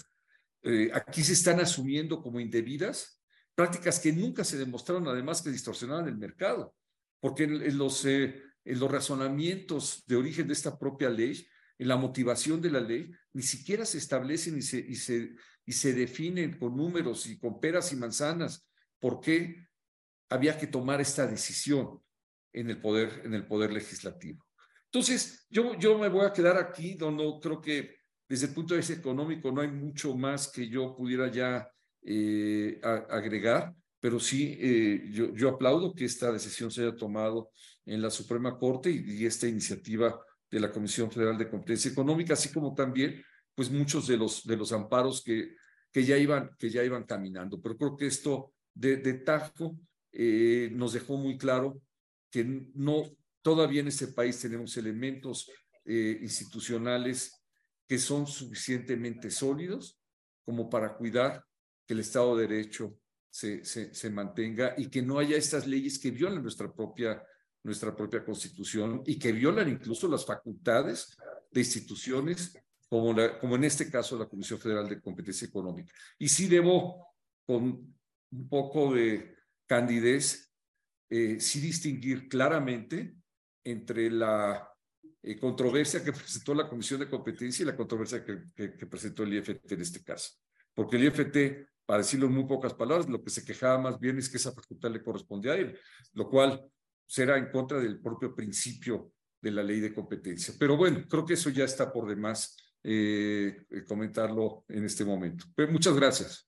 Eh, 0.64 0.90
aquí 0.94 1.24
se 1.24 1.34
están 1.34 1.60
asumiendo 1.60 2.22
como 2.22 2.40
indebidas 2.40 3.22
prácticas 3.58 4.00
que 4.00 4.12
nunca 4.12 4.44
se 4.44 4.58
demostraron, 4.58 5.08
además, 5.08 5.42
que 5.42 5.50
distorsionaban 5.50 6.08
el 6.08 6.18
mercado, 6.18 6.76
porque 7.20 7.46
en, 7.46 7.62
en 7.64 7.78
los, 7.78 8.06
eh, 8.06 8.44
en 8.64 8.80
los 8.80 8.92
razonamientos 8.92 10.04
de 10.06 10.16
origen 10.16 10.48
de 10.48 10.54
esta 10.54 10.78
propia 10.78 11.10
ley, 11.10 11.48
en 11.80 11.88
la 11.88 11.96
motivación 11.96 12.62
de 12.62 12.72
la 12.72 12.80
ley, 12.80 13.12
ni 13.34 13.44
siquiera 13.44 13.86
se 13.86 13.98
establecen 13.98 14.58
y 14.58 14.62
se, 14.62 14.80
y 14.80 14.96
se, 14.96 15.36
y 15.66 15.72
se 15.72 15.94
definen 15.94 16.58
con 16.58 16.76
números 16.76 17.28
y 17.28 17.38
con 17.38 17.60
peras 17.60 17.92
y 17.94 17.96
manzanas 17.96 18.68
por 19.00 19.20
qué 19.20 19.68
había 20.30 20.58
que 20.58 20.68
tomar 20.68 21.02
esta 21.02 21.28
decisión 21.28 22.02
en 22.54 22.70
el 22.70 22.82
poder, 22.82 23.22
en 23.24 23.34
el 23.34 23.46
poder 23.46 23.72
legislativo. 23.72 24.46
Entonces, 24.86 25.46
yo, 25.50 25.78
yo 25.78 25.98
me 25.98 26.10
voy 26.10 26.26
a 26.26 26.34
quedar 26.34 26.58
aquí, 26.58 26.96
donde 26.96 27.24
creo 27.42 27.62
que 27.62 27.98
desde 28.28 28.48
el 28.48 28.54
punto 28.54 28.74
de 28.74 28.80
vista 28.80 28.94
económico 28.94 29.52
no 29.52 29.62
hay 29.62 29.70
mucho 29.70 30.16
más 30.16 30.50
que 30.50 30.68
yo 30.68 30.96
pudiera 30.96 31.32
ya 31.32 31.70
eh, 32.04 32.80
agregar, 32.82 33.74
pero 34.00 34.20
sí, 34.20 34.58
eh, 34.60 35.10
yo, 35.12 35.34
yo, 35.34 35.50
aplaudo 35.50 35.94
que 35.94 36.06
esta 36.06 36.32
decisión 36.32 36.72
se 36.72 36.82
haya 36.82 36.96
tomado 36.96 37.52
en 37.86 38.02
la 38.02 38.10
Suprema 38.10 38.58
Corte 38.58 38.90
y, 38.92 39.26
esta 39.26 39.48
iniciativa 39.48 40.20
de 40.50 40.60
la 40.60 40.72
Comisión 40.72 41.12
Federal 41.12 41.38
de 41.38 41.50
Competencia 41.50 41.92
Económica, 41.92 42.34
así 42.34 42.52
como 42.52 42.74
también, 42.74 43.24
pues 43.54 43.70
muchos 43.70 44.08
de 44.08 44.18
los, 44.18 44.46
de 44.46 44.58
los 44.58 44.72
amparos 44.72 45.24
que, 45.24 45.56
que, 45.92 46.04
ya, 46.04 46.18
iban, 46.18 46.52
que 46.58 46.70
ya 46.70 46.84
iban 46.84 47.04
caminando. 47.04 47.62
Pero 47.62 47.78
creo 47.78 47.98
que 47.98 48.08
esto 48.08 48.54
de, 48.74 48.98
de 48.98 49.14
tajo 49.16 49.78
eh, 50.12 50.70
nos 50.74 50.94
dejó 50.94 51.18
muy 51.18 51.38
claro 51.38 51.82
que 52.30 52.44
no, 52.76 53.04
todavía 53.42 53.82
en 53.82 53.88
este 53.88 54.08
país 54.08 54.40
tenemos 54.40 54.76
elementos 54.78 55.50
eh, 55.86 56.20
institucionales 56.22 57.44
que 57.88 57.98
son 57.98 58.28
suficientemente 58.28 59.32
sólidos 59.32 60.00
como 60.44 60.70
para 60.70 60.96
cuidar 60.96 61.44
que 61.86 61.94
el 61.94 62.02
Estado 62.02 62.36
de 62.36 62.48
Derecho 62.48 62.98
se, 63.30 63.64
se, 63.64 63.94
se, 63.94 64.10
mantenga 64.10 64.74
y 64.78 64.90
que 64.90 65.02
no 65.02 65.20
haya 65.20 65.38
estas 65.38 65.68
leyes 65.68 66.00
que 66.00 66.12
violan 66.12 66.42
nuestra 66.42 66.74
propia, 66.74 67.24
nuestra 67.68 67.94
propia 67.94 68.24
constitución 68.24 69.04
y 69.06 69.20
que 69.20 69.34
violan 69.34 69.68
incluso 69.68 70.08
las 70.08 70.26
facultades 70.26 71.18
de 71.52 71.60
instituciones 71.60 72.58
como, 72.88 73.14
la, 73.14 73.38
como 73.40 73.58
en 73.58 73.66
este 73.66 73.92
caso 73.92 74.18
la 74.18 74.30
Comisión 74.30 74.58
Federal 74.58 74.88
de 74.88 75.02
Competencia 75.02 75.46
Económica. 75.46 75.94
Y 76.18 76.30
sí 76.30 76.48
debo, 76.48 77.14
con 77.46 77.94
un 78.32 78.50
poco 78.50 78.94
de 78.94 79.36
candidez, 79.66 80.50
eh, 81.10 81.42
sí 81.42 81.60
distinguir 81.60 82.30
claramente 82.30 83.16
entre 83.66 84.10
la 84.10 84.72
eh, 85.22 85.38
controversia 85.38 86.02
que 86.02 86.14
presentó 86.14 86.54
la 86.54 86.70
Comisión 86.70 87.02
de 87.02 87.10
Competencia 87.10 87.64
y 87.64 87.66
la 87.66 87.76
controversia 87.76 88.24
que, 88.24 88.44
que, 88.56 88.78
que, 88.78 88.88
presentó 88.88 89.24
el 89.24 89.34
IFT 89.34 89.70
en 89.74 89.82
este 89.82 90.04
caso. 90.06 90.36
Porque 90.74 90.96
el 90.96 91.04
IFT, 91.04 91.68
para 91.86 92.00
decirlo 92.00 92.28
en 92.28 92.34
muy 92.34 92.46
pocas 92.46 92.74
palabras, 92.74 93.10
lo 93.10 93.22
que 93.22 93.30
se 93.30 93.44
quejaba 93.44 93.78
más 93.78 94.00
bien 94.00 94.18
es 94.18 94.30
que 94.30 94.38
esa 94.38 94.54
facultad 94.54 94.90
le 94.90 95.04
correspondía 95.04 95.52
a 95.52 95.58
él, 95.58 95.78
lo 96.14 96.30
cual 96.30 96.72
será 97.08 97.38
en 97.38 97.50
contra 97.50 97.80
del 97.80 98.00
propio 98.00 98.36
principio 98.36 99.12
de 99.42 99.52
la 99.52 99.64
ley 99.64 99.80
de 99.80 99.94
competencia. 99.94 100.54
Pero 100.60 100.78
bueno, 100.78 101.00
creo 101.10 101.26
que 101.26 101.34
eso 101.34 101.50
ya 101.50 101.64
está 101.64 101.92
por 101.92 102.08
demás 102.08 102.56
eh, 102.84 103.66
comentarlo 103.88 104.66
en 104.68 104.84
este 104.86 105.06
momento. 105.06 105.46
Pero 105.56 105.72
muchas 105.72 105.96
gracias. 105.96 106.48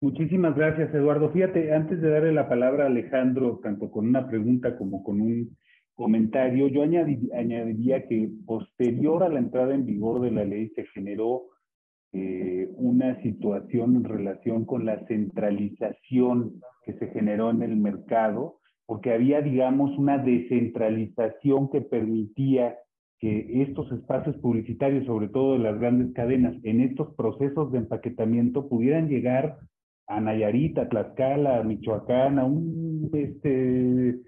Muchísimas 0.00 0.54
gracias, 0.54 0.94
Eduardo. 0.94 1.30
Fíjate, 1.32 1.72
antes 1.72 2.00
de 2.00 2.10
darle 2.10 2.32
la 2.32 2.48
palabra 2.48 2.84
a 2.84 2.88
Alejandro, 2.88 3.60
tanto 3.62 3.90
con 3.90 4.06
una 4.06 4.28
pregunta 4.28 4.76
como 4.76 5.02
con 5.02 5.20
un 5.20 5.56
comentario, 5.94 6.68
yo 6.68 6.82
añadiría 6.82 8.06
que 8.06 8.30
posterior 8.44 9.22
a 9.22 9.30
la 9.30 9.38
entrada 9.38 9.74
en 9.74 9.86
vigor 9.86 10.20
de 10.20 10.30
la 10.30 10.44
ley 10.44 10.68
se 10.74 10.84
generó 10.86 11.46
eh, 12.12 12.68
una 12.76 13.20
situación 13.22 13.96
en 13.96 14.04
relación 14.04 14.66
con 14.66 14.84
la 14.84 15.04
centralización 15.06 16.60
que 16.84 16.92
se 16.98 17.08
generó 17.08 17.50
en 17.50 17.62
el 17.62 17.76
mercado, 17.76 18.55
porque 18.86 19.12
había, 19.12 19.42
digamos, 19.42 19.96
una 19.98 20.18
descentralización 20.18 21.70
que 21.70 21.80
permitía 21.80 22.78
que 23.18 23.62
estos 23.62 23.90
espacios 23.92 24.36
publicitarios, 24.36 25.06
sobre 25.06 25.28
todo 25.28 25.54
de 25.54 25.60
las 25.60 25.78
grandes 25.78 26.12
cadenas, 26.14 26.54
en 26.62 26.80
estos 26.80 27.14
procesos 27.14 27.72
de 27.72 27.78
empaquetamiento 27.78 28.68
pudieran 28.68 29.08
llegar 29.08 29.58
a 30.06 30.20
Nayarit, 30.20 30.78
a 30.78 30.88
Tlaxcala, 30.88 31.58
a 31.58 31.62
Michoacán, 31.64 32.38
a 32.38 32.44
un 32.44 33.10
este, 33.12 34.18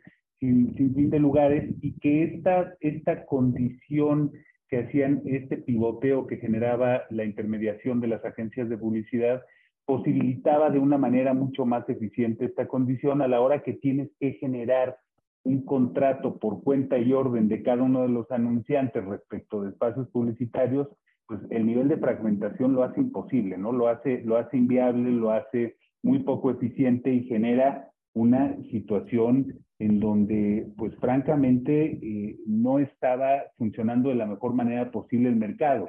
sin, 0.41 0.75
sin 0.75 0.95
fin 0.95 1.11
de 1.11 1.19
lugares 1.19 1.75
y 1.81 1.93
que 2.01 2.25
esta, 2.25 2.75
esta 2.81 3.27
condición 3.27 4.33
que 4.69 4.79
hacían 4.79 5.23
este 5.25 5.59
pivoteo 5.59 6.27
que 6.27 6.37
generaba 6.37 7.03
la 7.11 7.25
intermediación 7.25 8.01
de 8.01 8.09
las 8.09 8.25
agencias 8.25 8.69
de 8.69 8.79
publicidad 8.79 9.43
posibilitaba 9.89 10.69
de 10.69 10.79
una 10.79 10.99
manera 10.99 11.33
mucho 11.33 11.65
más 11.65 11.89
eficiente 11.89 12.45
esta 12.45 12.69
condición 12.69 13.23
a 13.23 13.27
la 13.27 13.41
hora 13.41 13.63
que 13.63 13.73
tienes 13.73 14.11
que 14.21 14.35
generar 14.35 14.99
un 15.45 15.65
contrato 15.65 16.37
por 16.37 16.63
cuenta 16.63 16.99
y 16.99 17.15
orden 17.15 17.49
de 17.49 17.63
cada 17.63 17.85
uno 17.85 18.03
de 18.03 18.11
los 18.11 18.31
anunciantes 18.31 19.03
respecto 19.07 19.63
de 19.63 19.71
espacios 19.71 20.07
publicitarios, 20.11 20.89
pues 21.27 21.41
el 21.49 21.65
nivel 21.65 21.89
de 21.89 21.97
fragmentación 21.97 22.75
lo 22.75 22.83
hace 22.83 23.01
imposible, 23.01 23.57
¿no? 23.57 23.73
Lo 23.73 23.89
hace, 23.89 24.21
lo 24.25 24.37
hace 24.37 24.59
inviable, 24.59 25.11
lo 25.11 25.31
hace 25.31 25.77
muy 26.03 26.19
poco 26.19 26.51
eficiente 26.51 27.11
y 27.11 27.25
genera 27.25 27.89
una 28.13 28.59
situación 28.71 29.59
en 29.79 30.01
donde, 30.01 30.71
pues 30.77 30.95
francamente, 30.97 31.99
eh, 32.03 32.37
no 32.47 32.79
estaba 32.79 33.45
funcionando 33.57 34.11
de 34.11 34.17
la 34.17 34.27
mejor 34.27 34.53
manera 34.53 34.91
posible 34.91 35.31
el 35.31 35.37
mercado. 35.37 35.89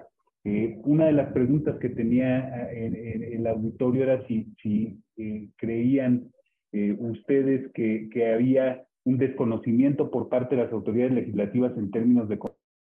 Eh, 0.49 0.79
una 0.83 1.05
de 1.05 1.11
las 1.11 1.31
preguntas 1.31 1.77
que 1.79 1.89
tenía 1.89 2.71
en, 2.71 2.95
el 3.33 3.45
auditorio 3.45 4.03
era 4.03 4.25
si, 4.27 4.47
si 4.61 4.99
creían 5.57 6.31
ustedes 6.99 7.71
que, 7.73 8.33
había 8.33 8.83
un 9.03 9.17
desconocimiento 9.17 10.11
por 10.11 10.29
parte 10.29 10.55
de 10.55 10.63
las 10.63 10.73
autoridades 10.73 11.13
legislativas 11.13 11.77
en 11.77 11.91
términos 11.91 12.29
de 12.29 12.37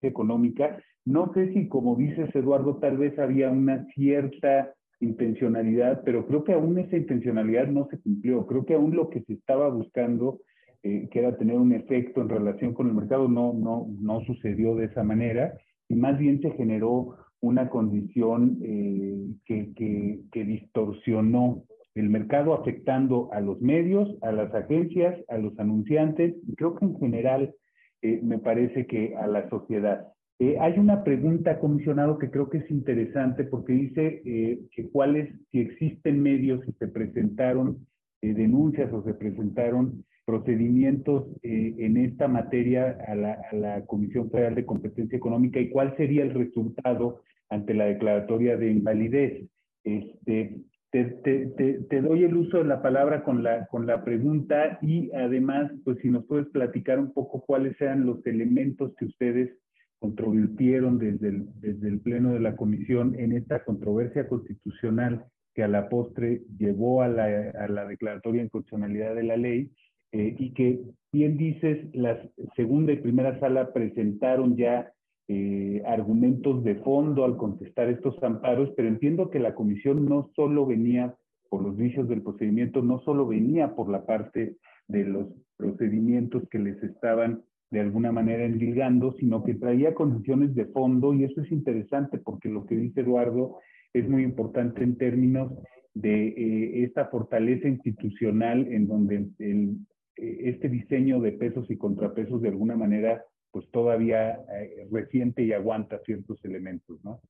económica. 0.03 0.83
No 1.05 1.33
sé 1.35 1.53
si, 1.53 1.69
como 1.69 1.97
dices, 1.97 2.35
Eduardo, 2.35 2.77
tal 2.77 2.97
vez 2.99 3.19
había 3.19 3.51
una 3.51 3.87
cierta 3.95 4.73
intencionalidad, 5.01 6.03
pero 6.05 6.27
creo 6.27 6.45
que 6.45 6.53
aún 6.53 6.79
esa 6.79 6.97
intencionalidad 6.97 7.67
no 7.69 7.89
se 7.91 8.01
cumplió. 8.01 8.47
Creo 8.47 8.65
que 8.65 8.75
aún 8.75 8.95
lo 8.95 9.11
que 9.11 9.23
se 9.23 9.35
estaba 9.35 9.69
buscando, 9.69 10.41
eh, 10.83 11.09
que 11.11 11.19
era 11.19 11.37
tener 11.37 11.59
un 11.59 11.73
efecto 11.73 12.23
en 12.23 12.29
relación 12.29 12.73
con 12.73 12.89
el 12.89 12.95
mercado, 12.95 13.29
no, 13.29 13.53
no, 13.53 13.89
no 14.01 14.21
sucedió 14.25 14.75
de 14.77 14.87
esa 14.87 15.03
manera 15.03 15.55
y 15.89 15.95
más 15.95 16.19
bien 16.19 16.41
se 16.41 16.51
generó 16.53 17.17
una 17.43 17.69
condición 17.69 18.59
eh, 18.63 19.27
que, 19.45 20.45
distorsionó 20.45 21.65
el 21.95 22.09
mercado 22.09 22.55
afectando 22.55 23.31
a 23.33 23.41
los 23.41 23.61
medios, 23.61 24.09
a 24.23 24.33
las 24.33 24.55
agencias, 24.55 25.19
a 25.29 25.37
los 25.37 25.59
anunciantes, 25.59 26.35
y 26.49 26.55
creo 26.55 26.77
que 26.77 26.87
en 26.87 26.99
general 26.99 27.55
eh, 28.01 28.21
me 28.23 28.39
parece 28.39 28.87
que 28.87 29.15
a 29.17 29.27
la 29.27 29.49
sociedad. 29.51 30.07
Eh, 30.39 30.57
hay 30.59 30.79
una 30.79 31.05
pregunta, 31.05 31.59
comisionado, 31.59 32.17
que 32.17 32.31
creo 32.31 32.49
que 32.49 32.59
es 32.59 32.71
interesante 32.71 33.45
porque 33.45 33.73
dice 33.75 34.23
que 34.71 34.89
cuáles, 34.91 35.29
si 35.51 35.61
existen 35.61 36.23
medios, 36.23 36.65
si 36.65 36.73
se 36.73 36.89
presentaron 36.89 37.87
denuncias 38.23 38.93
o 38.93 39.03
se 39.03 39.15
presentaron 39.15 40.05
procedimientos 40.25 41.27
en 41.43 41.97
esta 41.97 42.29
materia 42.29 42.97
a 43.07 43.15
la, 43.15 43.39
a 43.51 43.55
la 43.57 43.87
Comisión 43.87 44.31
Federal 44.31 44.55
de 44.55 44.67
Competencia 44.67 45.17
Económica 45.17 45.59
y 45.61 45.71
cuál 45.71 45.97
sería 45.97 46.23
el 46.23 46.35
resultado 46.35 47.23
ante 47.49 47.75
la 47.75 47.87
declaratoria 47.87 48.57
de 48.57 48.71
invalidez. 48.71 49.49
Este, 49.85 50.61
te, 50.93 52.03
doy 52.03 52.25
el 52.25 52.37
uso 52.37 52.59
de 52.59 52.65
la 52.65 52.83
palabra 52.83 53.25
con 53.25 53.43
la, 53.43 53.67
con 53.67 53.87
la 53.87 54.05
pregunta 54.05 54.79
y 54.83 55.11
además, 55.13 55.73
pues 55.85 55.99
si 56.03 56.11
nos 56.11 56.27
puedes 56.27 56.49
platicar 56.49 56.99
un 56.99 57.13
poco 57.13 57.41
cuáles 57.41 57.81
eran 57.81 58.05
los 58.05 58.25
elementos 58.27 58.95
que 58.97 59.07
ustedes 59.07 59.51
controvirtieron 59.99 60.99
desde 60.99 61.29
el, 61.29 61.47
desde 61.61 61.89
el 61.89 62.01
Pleno 62.01 62.33
de 62.33 62.41
la 62.41 62.57
Comisión 62.57 63.19
en 63.19 63.33
esta 63.33 63.65
controversia 63.65 64.29
constitucional 64.29 65.25
que 65.55 65.63
a 65.63 65.69
la 65.69 65.89
postre 65.89 66.43
llevó 66.59 67.03
a 67.03 67.09
la, 67.09 67.25
a 67.59 67.69
la 67.69 67.87
declaratoria 67.87 68.43
en 68.43 68.49
constitucionalidad 68.49 69.15
de 69.15 69.23
la 69.23 69.37
ley 69.37 69.71
eh, 70.13 70.37
y 70.39 70.53
que, 70.53 70.81
bien 71.13 71.37
dices, 71.37 71.87
la 71.95 72.21
segunda 72.55 72.93
y 72.93 72.97
primera 72.97 73.39
sala 73.41 73.73
presentaron 73.73 74.57
ya 74.57 74.93
eh, 75.29 75.83
argumentos 75.87 76.63
de 76.65 76.77
fondo 76.77 77.25
al 77.25 77.37
contestar 77.37 77.89
estos 77.89 78.23
amparos, 78.23 78.71
pero 78.77 78.89
entiendo 78.89 79.31
que 79.31 79.39
la 79.39 79.55
comisión 79.55 80.05
no 80.05 80.31
solo 80.37 80.67
venía 80.67 81.15
por 81.49 81.63
los 81.63 81.77
vicios 81.77 82.09
del 82.09 82.23
procedimiento, 82.23 82.83
no 82.83 83.01
solo 83.01 83.27
venía 83.27 83.75
por 83.75 83.89
la 83.91 84.05
parte 84.05 84.57
de 84.89 85.05
los 85.05 85.29
procedimientos 85.57 86.43
que 86.51 86.59
les 86.59 86.83
estaban 86.83 87.43
de 87.71 87.81
alguna 87.81 88.13
manera 88.13 88.45
endilgando, 88.45 89.13
sino 89.13 89.43
que 89.43 89.55
traía 89.55 89.95
condiciones 89.95 90.55
de 90.55 90.67
fondo 90.67 91.15
y 91.15 91.25
eso 91.25 91.41
es 91.41 91.51
interesante 91.51 92.19
porque 92.19 92.51
lo 92.51 92.67
que 92.67 92.77
dice 92.77 93.01
Eduardo 93.01 93.59
es 93.95 94.07
muy 94.09 94.25
importante 94.25 94.83
en 94.83 94.97
términos 94.97 95.53
de 95.95 96.29
eh, 96.29 96.85
esta 96.85 97.07
fortaleza 97.07 97.69
institucional 97.69 98.67
en 98.71 98.87
donde 98.87 99.27
el, 99.39 99.77
este 100.17 100.69
diseño 100.69 101.21
de 101.21 101.33
pesos 101.33 101.71
y 101.71 101.77
contrapesos 101.77 102.43
de 102.43 102.49
alguna 102.49 102.77
manera 102.77 103.25
pues 103.53 103.71
todavía 103.71 104.41
eh, 104.55 104.89
reciente 104.91 105.43
y 105.43 105.53
aguanta 105.53 106.01
ciertos 106.05 106.43
elementos, 106.45 106.99
¿no? 107.05 107.21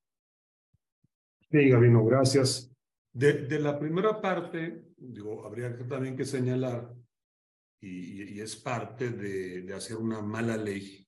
Sí, 1.50 1.68
Gabino, 1.68 2.04
gracias. 2.04 2.72
De, 3.12 3.46
de 3.46 3.58
la 3.58 3.78
primera 3.78 4.20
parte, 4.20 4.84
digo, 4.96 5.44
habría 5.44 5.76
que, 5.76 5.84
también 5.84 6.16
que 6.16 6.24
señalar, 6.24 6.94
y, 7.80 8.36
y 8.36 8.40
es 8.40 8.56
parte 8.56 9.10
de, 9.10 9.62
de, 9.62 9.74
hacer 9.74 9.96
una 9.96 10.22
mala 10.22 10.56
ley, 10.56 11.06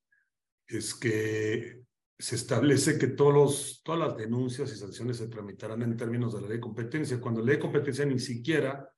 es 0.66 0.94
que 0.94 1.84
se 2.18 2.34
establece 2.34 2.98
que 2.98 3.06
todos 3.06 3.32
los, 3.32 3.82
todas 3.84 4.00
las 4.00 4.16
denuncias 4.16 4.72
y 4.72 4.76
sanciones 4.76 5.18
se 5.18 5.28
tramitarán 5.28 5.82
en 5.82 5.96
términos 5.96 6.34
de 6.34 6.42
la 6.42 6.48
ley 6.48 6.56
de 6.56 6.62
competencia, 6.62 7.20
cuando 7.20 7.40
la 7.40 7.46
ley 7.46 7.56
de 7.56 7.62
competencia 7.62 8.04
ni 8.04 8.18
siquiera 8.18 8.88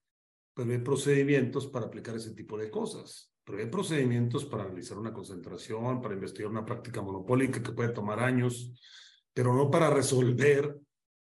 prevé 0.56 0.78
procedimientos 0.80 1.66
para 1.66 1.86
aplicar 1.86 2.16
ese 2.16 2.34
tipo 2.34 2.56
de 2.56 2.70
cosas 2.70 3.36
prevé 3.46 3.68
procedimientos 3.68 4.44
para 4.44 4.64
analizar 4.64 4.98
una 4.98 5.12
concentración, 5.12 6.02
para 6.02 6.14
investigar 6.14 6.50
una 6.50 6.66
práctica 6.66 7.00
monopólica 7.00 7.62
que 7.62 7.70
puede 7.70 7.90
tomar 7.90 8.18
años, 8.18 8.72
pero 9.32 9.54
no 9.54 9.70
para 9.70 9.88
resolver 9.88 10.76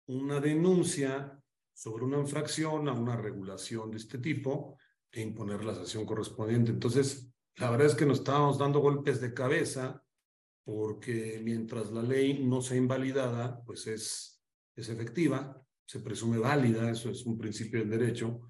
una 0.07 0.39
denuncia 0.39 1.37
sobre 1.75 2.05
una 2.05 2.21
infracción 2.21 2.89
a 2.89 2.93
una 2.93 3.17
regulación 3.17 3.91
de 3.91 3.97
este 3.97 4.19
tipo 4.19 4.79
e 5.11 5.21
imponer 5.21 5.65
la 5.65 5.75
sanción 5.75 6.07
correspondiente. 6.07 6.71
Entonces, 6.71 7.29
la 7.57 7.71
verdad 7.71 7.89
es 7.89 7.97
que 7.97 8.07
nos 8.07 8.19
estábamos 8.19 8.57
dando 8.57 8.79
golpes 8.79 9.21
de 9.21 9.35
cabeza 9.35 10.01
porque 10.65 11.41
mientras 11.43 11.91
la 11.91 12.03
ley 12.03 12.45
no 12.45 12.63
sea 12.63 12.77
invalidada, 12.77 13.61
pues 13.65 13.89
es, 13.89 14.41
es 14.77 14.89
efectiva, 14.89 15.61
se 15.85 15.99
presume 15.99 16.39
válida, 16.39 16.89
eso 16.89 17.11
es 17.11 17.27
un 17.27 17.37
principio 17.37 17.81
del 17.81 17.91
derecho, 17.91 18.43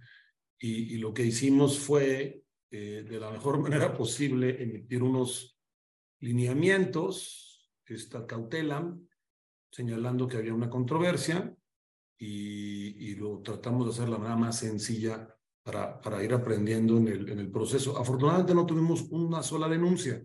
y, 0.64 0.96
lo 0.98 1.12
que 1.12 1.24
hicimos 1.24 1.78
fue 1.78 2.44
eh, 2.70 3.04
de 3.08 3.20
la 3.20 3.30
mejor 3.30 3.58
manera 3.62 3.96
posible 3.96 4.62
emitir 4.62 5.02
unos 5.02 5.58
lineamientos, 6.20 7.68
esta 7.84 8.26
cautela, 8.26 8.96
señalando 9.70 10.28
que 10.28 10.36
había 10.36 10.54
una 10.54 10.70
controversia 10.70 11.54
y, 12.16 13.10
y, 13.10 13.14
lo 13.16 13.40
tratamos 13.40 13.86
de 13.86 13.92
hacer 13.92 14.08
la 14.08 14.18
manera 14.18 14.36
más 14.36 14.58
sencilla 14.60 15.28
para, 15.62 16.00
para 16.00 16.22
ir 16.22 16.32
aprendiendo 16.32 16.96
en 16.96 17.08
el, 17.08 17.28
en 17.28 17.38
el 17.40 17.50
proceso. 17.50 17.98
Afortunadamente 17.98 18.54
no 18.54 18.64
tuvimos 18.64 19.02
una 19.10 19.42
sola 19.42 19.68
denuncia. 19.68 20.22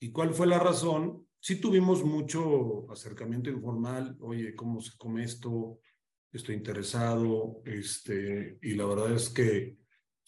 ¿Y 0.00 0.10
cuál 0.10 0.34
fue 0.34 0.46
la 0.46 0.58
razón? 0.58 1.26
Sí 1.40 1.60
tuvimos 1.60 2.04
mucho 2.04 2.90
acercamiento 2.90 3.50
informal, 3.50 4.16
oye, 4.20 4.54
¿cómo 4.54 4.80
se 4.80 4.96
come 4.98 5.24
esto? 5.24 5.78
Estoy 6.34 6.56
interesado, 6.56 7.62
este, 7.64 8.58
y 8.60 8.74
la 8.74 8.86
verdad 8.86 9.12
es 9.12 9.30
que 9.30 9.76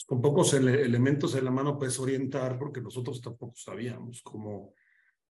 con 0.06 0.22
pocos 0.22 0.54
elementos 0.54 1.34
en 1.34 1.44
la 1.44 1.50
mano 1.50 1.76
puedes 1.76 1.98
orientar 1.98 2.60
porque 2.60 2.80
nosotros 2.80 3.20
tampoco 3.20 3.56
sabíamos 3.56 4.22
cómo 4.22 4.72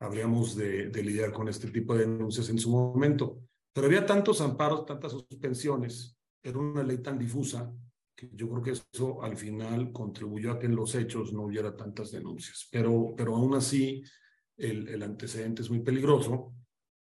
habríamos 0.02 0.54
de, 0.54 0.92
lidiar 1.02 1.32
con 1.32 1.48
este 1.48 1.72
tipo 1.72 1.96
de 1.96 2.06
denuncias 2.06 2.50
en 2.50 2.60
su 2.60 2.72
momento. 2.72 3.40
Pero 3.72 3.88
había 3.88 4.06
tantos 4.06 4.42
amparos, 4.42 4.86
tantas 4.86 5.14
suspensiones, 5.14 6.18
era 6.44 6.60
una 6.60 6.84
ley 6.84 6.98
tan 6.98 7.18
difusa 7.18 7.74
que 8.14 8.30
yo 8.34 8.50
creo 8.50 8.62
que 8.62 8.72
eso 8.72 9.24
al 9.24 9.38
final 9.38 9.94
contribuyó 9.94 10.52
a 10.52 10.60
que 10.60 10.66
en 10.66 10.76
los 10.76 10.94
hechos 10.94 11.32
no 11.32 11.44
hubiera 11.44 11.74
tantas 11.74 12.12
denuncias. 12.12 12.68
Pero, 12.70 13.14
pero 13.16 13.38
aún 13.38 13.56
así, 13.56 14.04
el, 14.58 14.90
el 14.90 15.04
antecedente 15.04 15.62
es 15.62 15.70
muy 15.70 15.80
peligroso 15.80 16.54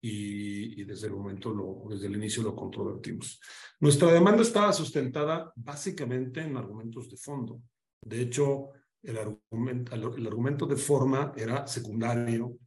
y, 0.06 0.82
y, 0.82 0.84
desde 0.84 1.06
el 1.06 1.14
momento, 1.14 1.50
lo, 1.50 1.88
desde 1.88 2.08
el 2.08 2.16
inicio 2.16 2.42
lo 2.42 2.54
controvertimos. 2.54 3.40
Nuestra 3.80 4.12
demanda 4.12 4.42
estaba 4.42 4.70
sustentada 4.70 5.50
básicamente 5.56 6.42
en 6.42 6.58
argumentos 6.58 7.10
de 7.10 7.16
fondo. 7.16 7.62
De 8.02 8.20
hecho, 8.20 8.68
el 9.02 9.16
argumento, 9.16 9.94
el 9.94 10.26
argumento 10.26 10.66
de 10.66 10.76
forma 10.76 11.32
era 11.34 11.66
secundario, 11.66 12.58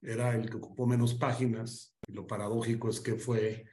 era 0.00 0.36
el 0.36 0.48
que 0.48 0.58
ocupó 0.58 0.86
menos 0.86 1.14
páginas, 1.14 1.96
y 2.06 2.12
lo 2.12 2.28
paradójico 2.28 2.90
es 2.90 3.00
que 3.00 3.16
fue 3.16 3.64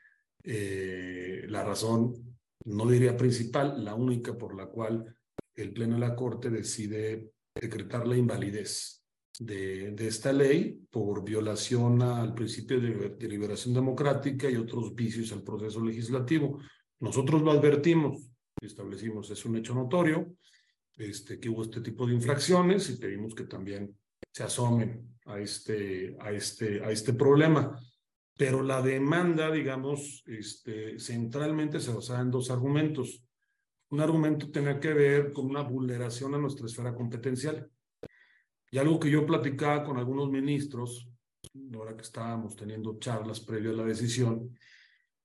eh, 0.43 1.45
la 1.47 1.63
razón, 1.63 2.39
no 2.65 2.87
diría 2.87 3.15
principal, 3.15 3.85
la 3.85 3.93
única 3.93 4.35
por 4.35 4.55
la 4.55 4.65
cual 4.65 5.15
el 5.53 5.73
Pleno 5.73 5.93
de 5.93 5.99
la 5.99 6.15
Corte 6.15 6.49
decide 6.49 7.33
decretar 7.53 8.07
la 8.07 8.17
invalidez 8.17 9.04
de, 9.39 9.95
esta 10.07 10.31
ley 10.31 10.79
por 10.89 11.23
violación 11.23 12.01
al 12.01 12.33
principio 12.33 12.79
de, 12.79 13.09
de, 13.09 13.27
liberación 13.27 13.73
democrática 13.73 14.49
y 14.49 14.55
otros 14.55 14.93
vicios 14.93 15.31
al 15.31 15.43
proceso 15.43 15.83
legislativo. 15.83 16.59
Nosotros 16.99 17.41
lo 17.41 17.51
advertimos, 17.51 18.29
establecimos, 18.61 19.29
es 19.29 19.45
un 19.45 19.57
hecho 19.57 19.75
notorio, 19.75 20.35
este, 20.97 21.39
que 21.39 21.49
hubo 21.49 21.63
este 21.63 21.81
tipo 21.81 22.07
de 22.07 22.13
infracciones 22.13 22.89
y 22.89 22.97
pedimos 22.97 23.35
que 23.35 23.43
también 23.43 23.97
se 24.31 24.43
asomen 24.43 25.17
a 25.25 25.39
este, 25.39 26.15
a 26.19 26.31
este, 26.31 26.83
a 26.83 26.91
este 26.91 27.13
problema. 27.13 27.77
Pero 28.37 28.63
la 28.63 28.81
demanda, 28.81 29.51
digamos, 29.51 30.23
este, 30.25 30.99
centralmente 30.99 31.79
se 31.79 31.93
basaba 31.93 32.21
en 32.21 32.31
dos 32.31 32.51
argumentos. 32.51 33.23
Un 33.89 34.01
argumento 34.01 34.51
tenía 34.51 34.79
que 34.79 34.93
ver 34.93 35.31
con 35.31 35.45
una 35.45 35.61
vulneración 35.61 36.33
a 36.35 36.37
nuestra 36.37 36.65
esfera 36.65 36.93
competencial 36.93 37.69
y 38.75 38.77
algo 38.77 38.99
que 38.99 39.09
yo 39.09 39.25
platicaba 39.25 39.85
con 39.85 39.95
algunos 39.95 40.29
ministros 40.29 41.09
ahora 41.73 41.95
que 41.95 42.01
estábamos 42.01 42.57
teniendo 42.57 42.99
charlas 42.99 43.39
previo 43.39 43.71
a 43.71 43.73
la 43.75 43.85
decisión, 43.85 44.53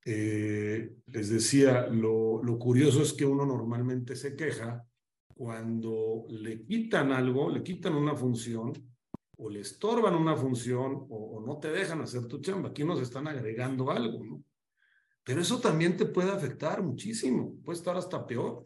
eh, 0.04 0.92
les 1.06 1.30
decía, 1.30 1.88
lo, 1.88 2.40
lo 2.44 2.58
curioso 2.60 3.02
es 3.02 3.12
que 3.12 3.26
uno 3.26 3.44
normalmente 3.44 4.14
se 4.14 4.36
queja 4.36 4.86
cuando 5.34 6.26
le 6.28 6.64
quitan 6.64 7.10
algo, 7.10 7.50
le 7.50 7.64
quitan 7.64 7.96
una 7.96 8.14
función 8.14 8.72
o 9.38 9.50
le 9.50 9.62
estorban 9.62 10.14
una 10.14 10.36
función 10.36 11.06
o, 11.08 11.42
no 11.44 11.58
te 11.58 11.72
dejan 11.72 12.02
hacer 12.02 12.28
tu 12.28 12.40
chamba. 12.40 12.68
Aquí 12.68 12.84
nos 12.84 13.00
están 13.00 13.26
agregando 13.26 13.90
algo, 13.90 14.24
¿no? 14.24 14.44
Pero 15.24 15.40
eso 15.40 15.58
también 15.58 15.96
te 15.96 16.06
puede 16.06 16.30
afectar 16.30 16.84
muchísimo, 16.84 17.56
puede 17.64 17.78
estar 17.78 17.96
hasta 17.96 18.24
peor. 18.24 18.62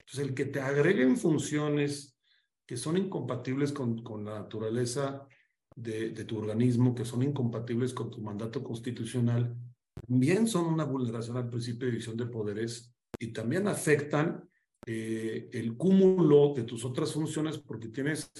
Entonces, 0.00 0.26
el 0.26 0.34
que 0.34 0.46
te 0.46 0.60
agreguen 0.60 1.16
funciones 1.16 2.13
que 2.66 2.76
son 2.76 2.96
incompatibles 2.96 3.72
con, 3.72 4.02
con 4.02 4.24
la 4.24 4.40
naturaleza 4.40 5.26
de, 5.76 6.10
de, 6.10 6.24
tu 6.24 6.38
organismo, 6.38 6.94
que 6.94 7.04
son 7.04 7.22
incompatibles 7.22 7.92
con 7.92 8.10
tu 8.10 8.20
mandato 8.20 8.62
constitucional, 8.62 9.56
también 10.06 10.46
son 10.46 10.66
una 10.66 10.84
vulneración 10.84 11.36
al 11.36 11.48
principio 11.48 11.86
de 11.86 11.92
división 11.92 12.16
de 12.16 12.26
poderes 12.26 12.94
y 13.18 13.32
también 13.32 13.68
afectan 13.68 14.48
eh, 14.86 15.48
el 15.52 15.76
cúmulo 15.76 16.52
de 16.54 16.64
tus 16.64 16.84
otras 16.84 17.12
funciones 17.12 17.58
porque 17.58 17.88
tienes 17.88 18.30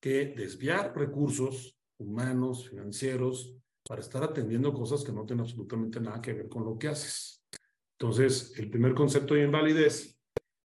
que 0.00 0.34
desviar 0.36 0.96
recursos 0.96 1.78
humanos, 1.98 2.68
financieros, 2.68 3.54
para 3.88 4.00
estar 4.00 4.22
atendiendo 4.22 4.72
cosas 4.72 5.04
que 5.04 5.12
no 5.12 5.24
tienen 5.24 5.44
absolutamente 5.44 6.00
nada 6.00 6.20
que 6.20 6.32
ver 6.32 6.48
con 6.48 6.64
lo 6.64 6.78
que 6.78 6.88
haces. 6.88 7.44
Entonces, 7.98 8.52
el 8.58 8.68
primer 8.68 8.94
concepto 8.94 9.34
de 9.34 9.44
invalidez 9.44 10.18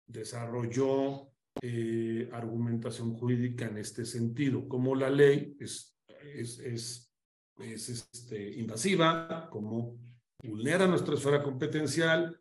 desarrolló 0.08 1.32
eh, 1.62 2.30
argumentación 2.34 3.14
jurídica 3.16 3.68
en 3.68 3.78
este 3.78 4.06
sentido, 4.06 4.68
como 4.68 4.96
la 4.96 5.10
ley 5.10 5.56
es, 5.60 5.98
es, 6.36 6.60
es, 6.60 7.14
es 7.60 7.90
este, 7.90 8.60
invasiva, 8.60 9.50
como 9.50 9.98
vulnera 10.44 10.88
nuestra 10.88 11.16
esfera 11.16 11.42
competencial, 11.42 12.40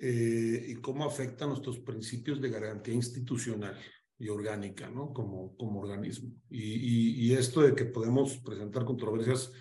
eh, 0.00 0.66
y 0.68 0.74
cómo 0.76 1.04
afecta 1.04 1.44
nuestros 1.44 1.80
principios 1.80 2.40
de 2.40 2.50
garantía 2.50 2.94
institucional 2.94 3.76
y 4.16 4.28
orgánica, 4.28 4.88
¿no? 4.88 5.12
Como, 5.12 5.56
como 5.56 5.80
organismo. 5.80 6.30
Y, 6.48 7.26
y, 7.26 7.34
esto 7.34 7.62
de 7.62 7.74
que 7.74 7.84
podemos 7.84 8.38
presentar 8.38 8.84
controversias 8.84 9.52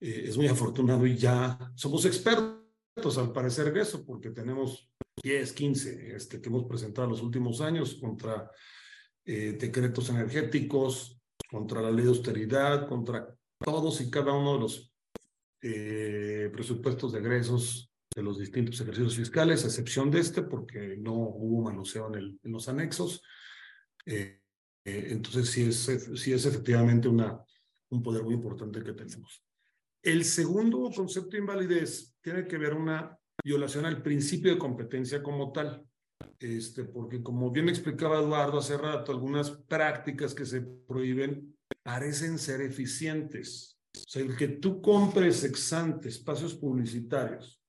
eh, 0.00 0.24
es 0.26 0.38
muy 0.38 0.46
afortunado 0.46 1.06
y 1.06 1.16
ya 1.16 1.58
somos 1.74 2.06
expertos 2.06 3.18
al 3.18 3.32
parecer 3.32 3.68
en 3.68 3.76
eso, 3.76 4.04
porque 4.06 4.30
tenemos 4.30 4.90
10, 5.22 5.52
15 5.52 6.16
este, 6.16 6.40
que 6.40 6.48
hemos 6.48 6.64
presentado 6.64 7.06
en 7.06 7.12
los 7.12 7.22
últimos 7.22 7.60
años 7.60 7.94
contra 7.94 8.50
eh, 9.24 9.56
decretos 9.58 10.10
energéticos, 10.10 11.20
contra 11.48 11.80
la 11.80 11.90
ley 11.90 12.04
de 12.04 12.10
austeridad, 12.10 12.88
contra 12.88 13.34
todos 13.58 14.00
y 14.00 14.10
cada 14.10 14.32
uno 14.32 14.54
de 14.54 14.60
los 14.60 14.90
presupuestos 16.52 17.14
de 17.14 17.20
egresos 17.20 17.94
de 18.14 18.22
los 18.22 18.38
distintos 18.38 18.80
ejercicios 18.80 19.16
fiscales, 19.16 19.64
a 19.64 19.66
excepción 19.66 20.10
de 20.10 20.20
este, 20.20 20.42
porque 20.42 20.96
no 20.96 21.14
hubo 21.14 21.62
manoseo 21.62 22.08
en, 22.08 22.14
el, 22.14 22.40
en 22.42 22.52
los 22.52 22.68
anexos. 22.68 23.22
Eh, 24.06 24.40
eh, 24.84 25.08
entonces, 25.10 25.50
sí 25.50 25.62
es, 25.62 26.10
sí 26.14 26.32
es 26.32 26.46
efectivamente 26.46 27.08
una, 27.08 27.40
un 27.90 28.02
poder 28.02 28.22
muy 28.22 28.34
importante 28.34 28.82
que 28.84 28.92
tenemos. 28.92 29.44
El 30.00 30.24
segundo 30.24 30.90
concepto 30.94 31.30
de 31.30 31.38
invalidez 31.38 32.14
tiene 32.20 32.46
que 32.46 32.58
ver 32.58 32.74
una 32.74 33.18
violación 33.44 33.84
al 33.84 34.02
principio 34.02 34.52
de 34.52 34.58
competencia 34.58 35.22
como 35.22 35.52
tal. 35.52 35.84
Este, 36.38 36.84
porque 36.84 37.22
como 37.22 37.50
bien 37.50 37.68
explicaba 37.68 38.18
Eduardo 38.18 38.58
hace 38.58 38.76
rato, 38.76 39.12
algunas 39.12 39.50
prácticas 39.50 40.34
que 40.34 40.46
se 40.46 40.62
prohíben 40.62 41.54
parecen 41.82 42.38
ser 42.38 42.62
eficientes. 42.62 43.78
O 43.94 44.10
sea, 44.10 44.22
el 44.22 44.36
que 44.36 44.48
tú 44.48 44.80
compres 44.80 45.44
ex 45.44 45.72
ante 45.72 46.08
espacios 46.08 46.54
publicitarios 46.54 47.60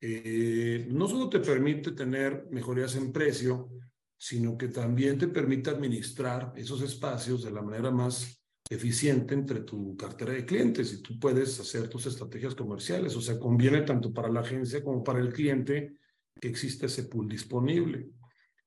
eh, 0.00 0.86
no 0.90 1.08
solo 1.08 1.30
te 1.30 1.40
permite 1.40 1.92
tener 1.92 2.46
mejorías 2.50 2.94
en 2.94 3.10
precio, 3.10 3.70
sino 4.18 4.56
que 4.56 4.68
también 4.68 5.18
te 5.18 5.28
permite 5.28 5.70
administrar 5.70 6.52
esos 6.56 6.82
espacios 6.82 7.42
de 7.42 7.50
la 7.50 7.62
manera 7.62 7.90
más 7.90 8.43
eficiente 8.70 9.34
entre 9.34 9.60
tu 9.60 9.96
cartera 9.96 10.32
de 10.32 10.46
clientes 10.46 10.92
y 10.92 11.02
tú 11.02 11.18
puedes 11.18 11.60
hacer 11.60 11.88
tus 11.88 12.06
estrategias 12.06 12.54
comerciales. 12.54 13.14
O 13.16 13.20
sea, 13.20 13.38
conviene 13.38 13.82
tanto 13.82 14.12
para 14.12 14.28
la 14.28 14.40
agencia 14.40 14.82
como 14.82 15.04
para 15.04 15.20
el 15.20 15.32
cliente 15.32 15.96
que 16.40 16.48
existe 16.48 16.86
ese 16.86 17.04
pool 17.04 17.28
disponible. 17.28 18.08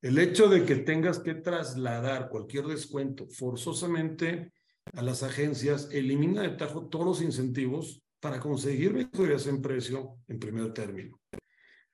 El 0.01 0.19
hecho 0.19 0.47
de 0.47 0.63
que 0.63 0.75
tengas 0.77 1.19
que 1.19 1.33
trasladar 1.35 2.29
cualquier 2.29 2.65
descuento 2.65 3.27
forzosamente 3.27 4.53
a 4.93 5.01
las 5.01 5.23
agencias 5.23 5.89
elimina 5.91 6.43
de 6.43 6.49
tajo 6.49 6.87
todos 6.87 7.05
los 7.05 7.21
incentivos 7.21 8.01
para 8.19 8.39
conseguir 8.39 8.93
mejorías 8.93 9.47
en 9.47 9.61
precio 9.61 10.19
en 10.27 10.39
primer 10.39 10.73
término. 10.73 11.19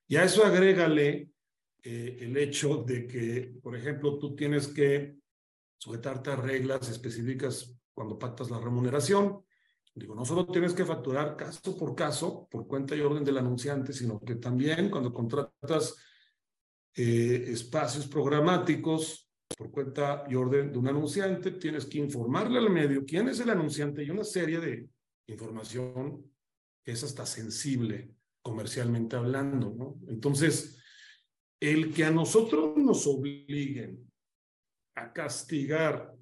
Y 0.08 0.18
a 0.18 0.26
eso 0.26 0.46
agrégale 0.46 1.30
eh, 1.82 2.18
el 2.22 2.36
hecho 2.38 2.84
de 2.84 3.08
que, 3.08 3.54
por 3.62 3.76
ejemplo, 3.76 4.20
tú 4.20 4.36
tienes 4.36 4.68
que 4.68 5.16
sujetarte 5.78 6.32
a 6.32 6.36
reglas 6.36 6.90
específicas 6.90 7.74
cuando 7.94 8.18
pactas 8.18 8.50
la 8.50 8.60
remuneración. 8.60 9.44
Digo, 9.96 10.16
no 10.16 10.26
solo 10.26 10.48
tienes 10.48 10.74
que 10.74 10.86
facturar 10.86 11.36
caso 11.36 11.78
por 11.78 11.96
caso, 11.96 12.48
por 12.50 12.68
cuenta 12.68 12.96
y 12.96 13.02
orden 13.02 13.24
del 13.24 13.38
anunciante, 13.38 13.94
sino 13.94 14.20
que 14.20 14.36
también 14.36 14.90
cuando 14.90 15.14
contratas 15.14 15.96
eh, 16.96 17.46
espacios 17.48 18.08
programáticos 18.08 19.30
por 19.56 19.70
cuenta 19.70 20.26
y 20.28 20.36
orden 20.36 20.72
de 20.72 20.80
un 20.80 20.88
anunciante, 20.88 21.52
tienes 21.52 21.86
que 21.86 22.00
informarle 22.00 22.58
al 22.58 22.72
medio 22.72 23.06
quién 23.06 23.30
es 23.30 23.40
el 23.40 23.52
anunciante 23.52 24.04
y 24.04 24.10
una 24.10 24.24
serie 24.24 24.60
de 24.60 24.90
información 25.28 26.26
que 26.84 26.92
es 26.92 27.04
hasta 27.04 27.26
sensible 27.26 28.12
comercialmente 28.42 29.16
hablando, 29.16 29.74
¿no? 29.76 30.00
Entonces, 30.08 30.78
el 31.60 31.94
que 31.94 32.04
a 32.04 32.12
nosotros 32.12 32.76
nos 32.78 33.08
obliguen 33.08 34.12
a 34.96 35.14
castigar 35.14 36.14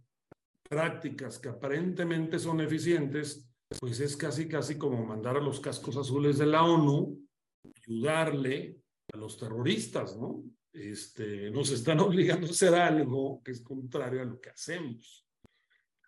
prácticas 0.71 1.37
que 1.37 1.49
aparentemente 1.49 2.39
son 2.39 2.61
eficientes, 2.61 3.45
pues 3.77 3.99
es 3.99 4.15
casi, 4.15 4.47
casi 4.47 4.77
como 4.77 5.05
mandar 5.05 5.35
a 5.35 5.41
los 5.41 5.59
cascos 5.59 5.97
azules 5.97 6.37
de 6.37 6.45
la 6.45 6.63
ONU, 6.63 7.27
ayudarle 7.75 8.79
a 9.11 9.17
los 9.17 9.37
terroristas, 9.37 10.15
¿no? 10.15 10.45
Este, 10.71 11.51
nos 11.51 11.71
están 11.71 11.99
obligando 12.07 12.47
a 12.47 12.51
hacer 12.51 12.73
algo 12.73 13.43
que 13.43 13.51
es 13.51 13.59
contrario 13.59 14.21
a 14.21 14.25
lo 14.25 14.39
que 14.39 14.51
hacemos. 14.51 15.27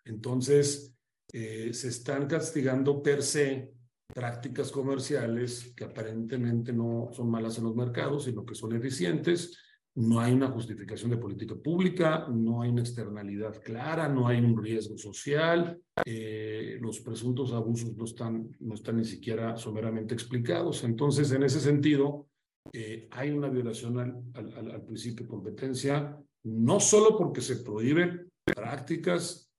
Entonces, 0.02 0.96
eh, 1.30 1.74
se 1.74 1.88
están 1.88 2.26
castigando 2.26 3.02
per 3.02 3.22
se 3.22 3.70
prácticas 4.14 4.72
comerciales 4.72 5.74
que 5.76 5.84
aparentemente 5.84 6.72
no 6.72 7.10
son 7.12 7.30
malas 7.30 7.58
en 7.58 7.64
los 7.64 7.76
mercados, 7.76 8.24
sino 8.24 8.46
que 8.46 8.54
son 8.54 8.74
eficientes. 8.74 9.58
No 9.96 10.18
hay 10.18 10.32
una 10.32 10.50
justificación 10.50 11.10
de 11.10 11.18
política 11.18 11.54
pública, 11.54 12.26
no 12.28 12.62
hay 12.62 12.70
una 12.70 12.80
externalidad 12.80 13.62
clara, 13.62 14.08
no 14.08 14.26
hay 14.26 14.40
un 14.40 14.60
riesgo 14.60 14.98
social, 14.98 15.80
eh, 16.04 16.78
los 16.80 17.00
presuntos 17.00 17.52
abusos 17.52 17.96
no 17.96 18.04
están, 18.04 18.50
no 18.58 18.74
están 18.74 18.96
ni 18.96 19.04
siquiera 19.04 19.56
someramente 19.56 20.14
explicados. 20.14 20.82
Entonces, 20.82 21.30
en 21.30 21.44
ese 21.44 21.60
sentido, 21.60 22.28
eh, 22.72 23.06
hay 23.12 23.30
una 23.30 23.48
violación 23.48 23.98
al, 23.98 24.22
al, 24.34 24.70
al 24.72 24.82
principio 24.84 25.26
de 25.26 25.30
competencia, 25.30 26.18
no 26.44 26.80
solo 26.80 27.16
porque 27.16 27.40
se 27.40 27.56
prohíben 27.56 28.30
prácticas 28.44 29.52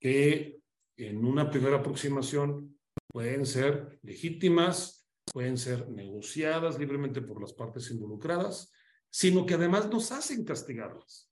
que 0.00 0.60
en 0.96 1.24
una 1.24 1.50
primera 1.50 1.78
aproximación 1.78 2.78
pueden 3.12 3.46
ser 3.46 3.98
legítimas, 4.02 5.08
pueden 5.32 5.56
ser 5.56 5.90
negociadas 5.90 6.78
libremente 6.78 7.20
por 7.20 7.40
las 7.40 7.52
partes 7.52 7.90
involucradas, 7.90 8.72
sino 9.16 9.46
que 9.46 9.54
además 9.54 9.88
nos 9.88 10.12
hacen 10.12 10.44
castigarlas. 10.44 11.30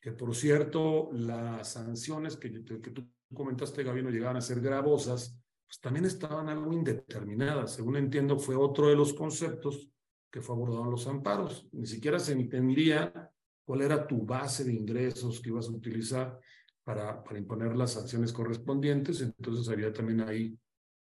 Que 0.00 0.12
por 0.12 0.32
cierto, 0.32 1.10
las 1.12 1.72
sanciones 1.72 2.36
que, 2.36 2.52
que 2.62 2.90
tú 2.92 3.10
comentaste, 3.34 3.82
Gaby, 3.82 4.04
no 4.04 4.10
llegaban 4.10 4.36
a 4.36 4.40
ser 4.40 4.60
gravosas, 4.60 5.36
pues 5.66 5.80
también 5.80 6.04
estaban 6.04 6.48
algo 6.48 6.72
indeterminadas. 6.72 7.74
Según 7.74 7.96
entiendo, 7.96 8.38
fue 8.38 8.54
otro 8.54 8.86
de 8.86 8.94
los 8.94 9.12
conceptos 9.12 9.90
que 10.30 10.40
fue 10.40 10.54
abordado 10.54 10.84
en 10.84 10.90
los 10.92 11.08
amparos. 11.08 11.66
Ni 11.72 11.84
siquiera 11.84 12.20
se 12.20 12.30
entendía 12.30 13.28
cuál 13.64 13.80
era 13.80 14.06
tu 14.06 14.24
base 14.24 14.62
de 14.62 14.74
ingresos 14.74 15.40
que 15.40 15.48
ibas 15.48 15.66
a 15.66 15.72
utilizar 15.72 16.38
para, 16.84 17.24
para 17.24 17.40
imponer 17.40 17.74
las 17.74 17.94
sanciones 17.94 18.32
correspondientes. 18.32 19.20
Entonces 19.20 19.68
había 19.68 19.92
también 19.92 20.20
ahí 20.20 20.56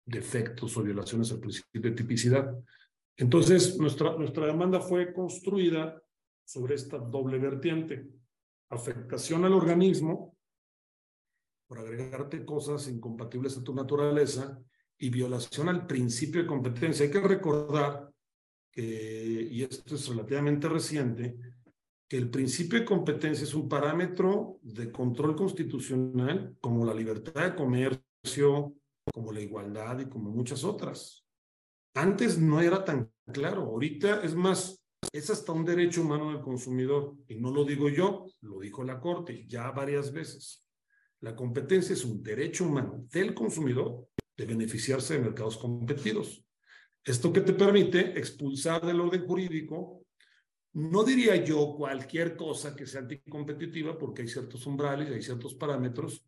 defectos 0.03 0.75
o 0.77 0.81
violaciones 0.81 1.31
al 1.31 1.41
principio 1.41 1.79
de 1.79 1.91
tipicidad. 1.91 2.57
Entonces, 3.17 3.77
nuestra, 3.77 4.15
nuestra 4.17 4.47
demanda 4.47 4.79
fue 4.79 5.13
construida 5.13 6.01
sobre 6.43 6.75
esta 6.75 6.97
doble 6.97 7.39
vertiente. 7.39 8.07
Afectación 8.69 9.45
al 9.45 9.53
organismo 9.53 10.37
por 11.67 11.79
agregarte 11.79 12.45
cosas 12.45 12.87
incompatibles 12.87 13.57
a 13.57 13.63
tu 13.63 13.73
naturaleza 13.73 14.59
y 14.97 15.09
violación 15.09 15.69
al 15.69 15.87
principio 15.87 16.41
de 16.41 16.47
competencia. 16.47 17.05
Hay 17.05 17.11
que 17.11 17.21
recordar 17.21 18.11
que, 18.71 19.47
y 19.51 19.63
esto 19.63 19.95
es 19.95 20.07
relativamente 20.07 20.69
reciente, 20.69 21.37
que 22.07 22.17
el 22.17 22.29
principio 22.29 22.79
de 22.79 22.85
competencia 22.85 23.43
es 23.43 23.55
un 23.55 23.67
parámetro 23.67 24.59
de 24.61 24.91
control 24.91 25.35
constitucional 25.35 26.55
como 26.61 26.85
la 26.85 26.93
libertad 26.93 27.43
de 27.43 27.55
comercio, 27.55 28.75
como 29.11 29.31
la 29.31 29.41
igualdad 29.41 29.99
y 29.99 30.05
como 30.05 30.29
muchas 30.29 30.63
otras. 30.63 31.24
Antes 31.95 32.37
no 32.37 32.59
era 32.59 32.83
tan 32.83 33.09
claro, 33.31 33.61
ahorita 33.61 34.21
es 34.21 34.35
más, 34.35 34.85
es 35.13 35.29
hasta 35.29 35.53
un 35.53 35.63
derecho 35.63 36.01
humano 36.01 36.29
del 36.29 36.41
consumidor, 36.41 37.15
y 37.29 37.35
no 37.35 37.51
lo 37.51 37.63
digo 37.63 37.87
yo, 37.87 38.27
lo 38.41 38.59
dijo 38.59 38.83
la 38.83 38.99
Corte 38.99 39.45
ya 39.47 39.71
varias 39.71 40.11
veces. 40.11 40.67
La 41.21 41.33
competencia 41.37 41.93
es 41.93 42.03
un 42.03 42.21
derecho 42.21 42.65
humano 42.65 43.05
del 43.09 43.33
consumidor 43.33 44.09
de 44.35 44.45
beneficiarse 44.45 45.13
de 45.13 45.21
mercados 45.21 45.57
competidos. 45.57 46.45
Esto 47.01 47.31
que 47.31 47.39
te 47.39 47.53
permite 47.53 48.19
expulsar 48.19 48.85
del 48.85 48.99
orden 48.99 49.25
jurídico, 49.25 50.05
no 50.73 51.05
diría 51.05 51.37
yo 51.45 51.75
cualquier 51.77 52.35
cosa 52.35 52.75
que 52.75 52.85
sea 52.85 53.01
anticompetitiva, 53.01 53.97
porque 53.97 54.23
hay 54.23 54.27
ciertos 54.27 54.67
umbrales, 54.67 55.09
hay 55.09 55.21
ciertos 55.21 55.55
parámetros, 55.55 56.27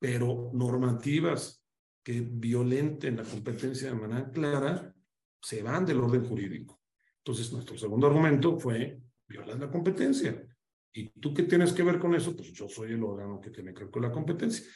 pero 0.00 0.50
normativas 0.52 1.59
que 2.02 2.20
violenten 2.20 3.16
la 3.16 3.24
competencia 3.24 3.88
de 3.88 3.94
manera 3.94 4.30
clara 4.30 4.94
se 5.40 5.62
van 5.62 5.86
del 5.86 6.00
orden 6.00 6.24
jurídico. 6.24 6.80
Entonces, 7.18 7.52
nuestro 7.52 7.76
segundo 7.76 8.06
argumento 8.06 8.58
fue 8.58 9.00
violar 9.26 9.58
la 9.58 9.70
competencia. 9.70 10.46
¿Y 10.92 11.08
tú 11.20 11.32
qué 11.32 11.44
tienes 11.44 11.72
que 11.72 11.82
ver 11.82 11.98
con 11.98 12.14
eso? 12.14 12.34
Pues 12.34 12.52
yo 12.52 12.68
soy 12.68 12.92
el 12.92 13.02
órgano 13.02 13.40
que 13.40 13.50
tiene 13.50 13.72
que 13.72 13.84
ver 13.84 13.90
con 13.90 14.02
la 14.02 14.10
competencia. 14.10 14.66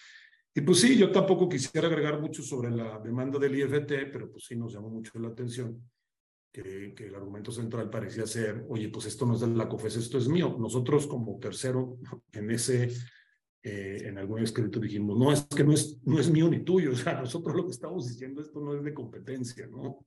Y 0.54 0.60
pues 0.60 0.80
sí, 0.80 0.96
yo 0.96 1.10
tampoco 1.10 1.48
quisiera 1.48 1.88
agregar 1.88 2.20
mucho 2.20 2.42
sobre 2.42 2.70
la 2.70 3.00
demanda 3.00 3.38
del 3.38 3.58
IFT, 3.58 4.12
pero 4.12 4.30
pues 4.30 4.44
sí 4.44 4.54
nos 4.54 4.72
llamó 4.72 4.88
mucho 4.88 5.18
la 5.18 5.28
atención 5.28 5.90
que, 6.52 6.94
que 6.94 7.08
el 7.08 7.14
argumento 7.16 7.50
central 7.50 7.90
parecía 7.90 8.24
ser, 8.26 8.64
oye, 8.68 8.88
pues 8.88 9.06
esto 9.06 9.26
no 9.26 9.34
es 9.34 9.40
de 9.40 9.48
la 9.48 9.68
COFES, 9.68 9.96
esto 9.96 10.18
es 10.18 10.28
mío. 10.28 10.56
Nosotros 10.56 11.08
como 11.08 11.40
tercero 11.40 11.98
en 12.30 12.50
ese, 12.52 12.92
eh, 13.66 14.08
en 14.08 14.18
algún 14.18 14.40
escrito 14.40 14.78
dijimos, 14.78 15.18
no, 15.18 15.32
es 15.32 15.46
que 15.46 15.64
no 15.64 15.72
es, 15.72 15.98
no 16.04 16.20
es 16.20 16.30
mío 16.30 16.50
ni 16.50 16.62
tuyo, 16.62 16.92
o 16.92 16.96
sea, 16.96 17.18
nosotros 17.18 17.56
lo 17.56 17.64
que 17.64 17.72
estamos 17.72 18.06
diciendo, 18.06 18.42
esto 18.42 18.60
no 18.60 18.74
es 18.74 18.84
de 18.84 18.92
competencia, 18.92 19.66
¿no? 19.66 20.06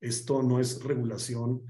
Esto 0.00 0.42
no 0.44 0.60
es 0.60 0.82
regulación 0.82 1.62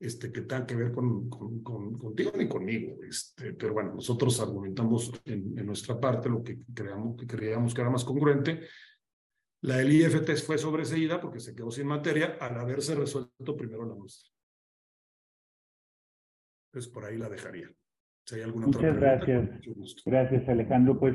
este, 0.00 0.32
que 0.32 0.42
tenga 0.42 0.66
que 0.66 0.74
ver 0.74 0.92
con, 0.92 1.28
con, 1.28 1.62
contigo 1.62 2.32
ni 2.36 2.48
conmigo. 2.48 2.96
Este, 3.02 3.52
pero 3.52 3.74
bueno, 3.74 3.94
nosotros 3.94 4.40
argumentamos 4.40 5.12
en, 5.26 5.58
en, 5.58 5.66
nuestra 5.66 6.00
parte 6.00 6.28
lo 6.28 6.42
que 6.42 6.60
creamos, 6.72 7.16
que 7.16 7.26
creíamos 7.26 7.74
que 7.74 7.80
era 7.80 7.90
más 7.90 8.04
congruente. 8.04 8.66
La 9.62 9.76
del 9.76 9.92
IFT 9.92 10.36
fue 10.36 10.58
sobreseída 10.58 11.20
porque 11.20 11.40
se 11.40 11.54
quedó 11.54 11.70
sin 11.70 11.86
materia 11.86 12.36
al 12.40 12.58
haberse 12.58 12.94
resuelto 12.94 13.56
primero 13.56 13.84
la 13.84 13.94
nuestra. 13.94 14.30
Entonces, 16.70 16.90
por 16.90 17.04
ahí 17.04 17.18
la 17.18 17.28
dejaría. 17.28 17.70
Si 18.24 18.36
hay 18.36 18.42
alguna 18.42 18.66
Muchas 18.66 18.96
gracias. 18.96 19.50
Gracias, 20.04 20.48
Alejandro. 20.48 20.98
Pues 20.98 21.14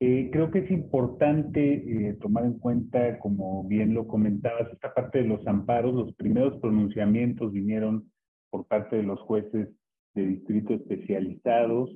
eh, 0.00 0.28
creo 0.32 0.50
que 0.50 0.60
es 0.60 0.70
importante 0.70 1.74
eh, 1.74 2.14
tomar 2.20 2.44
en 2.44 2.58
cuenta, 2.58 3.18
como 3.18 3.64
bien 3.64 3.94
lo 3.94 4.06
comentabas, 4.06 4.72
esta 4.72 4.94
parte 4.94 5.22
de 5.22 5.28
los 5.28 5.46
amparos. 5.46 5.94
Los 5.94 6.14
primeros 6.14 6.60
pronunciamientos 6.60 7.52
vinieron 7.52 8.10
por 8.50 8.66
parte 8.66 8.96
de 8.96 9.02
los 9.02 9.20
jueces 9.20 9.68
de 10.14 10.26
distrito 10.26 10.74
especializados 10.74 11.90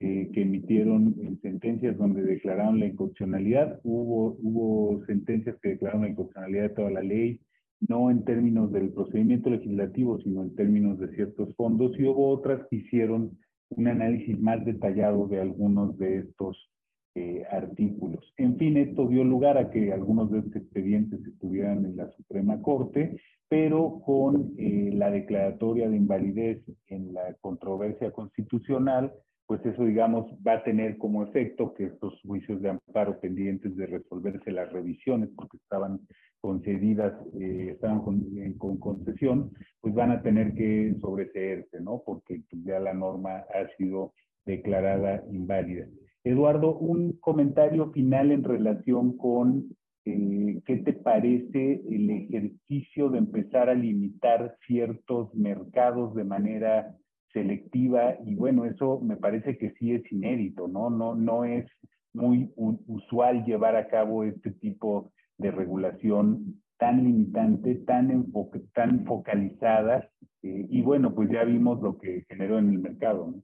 eh, 0.00 0.30
que 0.32 0.42
emitieron 0.42 1.38
sentencias 1.42 1.96
donde 1.96 2.22
declararon 2.22 2.80
la 2.80 2.86
inconstitucionalidad. 2.86 3.80
Hubo, 3.84 4.36
hubo 4.42 5.04
sentencias 5.06 5.56
que 5.62 5.70
declararon 5.70 6.02
la 6.02 6.08
inconstitucionalidad 6.08 6.62
de 6.70 6.74
toda 6.74 6.90
la 6.90 7.02
ley, 7.02 7.40
no 7.88 8.10
en 8.10 8.24
términos 8.24 8.72
del 8.72 8.92
procedimiento 8.92 9.50
legislativo, 9.50 10.18
sino 10.20 10.42
en 10.42 10.54
términos 10.54 10.98
de 10.98 11.14
ciertos 11.14 11.54
fondos, 11.54 11.92
y 11.98 12.04
hubo 12.04 12.30
otras 12.30 12.66
que 12.68 12.76
hicieron 12.76 13.38
un 13.76 13.88
análisis 13.88 14.38
más 14.40 14.64
detallado 14.64 15.26
de 15.28 15.40
algunos 15.40 15.96
de 15.98 16.18
estos 16.18 16.70
eh, 17.14 17.44
artículos. 17.50 18.32
En 18.36 18.56
fin, 18.56 18.76
esto 18.76 19.06
dio 19.06 19.22
lugar 19.24 19.58
a 19.58 19.70
que 19.70 19.92
algunos 19.92 20.30
de 20.30 20.38
estos 20.38 20.56
expedientes 20.56 21.24
estuvieran 21.26 21.84
en 21.84 21.96
la 21.96 22.08
Suprema 22.10 22.60
Corte 22.62 23.18
pero 23.52 24.00
con 24.06 24.54
eh, 24.56 24.92
la 24.94 25.10
declaratoria 25.10 25.86
de 25.86 25.98
invalidez 25.98 26.62
en 26.86 27.12
la 27.12 27.34
controversia 27.42 28.10
constitucional, 28.10 29.12
pues 29.52 29.66
eso, 29.66 29.84
digamos, 29.84 30.32
va 30.46 30.54
a 30.54 30.64
tener 30.64 30.96
como 30.96 31.22
efecto 31.24 31.74
que 31.74 31.84
estos 31.84 32.18
juicios 32.22 32.62
de 32.62 32.70
amparo 32.70 33.20
pendientes 33.20 33.76
de 33.76 33.84
resolverse 33.84 34.50
las 34.50 34.72
revisiones, 34.72 35.28
porque 35.36 35.58
estaban 35.58 36.00
concedidas, 36.40 37.12
eh, 37.38 37.72
estaban 37.72 38.00
con, 38.00 38.24
con, 38.56 38.78
concesión, 38.78 39.50
pues 39.82 39.92
van 39.92 40.10
a 40.10 40.22
tener 40.22 40.54
que 40.54 40.94
sobreseerse, 41.02 41.82
¿no? 41.82 42.02
Porque 42.02 42.40
pues, 42.48 42.64
ya 42.64 42.80
la 42.80 42.94
norma 42.94 43.44
ha 43.54 43.68
sido 43.76 44.14
declarada 44.46 45.22
inválida. 45.30 45.86
Eduardo, 46.24 46.78
un 46.78 47.18
comentario 47.20 47.90
final 47.90 48.30
en 48.30 48.44
relación 48.44 49.18
con 49.18 49.66
eh, 50.06 50.62
¿qué 50.64 50.78
te 50.78 50.94
parece 50.94 51.82
el 51.90 52.08
ejercicio 52.08 53.10
de 53.10 53.18
empezar 53.18 53.68
a 53.68 53.74
limitar 53.74 54.56
ciertos 54.66 55.34
mercados 55.34 56.14
de 56.14 56.24
manera 56.24 56.96
selectiva? 57.32 58.16
Y 58.24 58.34
bueno, 58.34 58.64
eso 58.64 59.00
me 59.00 59.16
parece 59.16 59.58
que 59.58 59.72
sí 59.78 59.92
es 59.92 60.10
inédito, 60.10 60.68
¿no? 60.68 60.90
No, 60.90 61.14
no 61.14 61.44
es 61.44 61.66
muy 62.12 62.52
usual 62.56 63.44
llevar 63.44 63.76
a 63.76 63.88
cabo 63.88 64.24
este 64.24 64.50
tipo 64.50 65.12
de 65.38 65.50
regulación 65.50 66.62
tan 66.78 67.04
limitante, 67.04 67.76
tan, 67.76 68.32
tan 68.74 69.04
focalizada. 69.06 70.10
Eh, 70.42 70.66
y 70.68 70.82
bueno, 70.82 71.14
pues 71.14 71.30
ya 71.30 71.44
vimos 71.44 71.80
lo 71.80 71.98
que 71.98 72.24
generó 72.28 72.58
en 72.58 72.70
el 72.70 72.78
mercado. 72.80 73.32
¿no? 73.34 73.42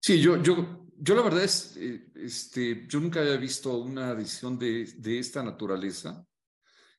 Sí, 0.00 0.20
yo, 0.20 0.40
yo 0.42 0.86
yo 0.98 1.14
la 1.14 1.22
verdad 1.22 1.44
es, 1.44 1.76
eh, 1.76 2.06
este, 2.14 2.86
yo 2.86 3.00
nunca 3.00 3.20
había 3.20 3.36
visto 3.36 3.78
una 3.78 4.14
decisión 4.14 4.58
de, 4.58 4.84
de 4.96 5.18
esta 5.18 5.42
naturaleza. 5.42 6.26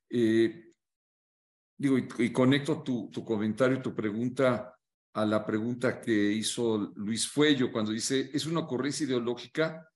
Eh, 0.10 0.74
digo, 1.78 1.98
y, 1.98 2.32
conecto 2.32 2.84
tu, 2.84 3.10
tu 3.10 3.26
comentario 3.26 3.78
y 3.78 3.82
tu 3.82 3.96
pregunta 3.96 4.77
a 5.18 5.26
la 5.26 5.44
pregunta 5.44 6.00
que 6.00 6.32
hizo 6.32 6.94
Luis 6.96 7.28
Fuello 7.28 7.72
cuando 7.72 7.92
dice, 7.92 8.30
¿es 8.34 8.46
una 8.46 8.60
ocurrencia 8.60 9.04
ideológica? 9.04 9.90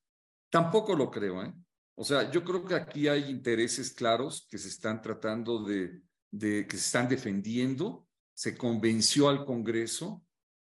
Tampoco 0.50 0.96
lo 0.96 1.12
creo, 1.12 1.44
¿eh? 1.44 1.54
O 1.94 2.04
sea, 2.04 2.32
yo 2.32 2.44
creo 2.44 2.66
que 2.66 2.74
aquí 2.74 3.08
hay 3.08 3.30
intereses 3.30 3.94
claros 3.94 4.48
que 4.50 4.58
se 4.58 4.70
están 4.70 5.00
tratando 5.00 5.64
de, 5.64 6.02
que 6.32 6.72
se 6.72 6.78
están 6.78 7.08
defendiendo. 7.08 8.08
Se 8.34 8.58
convenció 8.58 9.30
al 9.30 9.46
Congreso 9.46 10.24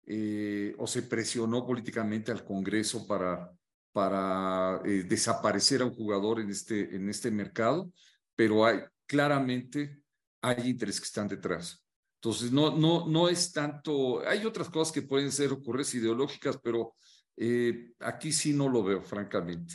eh, 0.06 0.76
o 0.78 0.86
se 0.86 1.02
presionó 1.02 1.66
políticamente 1.66 2.30
al 2.30 2.44
Congreso 2.44 3.08
para, 3.08 3.52
para 3.90 4.80
eh, 4.84 5.02
desaparecer 5.02 5.82
a 5.82 5.86
un 5.86 5.94
jugador 5.96 6.38
en 6.38 6.50
este, 6.50 6.94
en 6.94 7.08
este 7.08 7.32
mercado, 7.32 7.90
pero 8.36 8.64
hay, 8.64 8.82
claramente 9.04 10.00
hay 10.40 10.68
intereses 10.70 11.00
que 11.00 11.06
están 11.06 11.26
detrás. 11.26 11.83
Entonces, 12.24 12.52
no, 12.52 12.76
no, 12.76 13.06
no 13.06 13.28
es 13.28 13.52
tanto, 13.52 14.26
hay 14.26 14.46
otras 14.46 14.70
cosas 14.70 14.92
que 14.92 15.02
pueden 15.02 15.30
ser 15.30 15.52
ocurrencias 15.52 16.02
ideológicas, 16.02 16.58
pero 16.62 16.94
eh, 17.36 17.92
aquí 18.00 18.32
sí 18.32 18.54
no 18.54 18.68
lo 18.68 18.82
veo, 18.82 19.02
francamente. 19.02 19.74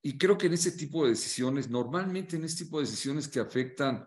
Y 0.00 0.16
creo 0.16 0.38
que 0.38 0.46
en 0.46 0.52
ese 0.52 0.72
tipo 0.72 1.02
de 1.04 1.10
decisiones, 1.10 1.68
normalmente 1.68 2.36
en 2.36 2.44
este 2.44 2.64
tipo 2.64 2.78
de 2.78 2.86
decisiones 2.86 3.26
que 3.26 3.40
afectan 3.40 4.06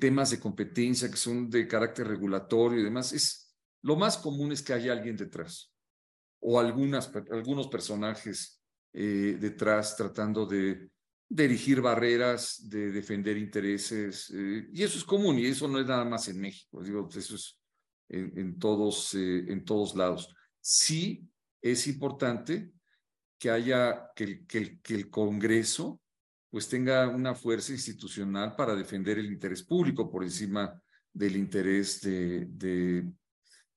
temas 0.00 0.30
de 0.30 0.38
competencia, 0.38 1.10
que 1.10 1.16
son 1.16 1.48
de 1.48 1.66
carácter 1.66 2.06
regulatorio 2.06 2.80
y 2.80 2.84
demás, 2.84 3.12
es, 3.12 3.54
lo 3.82 3.96
más 3.96 4.18
común 4.18 4.52
es 4.52 4.62
que 4.62 4.74
haya 4.74 4.92
alguien 4.92 5.16
detrás 5.16 5.72
o 6.42 6.58
algunas, 6.58 7.10
algunos 7.30 7.68
personajes 7.68 8.60
eh, 8.92 9.38
detrás 9.40 9.96
tratando 9.96 10.44
de, 10.44 10.90
dirigir 11.34 11.80
barreras, 11.80 12.68
de 12.68 12.92
defender 12.92 13.36
intereses. 13.36 14.30
Eh, 14.34 14.68
y 14.72 14.82
eso 14.82 14.98
es 14.98 15.04
común 15.04 15.38
y 15.38 15.46
eso 15.46 15.66
no 15.66 15.80
es 15.80 15.86
nada 15.86 16.04
más 16.04 16.28
en 16.28 16.40
México. 16.40 16.82
Digo, 16.82 17.08
eso 17.08 17.34
es 17.34 17.58
en, 18.08 18.58
todos, 18.58 19.14
eh, 19.14 19.44
en 19.48 19.64
todos 19.64 19.96
lados. 19.96 20.28
Sí 20.60 21.26
es 21.62 21.86
importante 21.86 22.72
que 23.38 23.50
haya, 23.50 24.10
que, 24.14 24.44
que, 24.46 24.78
que 24.80 24.94
el 24.94 25.08
Congreso 25.08 26.00
pues 26.50 26.68
tenga 26.68 27.08
una 27.08 27.34
fuerza 27.34 27.72
institucional 27.72 28.54
para 28.54 28.74
defender 28.74 29.18
el 29.18 29.32
interés 29.32 29.62
público 29.62 30.10
por 30.10 30.22
encima 30.22 30.78
del 31.10 31.36
interés 31.36 32.02
de, 32.02 32.44
de, 32.44 33.10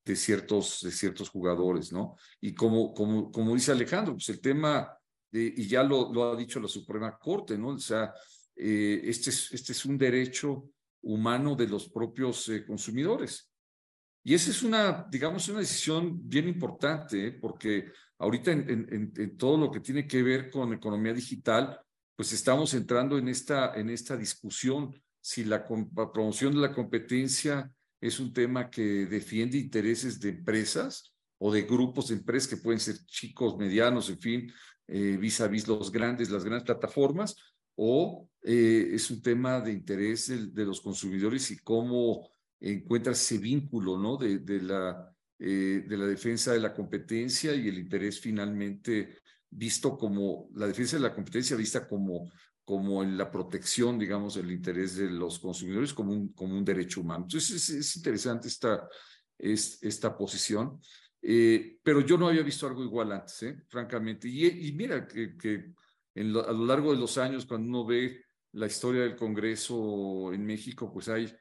de 0.03 0.15
ciertos, 0.15 0.81
de 0.81 0.91
ciertos 0.91 1.29
jugadores, 1.29 1.93
¿no? 1.93 2.17
Y 2.41 2.53
como, 2.53 2.93
como, 2.93 3.31
como 3.31 3.53
dice 3.55 3.71
Alejandro, 3.71 4.15
pues 4.15 4.27
el 4.27 4.41
tema, 4.41 4.91
de, 5.31 5.53
y 5.55 5.67
ya 5.67 5.83
lo, 5.83 6.11
lo 6.13 6.31
ha 6.31 6.35
dicho 6.35 6.59
la 6.59 6.67
Suprema 6.67 7.17
Corte, 7.17 7.57
¿no? 7.57 7.69
O 7.69 7.79
sea, 7.79 8.13
eh, 8.55 9.01
este, 9.03 9.29
es, 9.29 9.51
este 9.51 9.71
es 9.73 9.85
un 9.85 9.97
derecho 9.97 10.69
humano 11.01 11.55
de 11.55 11.67
los 11.67 11.89
propios 11.89 12.47
eh, 12.49 12.65
consumidores. 12.65 13.51
Y 14.23 14.33
esa 14.33 14.49
es 14.49 14.63
una, 14.63 15.05
digamos, 15.09 15.47
una 15.49 15.59
decisión 15.59 16.27
bien 16.27 16.47
importante, 16.47 17.27
¿eh? 17.27 17.31
porque 17.33 17.91
ahorita 18.17 18.51
en, 18.51 18.69
en, 18.69 19.13
en, 19.15 19.37
todo 19.37 19.57
lo 19.57 19.71
que 19.71 19.81
tiene 19.81 20.07
que 20.07 20.23
ver 20.23 20.49
con 20.49 20.73
economía 20.73 21.13
digital, 21.13 21.79
pues 22.15 22.31
estamos 22.33 22.73
entrando 22.73 23.17
en 23.19 23.27
esta, 23.27 23.75
en 23.75 23.89
esta 23.89 24.17
discusión 24.17 24.91
si 25.21 25.43
la, 25.43 25.65
la 25.95 26.11
promoción 26.11 26.53
de 26.53 26.61
la 26.61 26.73
competencia 26.73 27.71
es 28.01 28.19
un 28.19 28.33
tema 28.33 28.69
que 28.69 29.05
defiende 29.05 29.57
intereses 29.57 30.19
de 30.19 30.29
empresas 30.29 31.13
o 31.37 31.51
de 31.51 31.63
grupos 31.63 32.07
de 32.07 32.15
empresas 32.15 32.49
que 32.49 32.57
pueden 32.57 32.79
ser 32.79 32.97
chicos, 33.05 33.57
medianos, 33.57 34.09
en 34.09 34.19
fin, 34.19 34.53
vis 34.87 35.41
a 35.41 35.47
vis 35.47 35.67
los 35.67 35.91
grandes, 35.91 36.29
las 36.29 36.43
grandes 36.43 36.65
plataformas, 36.65 37.35
o 37.75 38.29
eh, 38.41 38.91
es 38.93 39.11
un 39.11 39.21
tema 39.21 39.59
de 39.59 39.71
interés 39.71 40.53
de, 40.53 40.65
los 40.65 40.81
consumidores 40.81 41.51
y 41.51 41.57
cómo 41.57 42.29
encuentra 42.59 43.11
ese 43.11 43.37
vínculo 43.37 43.97
¿no? 43.97 44.17
de, 44.17 44.61
la, 44.61 45.13
eh, 45.39 45.83
de 45.85 45.97
la 45.97 46.05
defensa 46.05 46.53
de 46.53 46.59
la 46.59 46.73
competencia 46.73 47.53
y 47.53 47.67
el 47.67 47.77
interés 47.77 48.19
finalmente 48.19 49.19
visto 49.49 49.97
como, 49.97 50.49
la 50.55 50.67
defensa 50.67 50.95
de 50.95 51.03
la 51.03 51.13
competencia 51.13 51.57
vista 51.57 51.87
como, 51.87 52.31
como 52.63 53.03
en 53.03 53.17
la 53.17 53.29
protección, 53.29 53.99
digamos, 53.99 54.35
del 54.35 54.51
interés 54.51 54.95
de 54.95 55.09
los 55.09 55.39
consumidores 55.39 55.93
como 55.93 56.13
un, 56.13 56.29
como 56.29 56.57
un 56.57 56.65
derecho 56.65 57.01
humano. 57.01 57.25
Entonces 57.25 57.69
es, 57.69 57.95
interesante 57.97 58.47
esta, 58.47 58.87
es, 59.37 59.79
esta 59.81 60.17
posición. 60.17 60.79
Eh, 61.27 61.79
pero 61.81 62.01
yo 62.01 62.19
no 62.19 62.27
había 62.27 62.43
visto 62.43 62.67
algo 62.67 62.83
igual 62.83 63.11
antes, 63.11 63.41
¿eh? 63.41 63.57
francamente. 63.67 64.27
Y, 64.29 64.71
mira 64.73 65.07
que, 65.07 65.73
a 66.15 66.51
lo 66.51 66.65
largo 66.65 66.93
de 66.93 66.99
los 66.99 67.17
años, 67.17 67.47
cuando 67.47 67.67
uno 67.67 67.83
ve 67.83 68.21
la 68.51 68.67
historia 68.67 69.01
del 69.01 69.15
Congreso 69.15 70.31
en 70.33 70.45
México, 70.45 70.91
pues 70.93 71.09
hay, 71.09 71.33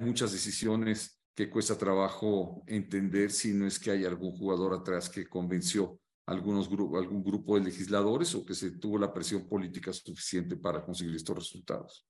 muchas 0.00 0.32
decisiones 0.32 1.22
que 1.34 1.50
cuesta 1.50 1.76
trabajo 1.76 2.64
entender 2.66 3.30
si 3.30 3.52
no 3.52 3.66
es 3.66 3.78
que 3.78 3.90
hay 3.90 4.06
algún 4.06 4.32
jugador 4.32 4.72
atrás 4.72 5.10
que 5.10 5.28
convenció 5.28 6.00
algunos 6.26 6.68
algún 6.68 7.22
grupo 7.22 7.56
de 7.56 7.64
legisladores 7.66 8.34
o 8.34 8.44
que 8.44 8.54
se 8.54 8.78
tuvo 8.78 8.98
la 8.98 9.12
presión 9.12 9.46
política 9.46 9.92
suficiente 9.92 10.56
para 10.56 10.82
conseguir 10.82 11.14
estos 11.14 11.36
resultados. 11.36 12.08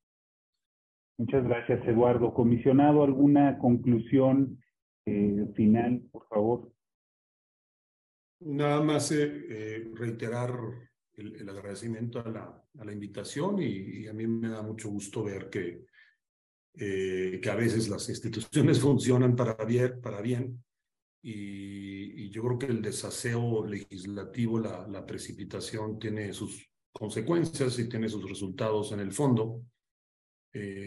Muchas 1.18 1.42
gracias, 1.42 1.86
Eduardo. 1.88 2.32
Comisionado, 2.32 3.02
¿alguna 3.02 3.58
conclusión 3.58 4.62
eh, 5.06 5.44
final, 5.56 6.02
por 6.12 6.28
favor? 6.28 6.75
Nada 8.40 8.82
más 8.82 9.10
eh, 9.12 9.46
eh, 9.48 9.90
reiterar 9.94 10.58
el, 11.14 11.48
agradecimiento 11.48 12.20
a 12.20 12.28
la, 12.28 12.64
a 12.78 12.84
la 12.84 12.92
invitación 12.92 13.62
y, 13.62 14.06
a 14.06 14.12
mí 14.12 14.26
me 14.26 14.50
da 14.50 14.60
mucho 14.60 14.90
gusto 14.90 15.24
ver 15.24 15.48
que, 15.48 15.86
eh, 16.74 17.40
que 17.42 17.50
a 17.50 17.54
veces 17.54 17.88
las 17.88 18.08
instituciones 18.10 18.78
funcionan 18.80 19.34
para 19.34 19.54
bien, 19.64 20.00
para 20.02 20.20
bien 20.20 20.62
y, 21.22 22.30
yo 22.30 22.42
creo 22.42 22.58
que 22.58 22.66
el 22.66 22.82
desaseo 22.82 23.64
legislativo, 23.64 24.58
la, 24.58 24.86
la 24.86 25.06
precipitación 25.06 25.98
tiene 25.98 26.34
sus 26.34 26.68
consecuencias 26.92 27.78
y 27.78 27.88
tiene 27.88 28.10
sus 28.10 28.28
resultados 28.28 28.92
en 28.92 29.00
el 29.00 29.12
fondo. 29.12 29.62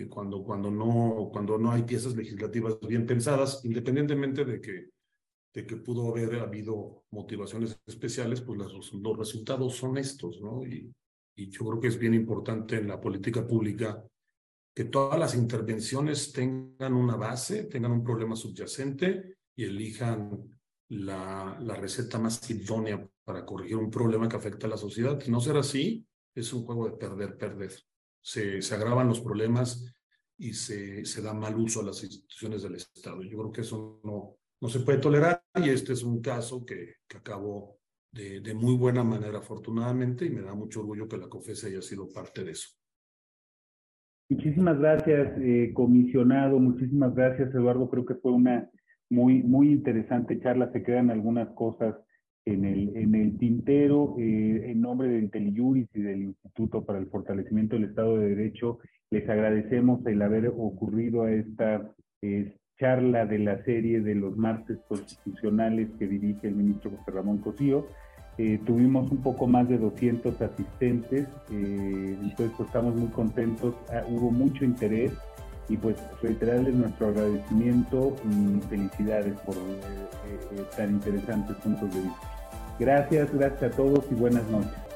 cuando, 0.10 0.44
cuando, 0.44 0.70
no, 0.70 1.30
cuando 1.32 1.58
no 1.58 1.72
hay 1.72 1.84
piezas 1.84 2.16
legislativas 2.16 2.80
bien 2.82 3.08
pensadas, 3.08 3.62
independientemente 3.64 4.46
de 4.46 4.62
que 4.62 4.90
de 5.54 5.66
que 5.66 5.78
pudo 5.78 6.10
haber 6.10 6.40
habido 6.40 7.04
motivaciones 7.12 7.80
especiales, 7.86 8.42
pues 8.42 8.60
los, 8.60 8.94
los 8.94 9.18
resultados 9.18 9.76
son 9.76 9.98
estos, 9.98 10.40
¿no? 10.42 10.66
Y, 10.66 10.94
y 11.36 11.50
yo 11.50 11.66
creo 11.66 11.80
que 11.80 11.88
es 11.88 11.98
bien 11.98 12.14
importante 12.14 12.76
en 12.76 12.88
la 12.88 13.00
política 13.00 13.48
pública 13.48 14.04
que 14.76 14.86
todas 14.86 15.20
las 15.20 15.36
intervenciones 15.36 16.32
tengan 16.32 16.94
una 16.94 17.16
base, 17.16 17.64
tengan 17.64 17.92
un 17.92 18.04
problema 18.04 18.36
subyacente 18.36 19.38
y 19.56 19.66
elijan 19.66 20.60
la, 20.90 21.58
la 21.62 21.76
receta 21.76 22.20
más 22.20 22.50
idónea 22.50 23.06
para 23.24 23.46
corregir 23.46 23.78
un 23.78 23.92
problema 23.92 24.28
que 24.28 24.38
afecta 24.38 24.68
a 24.68 24.72
la 24.72 24.78
sociedad. 24.78 25.22
no 25.28 25.40
ser 25.40 25.58
así, 25.58 26.06
es 26.34 26.54
un 26.54 26.66
juego 26.66 26.90
de 26.90 26.98
perder, 26.98 27.38
perder. 27.38 27.74
Se, 28.22 28.62
se 28.62 28.76
agravan 28.76 29.08
los 29.08 29.22
problemas 29.22 29.94
y 30.38 30.54
se, 30.54 31.06
se 31.06 31.22
da 31.22 31.34
mal 31.34 31.58
uso 31.58 31.82
a 31.82 31.86
las 31.86 32.04
instituciones 32.04 32.64
del 32.64 32.76
Estado. 32.76 33.22
Yo 33.24 33.38
creo 33.38 33.52
que 33.52 33.62
eso 33.62 34.00
no, 34.04 34.39
no 34.62 34.70
se 34.70 34.80
puede 34.82 35.00
tolerar 35.00 35.42
y 35.56 35.70
este 35.70 35.94
es 35.94 36.04
un 36.04 36.22
caso 36.22 36.66
que, 36.66 36.96
que 37.08 37.18
acabó 37.18 37.78
de, 38.12 38.42
de, 38.42 38.54
muy 38.54 38.76
buena 38.76 39.04
manera 39.04 39.40
afortunadamente 39.40 40.26
y 40.26 40.30
me 40.30 40.42
da 40.42 40.54
mucho 40.54 40.82
orgullo 40.82 41.08
que 41.08 41.18
la 41.18 41.30
COFESE 41.30 41.68
haya 41.68 41.82
sido 41.82 42.10
parte 42.12 42.44
de 42.44 42.52
eso. 42.52 42.70
Muchísimas 44.30 44.78
gracias, 44.78 45.38
eh, 45.42 45.72
comisionado, 45.74 46.60
muchísimas 46.60 47.16
gracias, 47.16 47.54
Eduardo. 47.54 47.90
Creo 47.90 48.06
que 48.06 48.16
fue 48.16 48.32
una 48.32 48.70
muy, 49.10 49.42
muy 49.42 49.72
interesante 49.72 50.40
charla. 50.40 50.72
Se 50.72 50.84
quedan 50.84 51.10
algunas 51.10 51.50
cosas 51.56 51.96
en 52.46 52.64
el, 52.66 52.96
en 52.96 53.16
el 53.16 53.38
tintero. 53.40 54.16
Eh, 54.20 54.72
en 54.72 54.82
nombre 54.82 55.08
de 55.08 55.20
IntelliJuris 55.20 55.88
y 55.96 56.02
del 56.02 56.22
Instituto 56.24 56.86
para 56.86 57.00
el 57.00 57.08
Fortalecimiento 57.08 57.76
del 57.76 57.86
Estado 57.86 58.18
de 58.18 58.36
Derecho, 58.36 58.80
les 59.10 59.28
agradecemos 59.28 60.06
el 60.06 60.22
haber 60.22 60.50
ocurrido 60.50 61.24
a 61.24 61.32
esta 61.32 61.92
eh, 62.22 62.56
charla 62.80 63.26
de 63.26 63.40
la 63.40 63.62
serie 63.64 64.00
de 64.00 64.16
los 64.16 64.38
martes 64.38 64.78
constitucionales 64.88 65.90
que 66.00 66.08
dirige 66.08 66.48
el 66.48 66.56
ministro 66.56 66.92
José 66.92 67.12
Ramón 67.12 67.40
Cosío. 67.40 67.88
Eh, 68.38 68.60
tuvimos 68.66 69.12
un 69.12 69.18
poco 69.18 69.48
más 69.48 69.68
de 69.68 69.78
200 69.78 70.42
asistentes, 70.42 71.28
eh, 71.52 72.18
entonces 72.22 72.52
pues, 72.56 72.68
estamos 72.68 72.96
muy 72.96 73.10
contentos, 73.10 73.76
ah, 73.92 74.04
hubo 74.08 74.32
mucho 74.32 74.64
interés 74.64 75.12
y 75.68 75.76
pues 75.76 75.98
reiterarles 76.22 76.74
nuestro 76.74 77.08
agradecimiento 77.08 78.16
y 78.24 78.62
felicidades 78.70 79.38
por 79.42 79.56
eh, 79.56 80.64
tan 80.78 80.92
interesantes 80.92 81.58
puntos 81.58 81.94
de 81.94 82.02
vista. 82.02 82.32
Gracias, 82.80 83.34
gracias 83.34 83.74
a 83.74 83.76
todos 83.76 84.06
y 84.10 84.16
buenas 84.16 84.50
noches. 84.50 84.89